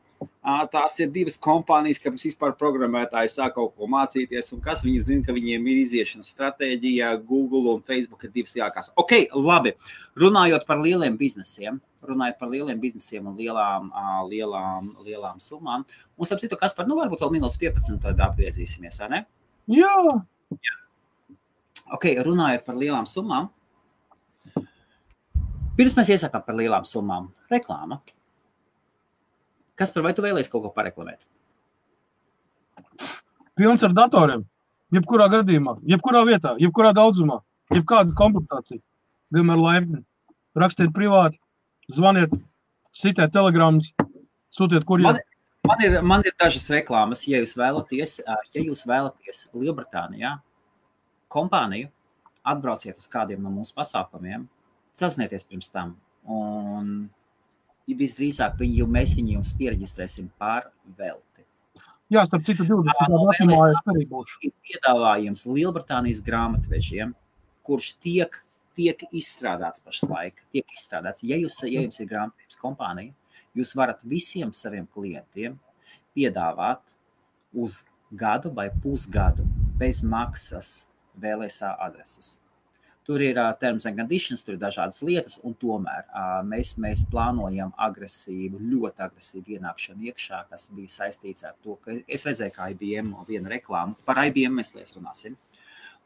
[0.72, 5.24] Tās ir divas kompānijas, kas vispār programmētāji sāk kaut ko mācīties, un kas viņi zina,
[5.26, 8.90] ka viņiem ir iziešanas stratēģija, Google un Facebook ir divas jākās.
[9.00, 9.74] Ok, labi.
[10.18, 13.90] Runājot par lieliem biznesiem, runājot par lieliem biznesiem un lielām,
[14.30, 15.86] lielām, lielām summām,
[16.18, 19.24] mums ap citu, kas par, nu, varbūt vēl minūtes 15 tad apgriezīsimies, vai ne?
[19.72, 19.96] Jā.
[20.58, 20.78] Jā.
[21.92, 23.50] Ok, runājot par lielām summām.
[25.76, 28.02] Pirms mēs iesakām par lielām summām, reklāma.
[29.78, 31.24] Kas par vai tu vēlies kaut ko pareklamēt?
[33.58, 34.44] Pilns ar datoriem.
[34.92, 37.38] Jebkurā gadījumā, jebkurā vietā, jebkurā daudzumā,
[37.72, 38.82] jebkāda komplektācija.
[39.32, 40.02] Vienmēr laipni.
[40.58, 41.38] Rakstiet privāti,
[41.88, 42.34] zvaniet,
[42.92, 43.94] sitiet telegramus,
[44.52, 45.08] sūtiet kuriem.
[45.08, 45.20] Man,
[45.70, 50.34] man, ir, man ir dažas reklāmas, ja jūs vēlaties, ja jūs vēlaties Lielbritānijā
[51.32, 51.88] kompāniju,
[52.44, 54.44] atbrauciet uz kādiem no mūsu pasākumiem,
[54.98, 55.96] saznieties pirms tam.
[56.28, 57.08] Un
[57.88, 61.44] visdrīzāk viņu, mēs viņu jums pieregistrēsim par velti.
[62.12, 63.14] Jā, starp citu, 20.
[63.24, 64.34] gadsimtā arī būs.
[64.68, 67.14] Piedāvājums Lielbritānijas grāmatvežiem,
[67.64, 68.36] kurš tiek,
[68.76, 70.42] tiek izstrādāts pašlaik.
[70.52, 71.24] Tiek izstrādāts.
[71.24, 73.14] Ja, jūs, ja jums ir grāmatvedības kompānija,
[73.56, 75.56] jūs varat visiem saviem klientiem
[76.12, 76.92] piedāvāt
[77.56, 77.80] uz
[78.12, 79.48] gadu vai pusgadu
[79.80, 82.41] bez maksas vēlēsā adreses.
[83.02, 87.02] Tur ir uh, terms and conditions, tur ir dažādas lietas, un tomēr uh, mēs, mēs
[87.10, 92.68] plānojam agresīvu, ļoti agresīvu ienākšanu iekšā, kas bija saistīts ar to, ka es redzēju, kā
[92.76, 93.98] IBM viena reklāma.
[94.06, 95.34] Par IBM mēs lietas runāsim.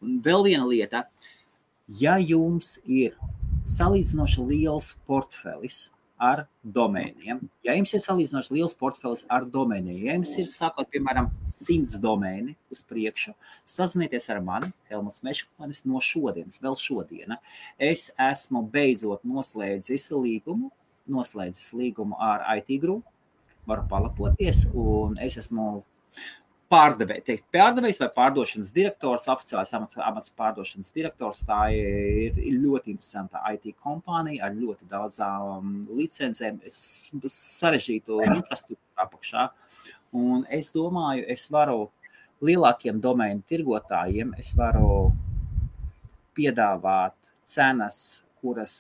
[0.01, 1.05] Un vēl viena lieta,
[2.01, 3.13] ja jums ir
[3.77, 7.41] salīdzinoši liels portfelis, ar domēniem.
[7.67, 12.57] Ja jums ir salīdzinoši liels portfelis ar domēniem, ja jums ir sākot, piemēram, 100 domēni
[12.73, 13.35] uz priekšu,
[13.69, 17.41] sazinieties ar mani, Helmuts Meškonis, no šodienas, vēl šodiena.
[17.79, 20.73] Es esmu beidzot noslēdzis līgumu,
[21.13, 23.13] noslēdzis līgumu ar IT grupu,
[23.67, 25.85] varu palapoties, un es esmu
[26.73, 31.45] pārdevēja, teikt, pārdevējs vai pārdošanas direktors, oficiālais amats, amats pārdošanas direktors.
[31.47, 36.59] Tā ir, ir ļoti interesanta IT kompānija ar ļoti daudzām licencēm,
[37.37, 39.47] sarežģītu infrastruktūru apakšā.
[40.17, 41.87] Un es domāju, es varu
[42.47, 45.11] lielākiem domēnu tirgotājiem, es varu
[46.37, 47.99] piedāvāt cenas,
[48.43, 48.77] kuras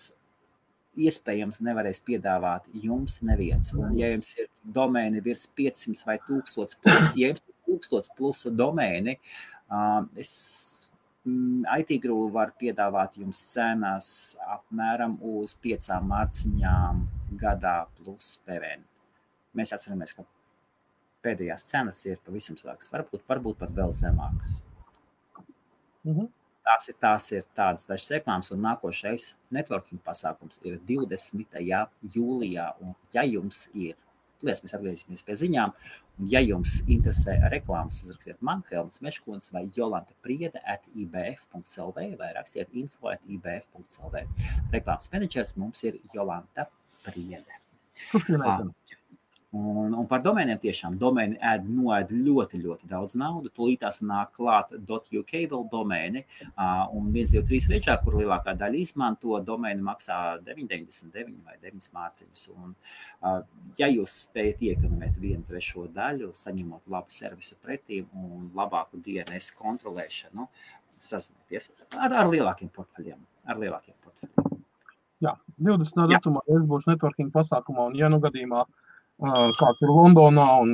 [0.96, 3.72] iespējams nevarēs piedāvāt jums neviens.
[3.76, 7.44] Un, ja jums ir domēni virs 500 vai 1000, plus, ja jums
[7.76, 9.18] tūkstots plus domēni.
[10.16, 10.32] Es
[11.26, 14.08] mm, IT grupu var piedāvāt jums cenas
[14.56, 17.04] apmēram uz piecām mārciņām
[17.42, 18.86] gadā plus PVN.
[19.56, 20.24] Mēs atceramies, ka
[21.26, 24.60] pēdējās cenas ir pavisam savākas, varbūt, varbūt pat vēl zemākas.
[26.06, 26.32] Mhm.
[26.66, 31.60] Tās ir, tās ir tādas dažas reklāmas, un nākošais networking pasākums ir 20.
[32.16, 32.64] jūlijā.
[32.82, 33.94] Un, ja jums ir
[34.44, 35.72] Lies, mēs atgriezīsimies pie ziņām.
[36.18, 42.30] Un, ja jums interesē reklāmas, uzrakstiet man, Helmut Meškons vai Jolanta Priede at ibf.lv vai
[42.36, 44.26] rakstiet info at ibf.lv.
[44.74, 46.68] Reklāmas menedžers mums ir Jolanta
[47.06, 47.62] Priede.
[48.10, 49.00] Kurš ir?
[49.54, 53.52] Un, un par domēniem tiešām domēni ēd, noēd ļoti, ļoti daudz naudas.
[53.54, 58.56] Tūlīt tās nāk klāt .uk vēl domēni, uh, un 1, 2, 3 reģā, kur lielākā
[58.58, 60.18] daļa izmanto domēni maksā
[60.48, 62.42] 9,99 vai 9 mārciņas.
[62.56, 63.38] Un, uh,
[63.78, 70.48] ja jūs spējat iekonomēt vienu trešo daļu, saņemot labu servisu pretī un labāku DNS kontrolēšanu,
[70.98, 73.22] sazinieties ar, ar lielākiem portfeļiem.
[73.46, 74.64] Ar lielākiem portfeļiem.
[75.22, 76.02] Jā, 20.
[76.10, 78.82] datumā es būšu networking pasākumā, un ja nu gadījumā uh,
[79.16, 80.72] kāds ir Londonā un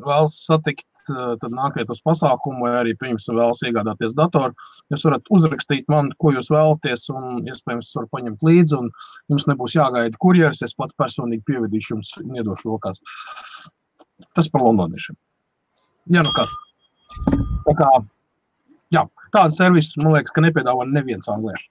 [0.00, 4.56] vēlas satikt, tad nākiet uz pasākumu, vai arī, pieņemsim, vēlas iegādāties datoru.
[4.92, 8.90] Jūs varat uzrakstīt man, ko jūs vēlaties, un iespējams, varu paņemt līdzi, un
[9.32, 10.62] jums nebūs jāgaida kurjeris.
[10.64, 13.02] Es pats personīgi pievedīšu jums un iedošu rokās.
[14.36, 15.18] Tas par londoniešiem.
[16.16, 16.52] Jā, nu kas.
[17.66, 17.88] Tā kā,
[18.94, 19.04] jā,
[19.34, 21.68] tādu servisu, man liekas, ka nepiedāvā neviens angliešu.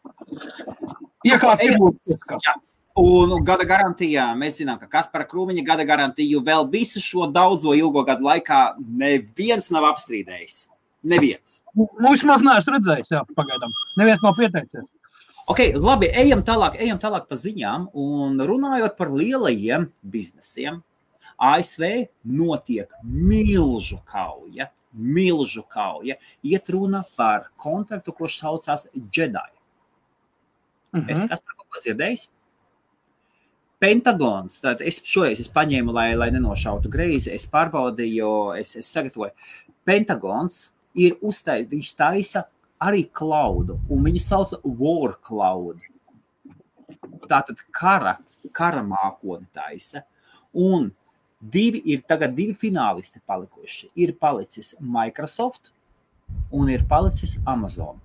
[1.27, 2.52] Iekārt ir būtisks.
[2.99, 8.03] Un gada garantijā mēs zinām, ka Kaspara Krūmiņa gada garantiju vēl visu šo daudzo ilgo
[8.03, 10.65] gadu laikā neviens nav apstrīdējis.
[11.07, 11.61] Neviens.
[11.73, 13.72] Nu, vismaz neesmu redzējis, jā, pagaidām.
[13.97, 14.84] Neviens nav pieteicies.
[15.49, 17.88] Ok, labi, ejam tālāk, ejam tālāk pa ziņām.
[17.97, 20.84] Un runājot par lielajiem biznesiem,
[21.41, 21.88] ASV
[22.27, 26.19] notiek milzu kauja, milzu kauja.
[26.43, 29.47] Iet runa par kontraktu, kurš saucās Jedi.
[30.91, 31.09] Uh -huh.
[31.09, 32.27] Es esmu ko dzirdējis.
[33.81, 34.59] Pentagons.
[34.61, 37.31] Tad es šoreiz es paņēmu, lai, lai nenošautu greizi.
[37.33, 39.33] Es pārbaudīju, es, es sagatavoju.
[39.87, 42.43] Pentagons ir uztaisījis, viņš taisa
[42.81, 45.81] arī klaudu, un viņu sauc War Cloud.
[47.31, 48.17] Tātad kara,
[48.53, 50.03] kara mākoni taisa.
[50.53, 50.89] Un
[51.41, 53.89] divi ir tagad divi finālisti palikuši.
[54.03, 55.73] Ir palicis Microsoft
[56.53, 57.97] un ir palicis Amazon.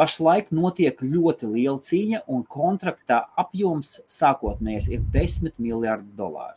[0.00, 6.56] Pašlaik notiek ļoti liela cīņa, un kontraktā apjoms sākotnējais ir 10 miljardi dolāru.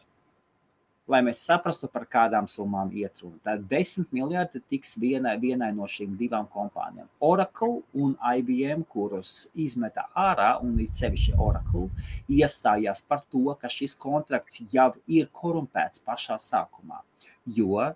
[1.11, 3.35] Lai mēs saprastu, par kādām summām iet runa.
[3.45, 7.11] Tad 10 miljardi tiks vienai, vienai no šīm divām kompānijām.
[7.27, 9.33] Oracle un IBM, kurus
[9.67, 11.91] izmeta ārā, un it sevišķi Oracle,
[12.39, 17.03] iestājās par to, ka šis kontrakts jau ir korumpēts pašā sākumā.
[17.59, 17.91] Jo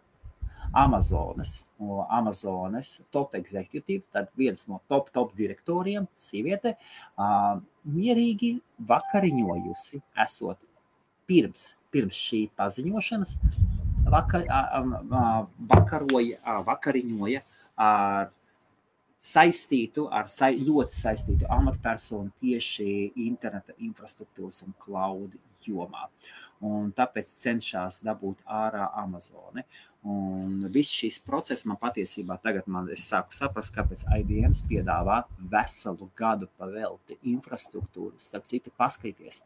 [0.74, 6.76] Amazonas, no Amazonas top executive, tad viens no top, top direktoriem, sieviete,
[7.18, 7.58] uh,
[7.90, 8.56] mierīgi
[8.90, 10.60] vakariņojusi, esot
[11.30, 13.38] pirms, pirms šī paziņošanas,
[14.10, 17.46] vakar, uh, vakaroja, uh, vakariņoja
[17.80, 18.30] ar
[19.20, 25.36] saistītu ar sa ļoti saistītu amatpersonu tieši interneta infrastruktūras un cloud
[25.66, 26.08] jomā.
[26.64, 29.64] Un tāpēc cenšas dabūt ārā Amazoni.
[30.08, 35.18] Un viss šis process man patiesībā tagad man sāku saprast, kāpēc IBM piedāvā
[35.52, 38.16] veselu gadu pavelti infrastruktūru.
[38.24, 39.42] Starp citu, paskatieties,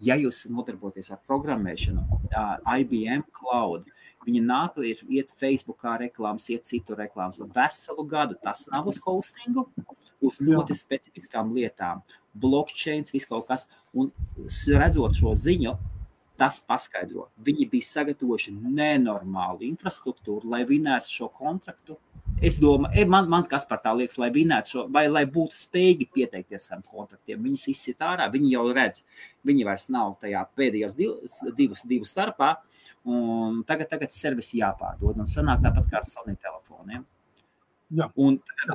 [0.00, 2.06] ja jūs nodarboties ar programmēšanu,
[2.78, 3.84] IBM Cloud,
[4.24, 7.42] viņi nāk, ir, iet Facebookā reklāmas, iet citu reklāmas.
[7.54, 9.66] Veselu gadu tas nav uz hostingu,
[10.24, 12.00] uz ļoti specifiskām lietām.
[12.32, 13.68] Blockchain, viss kaut kas.
[13.92, 14.08] Un
[14.72, 15.76] redzot šo ziņu,
[16.38, 21.96] Tas paskaidro, viņi bija sagatavojuši nenormālu infrastruktūru, lai vinētu šo kontraktu.
[22.38, 25.58] Es domāju, e, man, man kas par tā liekas, lai vinētu šo, vai lai būtu
[25.58, 27.42] spējīgi pieteikties šiem kontraktiem.
[27.42, 29.02] Viņus izsit ārā, viņi jau redz,
[29.48, 32.52] viņi vairs nav tajā pēdējos divus, divus, divus starpā,
[33.66, 35.18] tagad, tagad servisi jāpārdod.
[35.18, 37.02] Un sanāk tāpat kā ar Sony telefoniem.
[37.88, 38.04] Jā.
[38.20, 38.34] Un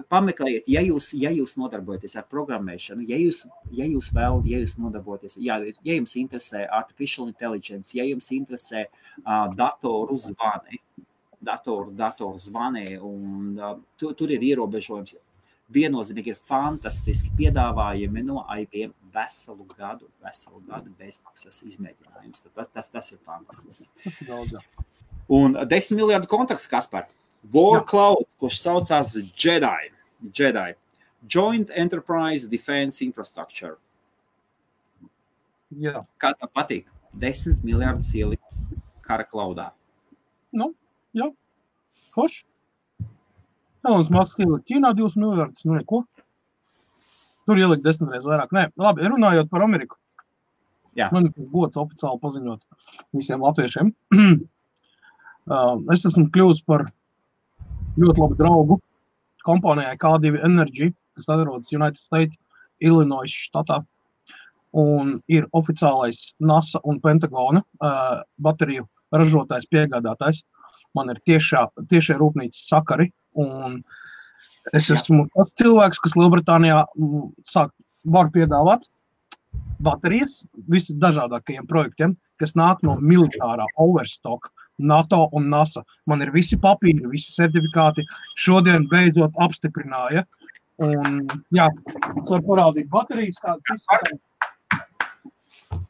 [0.10, 3.44] pameklējiet, ja jūs, ja jūs nodarbojaties ar programmēšanu, ja jūs,
[3.78, 8.88] ja jūs vēlaties, ja jūs nodarbojaties, ja, ja jums interesē artificial intelligence, ja jums interesē
[8.88, 10.82] uh, datoru zvani,
[11.38, 15.20] datoru, datoru zvani, un uh, tu, tur ir ierobežojums.
[15.74, 22.48] Viennozīmīgi ir fantastiski piedāvājumi no IBM veselu gadu, veselu gadu bezmaksas izmēģinājums.
[22.50, 23.88] Tas, tas, tas ir fantastiski.
[25.34, 27.08] Un 10 miljardu kontrakts, Kaspar.
[27.52, 27.86] War Jā.
[27.90, 29.92] Cloud, kurš saucās Jedi,
[30.32, 30.74] Jedi.
[31.28, 33.78] Joint Enterprise Defense Infrastructure.
[35.80, 36.04] Jā.
[36.20, 36.88] Kā tev patīk?
[37.20, 38.44] Desmit miljardus ielikt
[39.06, 39.70] kara klaudā.
[40.54, 40.72] Nu,
[41.16, 41.30] jā,
[42.16, 42.44] forši.
[43.84, 46.04] Elonas Masks ielika Ķīnā 2 miljardus, nu neko.
[47.44, 48.54] Tur ielikt desmit reizes vairāk.
[48.56, 50.00] Nē, labi, runājot par Ameriku.
[50.96, 51.10] Jā.
[51.12, 52.62] Man ir gods oficiāli paziņot
[53.18, 53.90] visiem latviešiem.
[55.96, 56.86] es esmu kļuvis par
[58.00, 58.80] ļoti labu draugu
[59.48, 62.38] kompānijai K2 Energy, kas atrodas United States,
[62.82, 63.84] Illinois štatā.
[64.74, 70.40] un ir oficiālais NASA un Pentagona uh, bateriju ražotājs, piegādātājs.
[70.98, 73.12] Man ir tiešā, tiešie rūpnīcas sakari,
[74.74, 76.80] es esmu tas cilvēks, kas Lielbritānijā
[77.46, 77.70] sāk,
[78.04, 78.90] var piedāvāt
[79.84, 80.42] baterijas
[80.74, 84.50] visdažādākajiem projektiem, kas nāk no militārā overstock,
[84.80, 85.84] NATO un NASA.
[86.10, 88.06] Man ir visi papīri, visi certifikāti.
[88.42, 90.26] Šodien beidzot apstiprināja.
[90.84, 91.24] Un,
[91.54, 94.22] jā, es varu parādīt baterijas, kādas izskatās.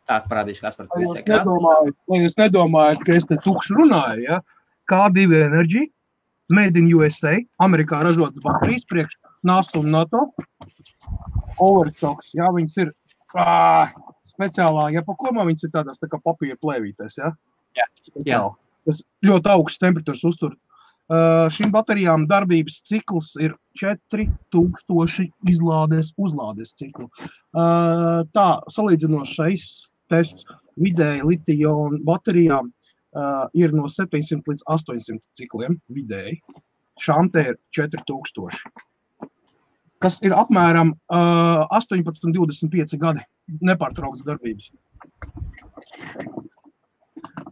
[0.07, 1.23] Tā parādīšu, kas par to ir.
[2.11, 4.39] Lai jūs nedomājat, ka es te tukšu runāju, ja?
[4.91, 5.87] K2 Energy,
[6.51, 9.15] Made in USA, Amerikā ražotas baterijas priekš
[9.47, 10.25] NASA un NATO.
[11.63, 12.91] Overstocks, jā, viņas ir
[13.39, 13.87] ā,
[14.27, 17.31] speciālā, ja pakomā viņas ir tādās tā kā papīra plēvītēs, ja?
[17.77, 17.87] Jā,
[18.27, 18.41] jā.
[18.87, 20.53] Tas ļoti augsts temperatūras uztur.
[21.11, 27.09] Uh, šīm baterijām darbības cikls ir 4000 izlādes, uzlādes ciklu.
[27.51, 29.67] Uh, tā salīdzinošais
[30.11, 30.47] tests
[30.79, 36.39] vidēji litija-ionu baterijām uh, ir no 700 līdz 800 cikliem vidēji.
[37.03, 38.63] Šām te ir 4000
[40.03, 43.23] kas ir apmēram uh, 18, 25 gadi
[43.63, 44.71] nepārtrauktas darbības.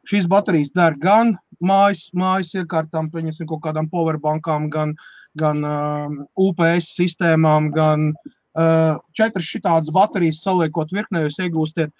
[0.09, 4.95] Šīs baterijas der gan mājas, mājas iekārtām, pieņemsim, kaut kādām powerbankām, gan,
[5.37, 11.93] gan uh, UPS sistēmām, gan uh, četras šitādas baterijas saliekot virknē, jūs iegūstiet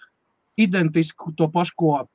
[0.60, 2.08] identisku to pašu, ko uh,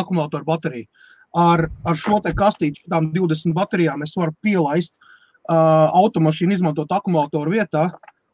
[0.00, 0.88] akumulātoru bateriju.
[1.34, 7.56] Ar, ar šo te kastīti, šitām 20 baterijām es varu pielaist uh, automašīnu izmantot akumulātoru
[7.56, 7.88] vietā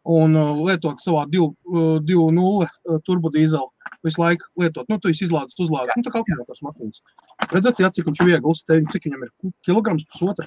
[0.05, 3.70] un uh, lietot savā 2.0 uh, turbodīzeli.
[4.06, 5.98] Visu laiku lietot, nu, tu izlādēji, uzlādēji.
[6.01, 7.02] Nu, tā kā akumulātors mašīnas.
[7.51, 10.47] Redzat, jā, cik viņš ir viegls, te, cik viņam ir kilograms pusotra.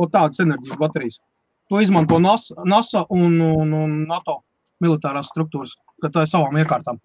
[0.00, 1.18] O tādas enerģijas baterijas.
[1.70, 4.40] To izmanto NASA, NASA un, un, un NATO
[4.80, 6.98] militārās struktūras, ka tā ir savām iekārtām.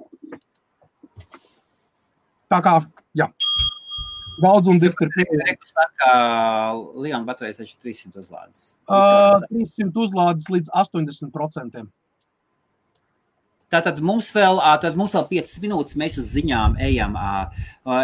[2.49, 2.77] Tā kā,
[3.17, 3.27] jā.
[4.39, 5.55] Daudz un dikti ir pieejami.
[5.67, 6.15] Saka,
[6.99, 8.63] Liona baterijas ir 300 uzlādes.
[8.87, 11.85] Uh, 300 uzlādes līdz 80%.
[13.73, 17.15] Tātad mums vēl, tad mums vēl 5 minūtes, mēs uz ziņām ejam,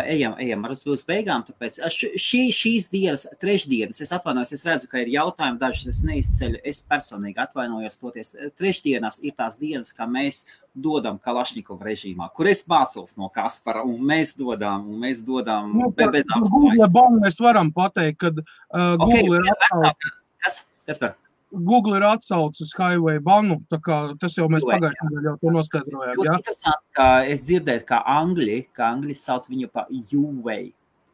[0.10, 1.44] ejam, ejam ar uz, beigām.
[1.46, 6.64] Tāpēc šī, šīs dienas, trešdienas, es atvainojos, es redzu, ka ir jautājumi, dažus es neizceļu.
[6.66, 10.44] Es personīgi atvainojos, toties trešdienas ir tās dienas, kā mēs
[10.74, 15.92] dodam Kalašņikovu režīmā, kur es mācos no Kaspara, un mēs dodam, un mēs dodam nu,
[15.94, 17.20] bez apstākļiem.
[17.22, 20.16] Mēs varam pateikt, ka uh, Google okay, ir atsākts.
[20.42, 20.64] Kas?
[20.90, 21.20] Kas par?
[21.52, 23.60] Google ir atsaucis highway banu.
[23.72, 26.22] Tas jau mēs pagājušajā gadā jau to noskaidrojām.
[26.23, 30.72] Jā, interesanti, ka es dzirdēju, ka angļi, ka angļi sauc viņu par U-way.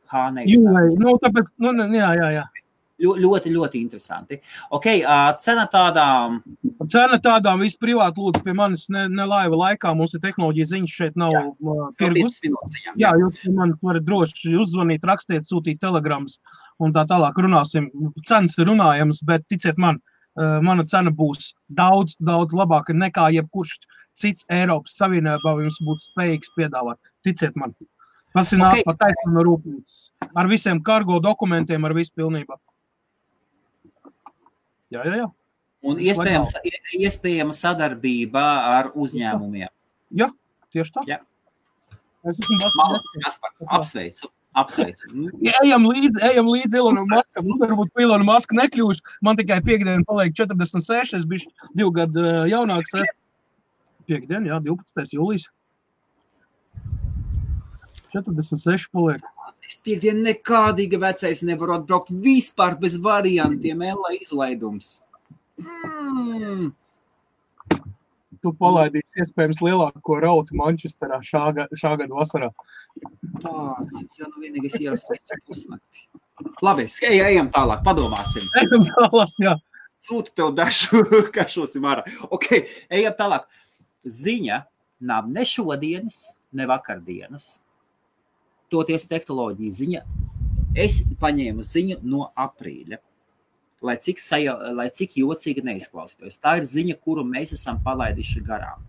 [0.07, 0.85] Kā neizsaka?
[1.01, 2.45] Nu, tāpēc, nu, jā, jā, jā.
[2.97, 4.39] Ļoti, ļoti interesanti.
[4.73, 6.39] Okay, uh, cena tādām.
[6.89, 9.91] Cena tādām vispār privāti lūdzu pie manis ne, ne laiva laikā.
[9.97, 12.39] Mums ir tehnoloģija ziņas šeit nav uh, tirgus.
[12.41, 16.39] Jā, jā, jūs man varat droši uzzvanīt, rakstiet, sūtīt telegramas
[16.81, 17.91] un tā tālāk runāsim.
[18.25, 23.79] Cenas ir runājamas, bet ticiet man, uh, mana cena būs daudz, daudz labāka nekā jebkurš
[24.17, 26.99] cits Eiropas Savienībā jums būtu spējīgs piedāvāt.
[27.25, 27.73] Ticiet man,
[28.35, 28.63] tas ir okay.
[28.63, 29.97] nākamais pat taisnība no rūpnīcas.
[30.37, 32.57] Ar visiem kargo dokumentiem, ar visu pilnībā.
[34.93, 35.27] Jā, jā, jā.
[35.87, 36.53] Un iespējams,
[36.97, 38.43] iespējama sadarbība
[38.77, 39.69] ar uzņēmumiem.
[40.17, 40.31] Jā,
[40.73, 41.03] tieši tā.
[41.09, 41.19] Jā.
[42.27, 43.37] Es esmu Malas,
[43.77, 44.31] apsveicu.
[44.57, 45.09] Apsveicu.
[45.45, 47.45] Ja ejam līdzi, ejam līdzi Ilonam Maskam.
[47.49, 49.17] Nu, varbūt par Ilonu Masku nekļūšu.
[49.25, 52.95] Man tikai piekdiena paliek 46, es biju divu gadu eh, jaunāks.
[52.97, 53.11] Eh.
[54.09, 55.13] Piekdiena, jā, 12.
[55.17, 55.47] jūlijas.
[58.15, 59.29] 46 paliek.
[59.67, 64.97] Es piekdienu nekādīgi vecais nevaru atbraukt vispār bez variantiem, Ella izlaidums.
[65.59, 66.73] Mm
[68.47, 72.49] tu palaidīsi iespējams lielāko rautu Manchesterā šā, šā gada vasarā.
[73.43, 76.07] Tāds, ja nu vienīgais ierastos pusnakti.
[76.63, 78.45] Labi, ej, ejam tālāk, padomāsim.
[78.61, 79.55] Ejam tālāk, jā.
[80.07, 81.01] Sūtu tev dažu,
[81.35, 82.05] kašosim ārā.
[82.31, 82.51] Ok,
[82.93, 83.47] ejam tālāk.
[84.07, 84.61] Ziņa
[85.09, 87.57] nav ne šodienas, ne vakardienas.
[88.71, 90.05] Toties tehnoloģija ziņa.
[90.77, 93.01] Es paņēmu ziņu no aprīļa
[93.81, 96.39] lai cik, saja, lai cik jocīgi neizklausītos.
[96.41, 98.85] Tā ir ziņa, kuru mēs esam palaiduši garām.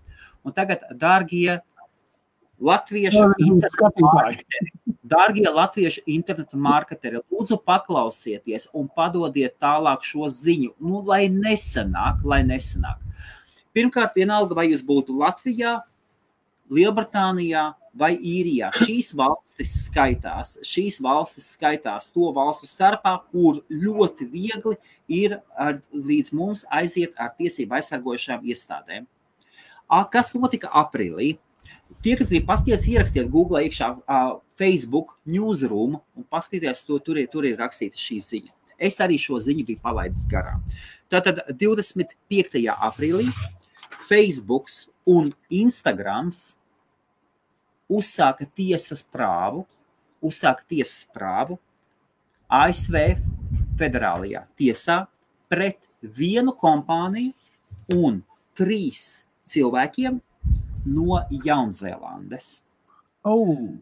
[0.46, 1.58] Un tagad, dārgie
[2.58, 3.26] latviešu
[4.00, 4.72] marketeri,
[5.06, 12.42] dārgie latviešu internetu marketeri, lūdzu paklausieties un padodiet tālāk šo ziņu, nu, lai nesanāk, lai
[12.46, 12.98] nesanāk.
[13.76, 15.78] Pirmkārt, vienalga, vai jūs būtu Latvijā,
[16.72, 18.70] Lielbritānijā vai īrijā.
[18.84, 24.76] Šīs valstis skaitās, šīs valstis skaitās to valstu starpā, kur ļoti viegli
[25.08, 29.08] ir ar, līdz mums aiziet ar tiesību aizsargojušām iestādēm.
[30.12, 31.36] Kas notika aprīlī?
[32.04, 37.30] Tie, kas grib paskatīties, ierakstiet Google iekšā uh, Facebook newsroom un paskatieties, to tur ir,
[37.32, 38.52] tur ir rakstīta šī ziņa.
[38.78, 40.60] Es arī šo ziņu biju palaidis garām.
[41.10, 42.60] Tātad 25.
[42.68, 43.26] aprīlī
[44.08, 44.68] Facebook
[45.08, 46.57] un Instagrams
[47.88, 49.64] uzsāka tiesas prāvu,
[50.24, 51.58] uzsāka tiesas prāvu
[52.48, 52.96] ASV
[53.78, 55.02] federālajā tiesā
[55.48, 57.32] pret vienu kompāniju
[57.96, 58.22] un
[58.56, 60.18] trīs cilvēkiem
[60.88, 62.62] no Jaunzēlandes.
[63.28, 63.76] Oh.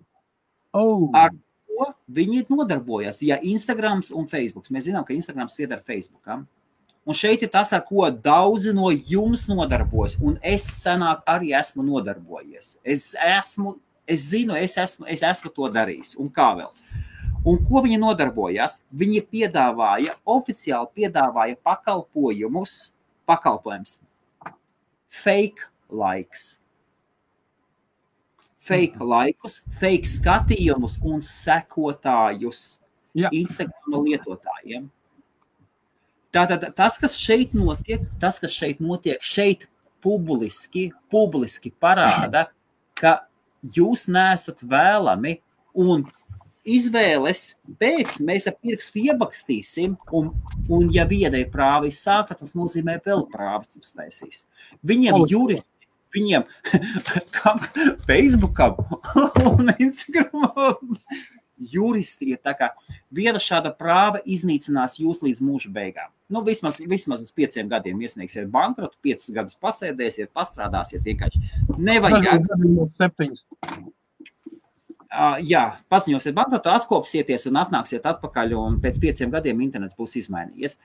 [0.74, 1.08] Oh.
[1.14, 1.32] Ar
[1.66, 3.22] ko viņi nodarbojas?
[3.22, 6.46] Ja Instagram un Facebook, mēs zinām, ka Instagram pieder Facebookam.
[7.06, 10.16] Un šeit ir tas, ar ko daudzi no jums nodarbojas.
[10.18, 12.74] Un es senāk arī esmu nodarbojies.
[12.82, 13.76] Es esmu,
[14.06, 16.14] es zinu, es esmu, es esmu to darījis.
[16.22, 16.72] Un kā vēl?
[17.46, 18.80] Un ko viņi nodarbojās?
[18.90, 22.76] Viņi piedāvāja, oficiāli piedāvāja pakalpojumus,
[23.28, 24.00] pakalpojums,
[25.22, 26.56] fake laiks.
[28.66, 32.80] Fake laikus, fake skatījumus un sekotājus
[33.14, 33.30] Jā.
[33.30, 34.88] Instagram lietotājiem.
[36.34, 39.68] Tātad tas, kas šeit notiek, tas, kas šeit notiek, šeit
[40.02, 42.48] publiski, publiski parāda,
[42.98, 43.20] ka
[43.74, 45.38] jūs nesat vēlami
[45.76, 46.04] un
[46.66, 47.42] izvēles
[47.80, 50.32] pēc mēs ar pirkstu iebakstīsim, un,
[50.72, 54.44] un ja vienai prāvi sāka, tas nozīmē vēl prāvis uztaisīs.
[54.86, 55.70] Viņiem juristi,
[56.16, 56.46] viņiem
[57.36, 57.62] kam,
[58.08, 58.82] Facebookam
[59.46, 60.98] un Instagramam
[61.56, 62.70] juristi ir tā kā
[63.14, 66.12] viena šāda prāva iznīcinās jūs līdz mūža beigām.
[66.32, 71.42] Nu, vismaz, vismaz uz pieciem gadiem iesniegsiet bankrotu, piecus gadus pasēdēsiet, pastrādāsiet vienkārši.
[71.78, 72.48] Nevajag.
[72.96, 73.46] Septiņas.
[75.06, 80.76] Uh, jā, paziņosiet bankrotu, atkopsieties un atnāksiet atpakaļ, un pēc pieciem gadiem internets būs izmainījies.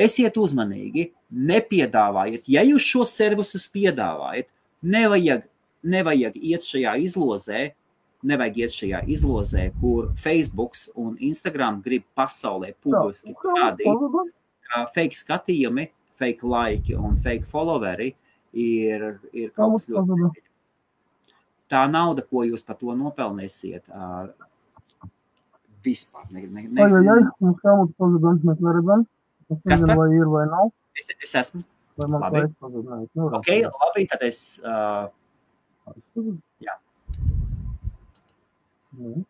[0.00, 4.48] Esiet uzmanīgi, nepiedāvājiet, ja jūs šo servisus piedāvājat,
[4.80, 5.44] nevajag,
[5.84, 7.66] nevajag iet šajā izlozē,
[8.26, 14.32] nevajag iet šajā izlozē, kur Facebook un Instagram grib pasaulē publiski parādīt,
[14.68, 15.88] ka fake skatījumi,
[16.20, 18.12] fake laiki un fake followeri
[18.52, 20.44] ir, ir kaut kas ļoti.
[21.70, 23.86] Tā nauda, ko jūs par to nopelnīsiet,
[25.84, 26.82] vispār ne, ne, ne.
[29.50, 29.96] Es Kas par?
[29.98, 30.70] vai ir vai nav.
[30.98, 31.62] Es, es esmu.
[32.00, 32.44] Labi.
[33.14, 34.60] Nu, Ok, labi, tad es.
[34.64, 35.10] Uh.
[38.98, 39.22] Nu.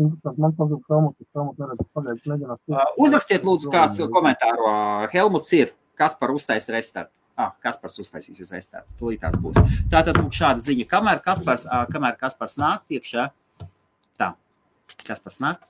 [0.00, 1.84] Man pazūd kāmut, es kāmut neredzu.
[1.94, 2.60] Pagaidzi, mēģināt.
[2.96, 4.70] uzrakstiet, lūdzu, kāds komentāru.
[5.12, 5.74] Helmuts ir.
[6.00, 7.12] Kas par uztais restartu?
[7.40, 8.92] Ah, Kaspars uztaisīsies restartu.
[9.00, 9.56] Tūlīt tās būs.
[9.92, 10.86] Tātad lūk, šāda ziņa.
[10.90, 13.30] Kamēr Kaspars, kamēr Kaspars nāk iekšā.
[14.20, 14.34] Tā.
[15.06, 15.62] Kaspars nāk.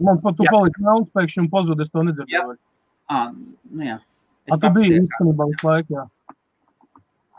[0.00, 0.52] Man pat tu Jā.
[0.52, 2.56] palika naudas pēkšņi un pazūd, es to nedzirdēju.
[3.12, 3.98] Ah, nu jā.
[4.50, 6.04] A, tu biji īstenībā visu laiku, jā.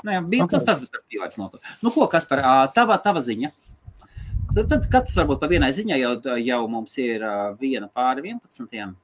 [0.03, 0.53] Nu, jā, bija, Ok.
[0.53, 0.65] okay.
[0.65, 1.61] tas, tas, tas bija laiks notiek.
[1.85, 2.41] Nu, ko, kas par
[2.75, 3.51] tava, tava ziņa?
[4.51, 7.23] Tad, tad katrs varbūt pa vienai ziņai jau, jau mums ir
[7.61, 8.95] viena pāri 11.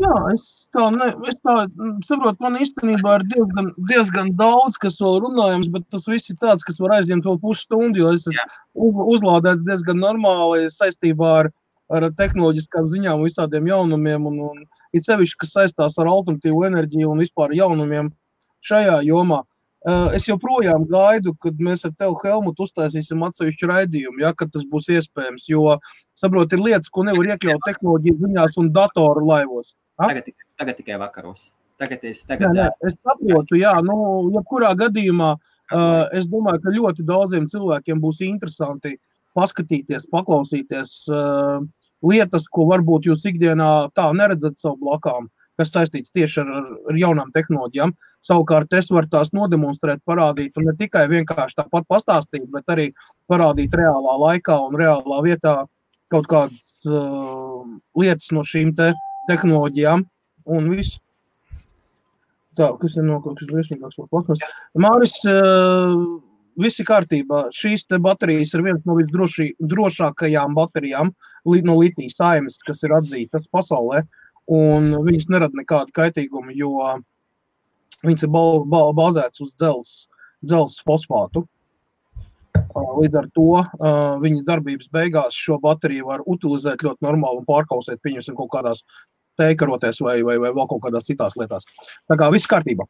[0.00, 4.98] Jā, es tā, ne, es tā mm, saprotu, man īstenībā ir diezgan, diezgan daudz, kas
[5.00, 8.44] vēl runājams, bet tas viss ir tāds, kas var aizņemt vēl pusstundu, jo es esmu
[8.90, 11.50] uz- uzlādēts diezgan normāli saistībā ar,
[11.90, 17.22] ar tehnoloģiskām ziņām, visādiem jaunumiem, un, un it sevišķi, kas saistās ar alternatīvu enerģiju un
[17.24, 18.12] vispār jaunumiem
[18.66, 19.42] šajā jomā.
[19.42, 19.48] Uh,
[20.12, 25.46] Es joprojām gaidu, kad mēs ar tevi, Helmut, uztaisīsim atsevišķu raidījumu, ja, tas būs iespējams.
[25.48, 25.78] Jo,
[26.20, 29.72] saprot, ir lietas, ko nevar iekļaut tehnoloģiju ziņās un datoru laivos.
[29.96, 30.10] Ha?
[30.10, 30.28] Tagad,
[30.60, 31.54] tagad tikai vakaros.
[31.80, 33.96] Tagad es tagad, nē, es saprotu, jā, nu,
[34.34, 38.98] jebkurā gadījumā uh, es domāju, ka ļoti daudziem cilvēkiem būs interesanti
[39.38, 41.64] paskatīties, paklausīties uh,
[42.06, 45.28] lietas, ko varbūt jūs ikdienā tā neredzat savu blakām,
[45.60, 46.52] kas saistīts tieši ar,
[46.90, 47.92] ar- jaunām tehnoloģijām.
[48.24, 52.90] Savukārt es varu tās nodemonstrēt, parādīt, un ne tikai vienkārši tāpat pastāstīt, bet arī
[53.28, 55.54] parādīt reālā laikā un reālā vietā
[56.10, 57.62] kaut kādas uh,
[57.96, 58.90] lietas no šīm te
[59.28, 60.04] tehnoloģijām
[60.50, 60.98] un viss.
[62.58, 64.48] Tā, kas ir no kaut kas briesmīgāks par kosmosu.
[64.82, 66.20] Māris, uh,
[66.58, 67.44] viss ir kārtībā.
[67.54, 71.12] Šīs te baterijas ir viens no visdrošākajām baterijām
[71.66, 74.02] no litijas saimes, kas ir atzītas pasaulē.
[74.50, 76.74] Viņas nerada nekādu kaitīgumu, jo
[78.02, 81.46] viņas ir bāzētas uz dzelzs fosfātu.
[82.70, 83.62] Līdz ar to
[84.22, 88.82] viņa darbības beigās šo bateriju var utilizēt ļoti normāli un pārkausēt, pieņemsim, kaut kādās
[89.40, 91.66] teikarotēs vai, vai, vai vēl kaut kādās citās lietās.
[92.10, 92.86] Tā kā viss kārtībā.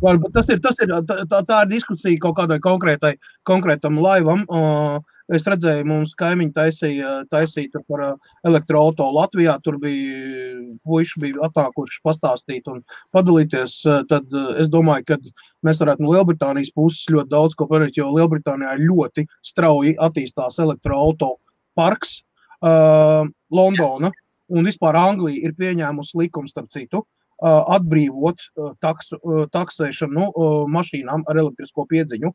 [0.00, 3.14] Varbūt tas ir, tas ir tā, tā, ir diskusija kaut kādai konkrētai,
[3.46, 4.46] konkrētam laivam.
[4.48, 8.00] Uh, Es redzēju, mums kaimiņi taisīja, taisīja par
[8.46, 9.54] elektroauto Latvijā.
[9.62, 10.56] Tur bija
[10.86, 12.80] puiši bija atnākuši pastāstīt un
[13.14, 13.76] padalīties.
[14.10, 15.20] Tad es domāju, ka
[15.66, 21.36] mēs varētu no Lielbritānijas puses ļoti daudz ko panākt, jo Lielbritānijā ļoti strauji attīstās elektroauto
[21.78, 22.18] parks.
[22.60, 24.10] Uh, Londona
[24.50, 30.28] un vispār Anglija ir pieņēmusi likumu, starp citu, uh, atbrīvot uh, taksu, uh, taksēšanu nu,
[30.30, 32.34] uh, mašīnām ar elektrisko piedziņu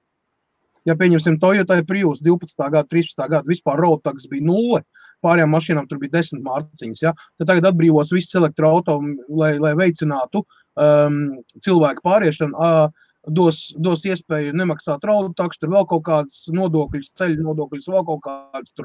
[0.86, 2.60] Ja pieņemsim Toyota Prius 12.
[2.70, 3.18] gada, 13.
[3.26, 4.84] gada vispār road tax bija nulle,
[5.26, 7.16] pārējām mašīnām tur bija 10 mārciņas, ja?
[7.40, 11.18] tad tagad atbrīvos viss elektroautomašīnu, lai, lai veicinātu um,
[11.66, 12.54] cilvēku pāriešanu.
[12.54, 18.06] Uh, dos, dos iespēju nemaksāt road taksu, tur vēl kaut kādas nodokļus, ceļu nodokļus, vēl
[18.06, 18.76] kaut kādas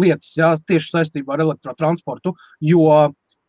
[0.00, 2.32] lietas, jā, tieši saistībā ar elektrotransportu,
[2.64, 2.88] jo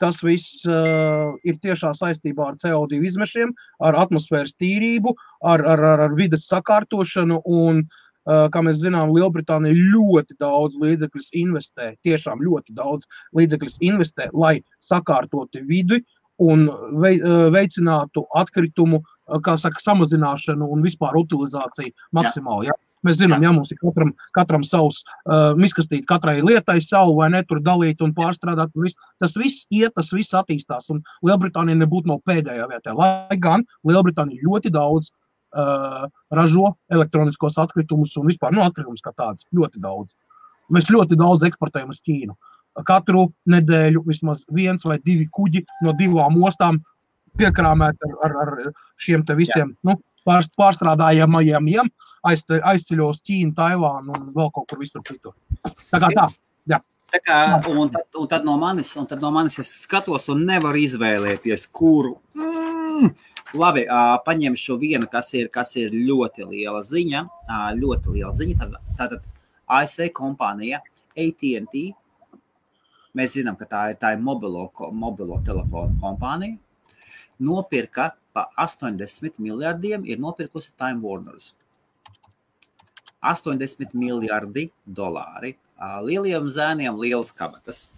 [0.01, 3.53] tas viss uh, ir tiešā saistībā ar CO2 izmešiem,
[3.85, 5.15] ar atmosfēras tīrību,
[5.45, 11.27] ar, ar, ar, ar vidas sakārtošanu un uh, kā mēs zinām, Lielbritānija ļoti daudz līdzekļu
[11.43, 13.07] investē, tiešām ļoti daudz
[13.37, 16.01] līdzekļu investē, lai sakārtotu vidi
[16.41, 22.71] un eh, veicinātu atkritumu eh, saka, samazināšanu un vispār utilizāciju maksimāli.
[22.71, 22.77] Ja?
[23.07, 27.41] Mēs zinām, ja mums ir katram, katram savs uh, miskastīt, katrai lietai savu vai ne
[27.47, 28.73] tur dalīt un pārstrādāt.
[28.77, 28.99] Un viss.
[29.21, 30.91] Tas viss iet, tas viss attīstās.
[30.93, 32.93] Un Lielbritānija nebūtu no pēdējā vietā.
[32.97, 36.05] Lai gan Lielbritānija ļoti daudz uh,
[36.37, 40.13] ražo elektroniskos atkritumus un vispār nu, atkritumus kā tādus ļoti daudz.
[40.71, 42.37] Mēs ļoti daudz eksportējam uz Ķīnu.
[42.87, 46.79] Katru nedēļu vismaz viens vai divi kuģi no divām ostām
[47.39, 48.71] piekrāmēt ar, ar, ar
[49.01, 51.89] šiem visiem nu, pārstrādājamajiem,
[52.29, 55.35] aizce, aizceļo uz Ķīnu, Taivānu un vēl kaut kur visur citur.
[55.63, 56.27] Tā kā tā.
[56.69, 56.81] Jā.
[57.11, 60.45] Tā kā, un, tad, un, tad no manis, un tad no manis es skatos un
[60.47, 62.15] nevaru izvēlēties, kuru.
[62.37, 63.11] Mm,
[63.57, 63.83] Labi,
[64.25, 67.25] paņemšu vienu, kas ir, kas ir ļoti liela ziņa.
[67.75, 68.55] Ļoti liela ziņa.
[68.61, 69.25] Tad, tātad
[69.67, 70.79] ASV kompānija
[71.19, 71.75] ATT.
[73.17, 76.55] Mēs zinām, ka tā ir, tā ir mobilo, mobilo telefonu kompānija.
[77.43, 81.53] Nopirka pa 80 miljardiem, ir nopirkusi Time Warners.
[83.21, 85.55] 80 miljardi dolāri.
[86.05, 87.89] Lieliem zēniem lielas kabatas.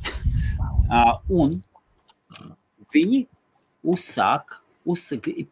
[1.42, 1.62] Un
[2.94, 3.24] viņi
[3.84, 4.60] uzsāk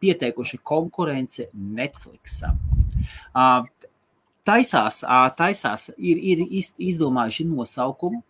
[0.00, 2.60] pieteikuši konkurence Netflixam.
[4.42, 5.00] Taisās,
[5.38, 8.22] taisās ir, ir izdomājuši nosaukumu.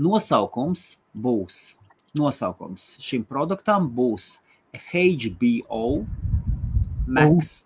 [0.00, 1.76] Nosaukums būs,
[2.16, 4.38] nosaukums šim produktam būs
[4.74, 6.06] HBO
[7.06, 7.64] Max.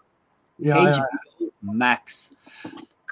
[0.62, 1.04] Jā, jā.
[1.04, 2.28] HBO Max.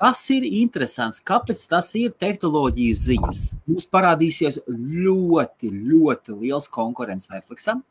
[0.02, 1.20] Kas ir interesants?
[1.22, 3.42] Kāpēc tas ir tehnoloģiju ziņas?
[3.68, 7.84] Mums parādīsies ļoti, ļoti liels konkurence Netflixam.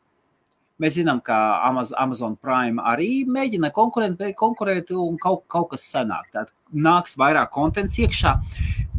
[0.82, 1.36] Mēs zinām, ka
[1.68, 6.26] Amazon Prime arī mēģina konkurēt, konkurēt un kaut, kaut kas sanāk.
[6.34, 8.34] Tad nāks vairāk kontents iekšā.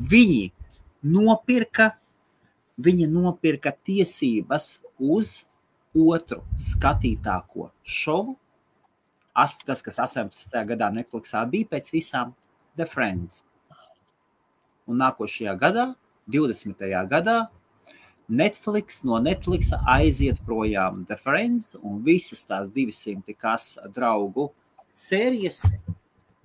[0.10, 0.46] Viņi
[1.04, 1.92] nopirka,
[2.82, 5.44] viņi nopirka tiesības uz
[5.94, 8.38] otru skatītāko šovu.
[9.34, 10.54] Tas, kas 18.
[10.70, 12.36] gadā Netflixā bija pēc visām
[12.78, 13.44] The Friends.
[14.86, 15.88] Un nākošajā gadā,
[16.30, 16.84] 20.
[17.10, 17.38] gadā,
[18.30, 24.52] Netflix, no Netflix aiziet projām The Friends un visas tās 200 kas draugu
[24.94, 25.66] sērijas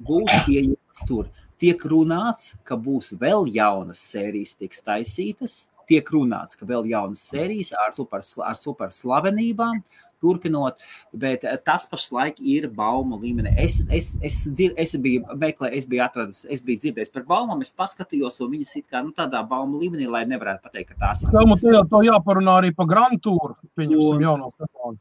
[0.02, 1.28] būs pieejamas tur.
[1.58, 5.56] Tiek runāts, ka būs vēl jaunas sērijas, tiks taisītas.
[5.88, 9.80] Tiek runāts, ka vēl jaunas sērijas ar super, ar super slavenībām,
[10.20, 10.82] turpinot,
[11.14, 13.54] bet eh, tas pašlaik ir baumu līmenī.
[13.62, 17.62] Es, es, es, dzir, es biju meklējis, es biju atradis, es biju dzirdējis par baumām,
[17.64, 21.24] es paskatījos, un viņas ir kā nu, tādā baumu līmenī, lai nevarētu pateikt, ka tās
[21.24, 21.34] ir.
[21.48, 24.26] Mums ir to jāparunā arī par Grand Tour, pieņemsim un...
[24.26, 24.98] jauno telefonu.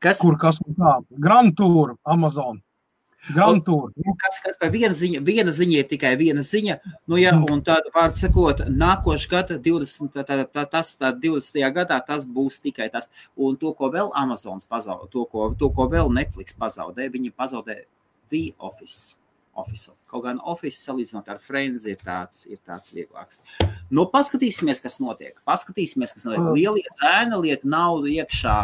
[0.00, 0.22] Kas?
[0.22, 0.96] Kur kas un kā?
[1.20, 2.62] Grand Tour, Amazon.
[3.28, 3.92] Grand Tour.
[4.00, 6.78] Nu, kas, kas par viena ziņa, viena ziņa ir tikai viena ziņa.
[7.10, 7.46] Nu, ja, mm.
[7.52, 11.60] un tad, vārds sakot, nākošais gada, 20, tā, tā, tā, tas, tā 20.
[11.76, 13.10] gadā, tas būs tikai tas.
[13.36, 17.82] Un to, ko vēl Amazons pazaudē, to, ko, to, ko vēl Netflix pazaudē, viņi pazaudē
[18.32, 19.19] The Office.
[19.58, 19.90] Office.
[20.10, 23.40] Kaut gan Office salīdzinot ar Friends ir tāds, ir tāds vieglāks.
[23.90, 25.34] Nu, paskatīsimies, kas notiek.
[25.48, 26.46] Paskatīsimies, kas notiek.
[26.54, 28.58] Lielie zēni liek naudu iekšā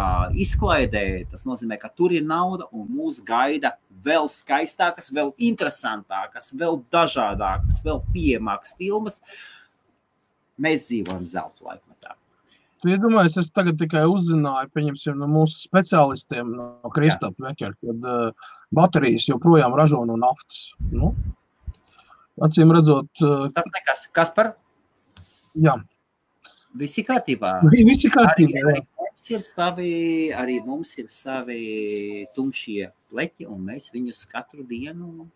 [0.47, 1.05] izklaidē.
[1.33, 3.75] Tas nozīmē, ka tur ir nauda un mūs gaida
[4.07, 9.21] vēl skaistākas, vēl interesantākas, vēl dažādākas, vēl pieejamākas filmas.
[10.63, 11.96] Mēs dzīvojam zelta laikmetā.
[12.87, 18.53] Tu iedomājies, es tagad tikai uzzināju, pieņemsim, no mūsu speciālistiem, no Kristapa Vekera, kad uh,
[18.79, 20.61] baterijas joprojām ražo no naftas.
[20.93, 21.09] Nu,
[22.47, 24.05] acīm redzot, uh, tas nekas.
[24.15, 24.53] Kas par?
[25.59, 25.75] Jā.
[26.79, 27.57] Visi kārtībā.
[27.75, 29.91] Visi kārtībā, arī, arī mums ir savi,
[30.45, 31.61] arī mums ir savi
[32.39, 35.27] tumšie pleķi, un mēs viņus katru dienu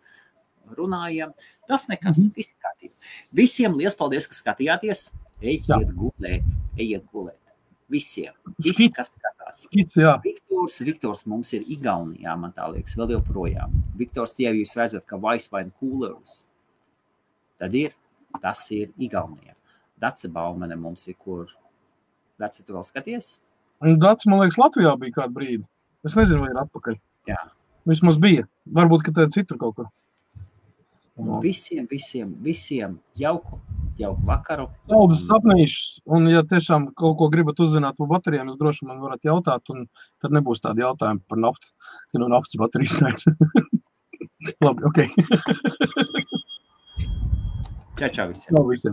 [0.79, 1.35] runājam.
[1.67, 2.39] Tas nekas, mm -hmm.
[2.39, 3.13] viss kārtībā.
[3.43, 5.09] Visiem liels paldies, ka skatījāties.
[5.43, 5.83] Ejiet Jā.
[5.99, 7.40] gulēt, ejiet gulēt.
[7.91, 9.65] Visiem, Visi, kas skatās.
[9.67, 10.13] Skits, jā.
[10.23, 13.75] Viktors, Viktors mums ir Igaunijā, man tā liekas, vēl joprojām.
[13.99, 16.45] Viktors, tie jūs redzat, ka Vaisvaina coolers,
[17.59, 17.97] tad ir,
[18.43, 19.57] tas ir Igaunijā.
[20.01, 21.51] Dace Baumane mums ir kur.
[22.41, 23.35] Dace, tu vēl skaties?
[23.81, 25.65] Dace, man liekas, Latvijā bija kādu brīdi.
[26.07, 26.97] Es nezinu, vai ir atpakaļ.
[27.29, 27.41] Jā.
[27.89, 28.47] Vismaz bija.
[28.77, 29.91] Varbūt, ka tā ir citur kaut kur.
[31.21, 33.59] Un visiem, visiem, visiem jauku,
[34.03, 34.67] jauku vakaru.
[34.89, 39.23] Saldus sapnīšus, un ja tiešām kaut ko gribat uzzināt par baterijām, jūs droši man varat
[39.27, 39.87] jautāt, un
[40.23, 41.73] tad nebūs tādi jautājumi par naftu,
[42.15, 43.29] ja no naftas baterijas nāks.
[44.65, 44.99] Labi, ok.
[48.01, 48.51] čau, čau visiem.
[48.57, 48.89] Čau visiem.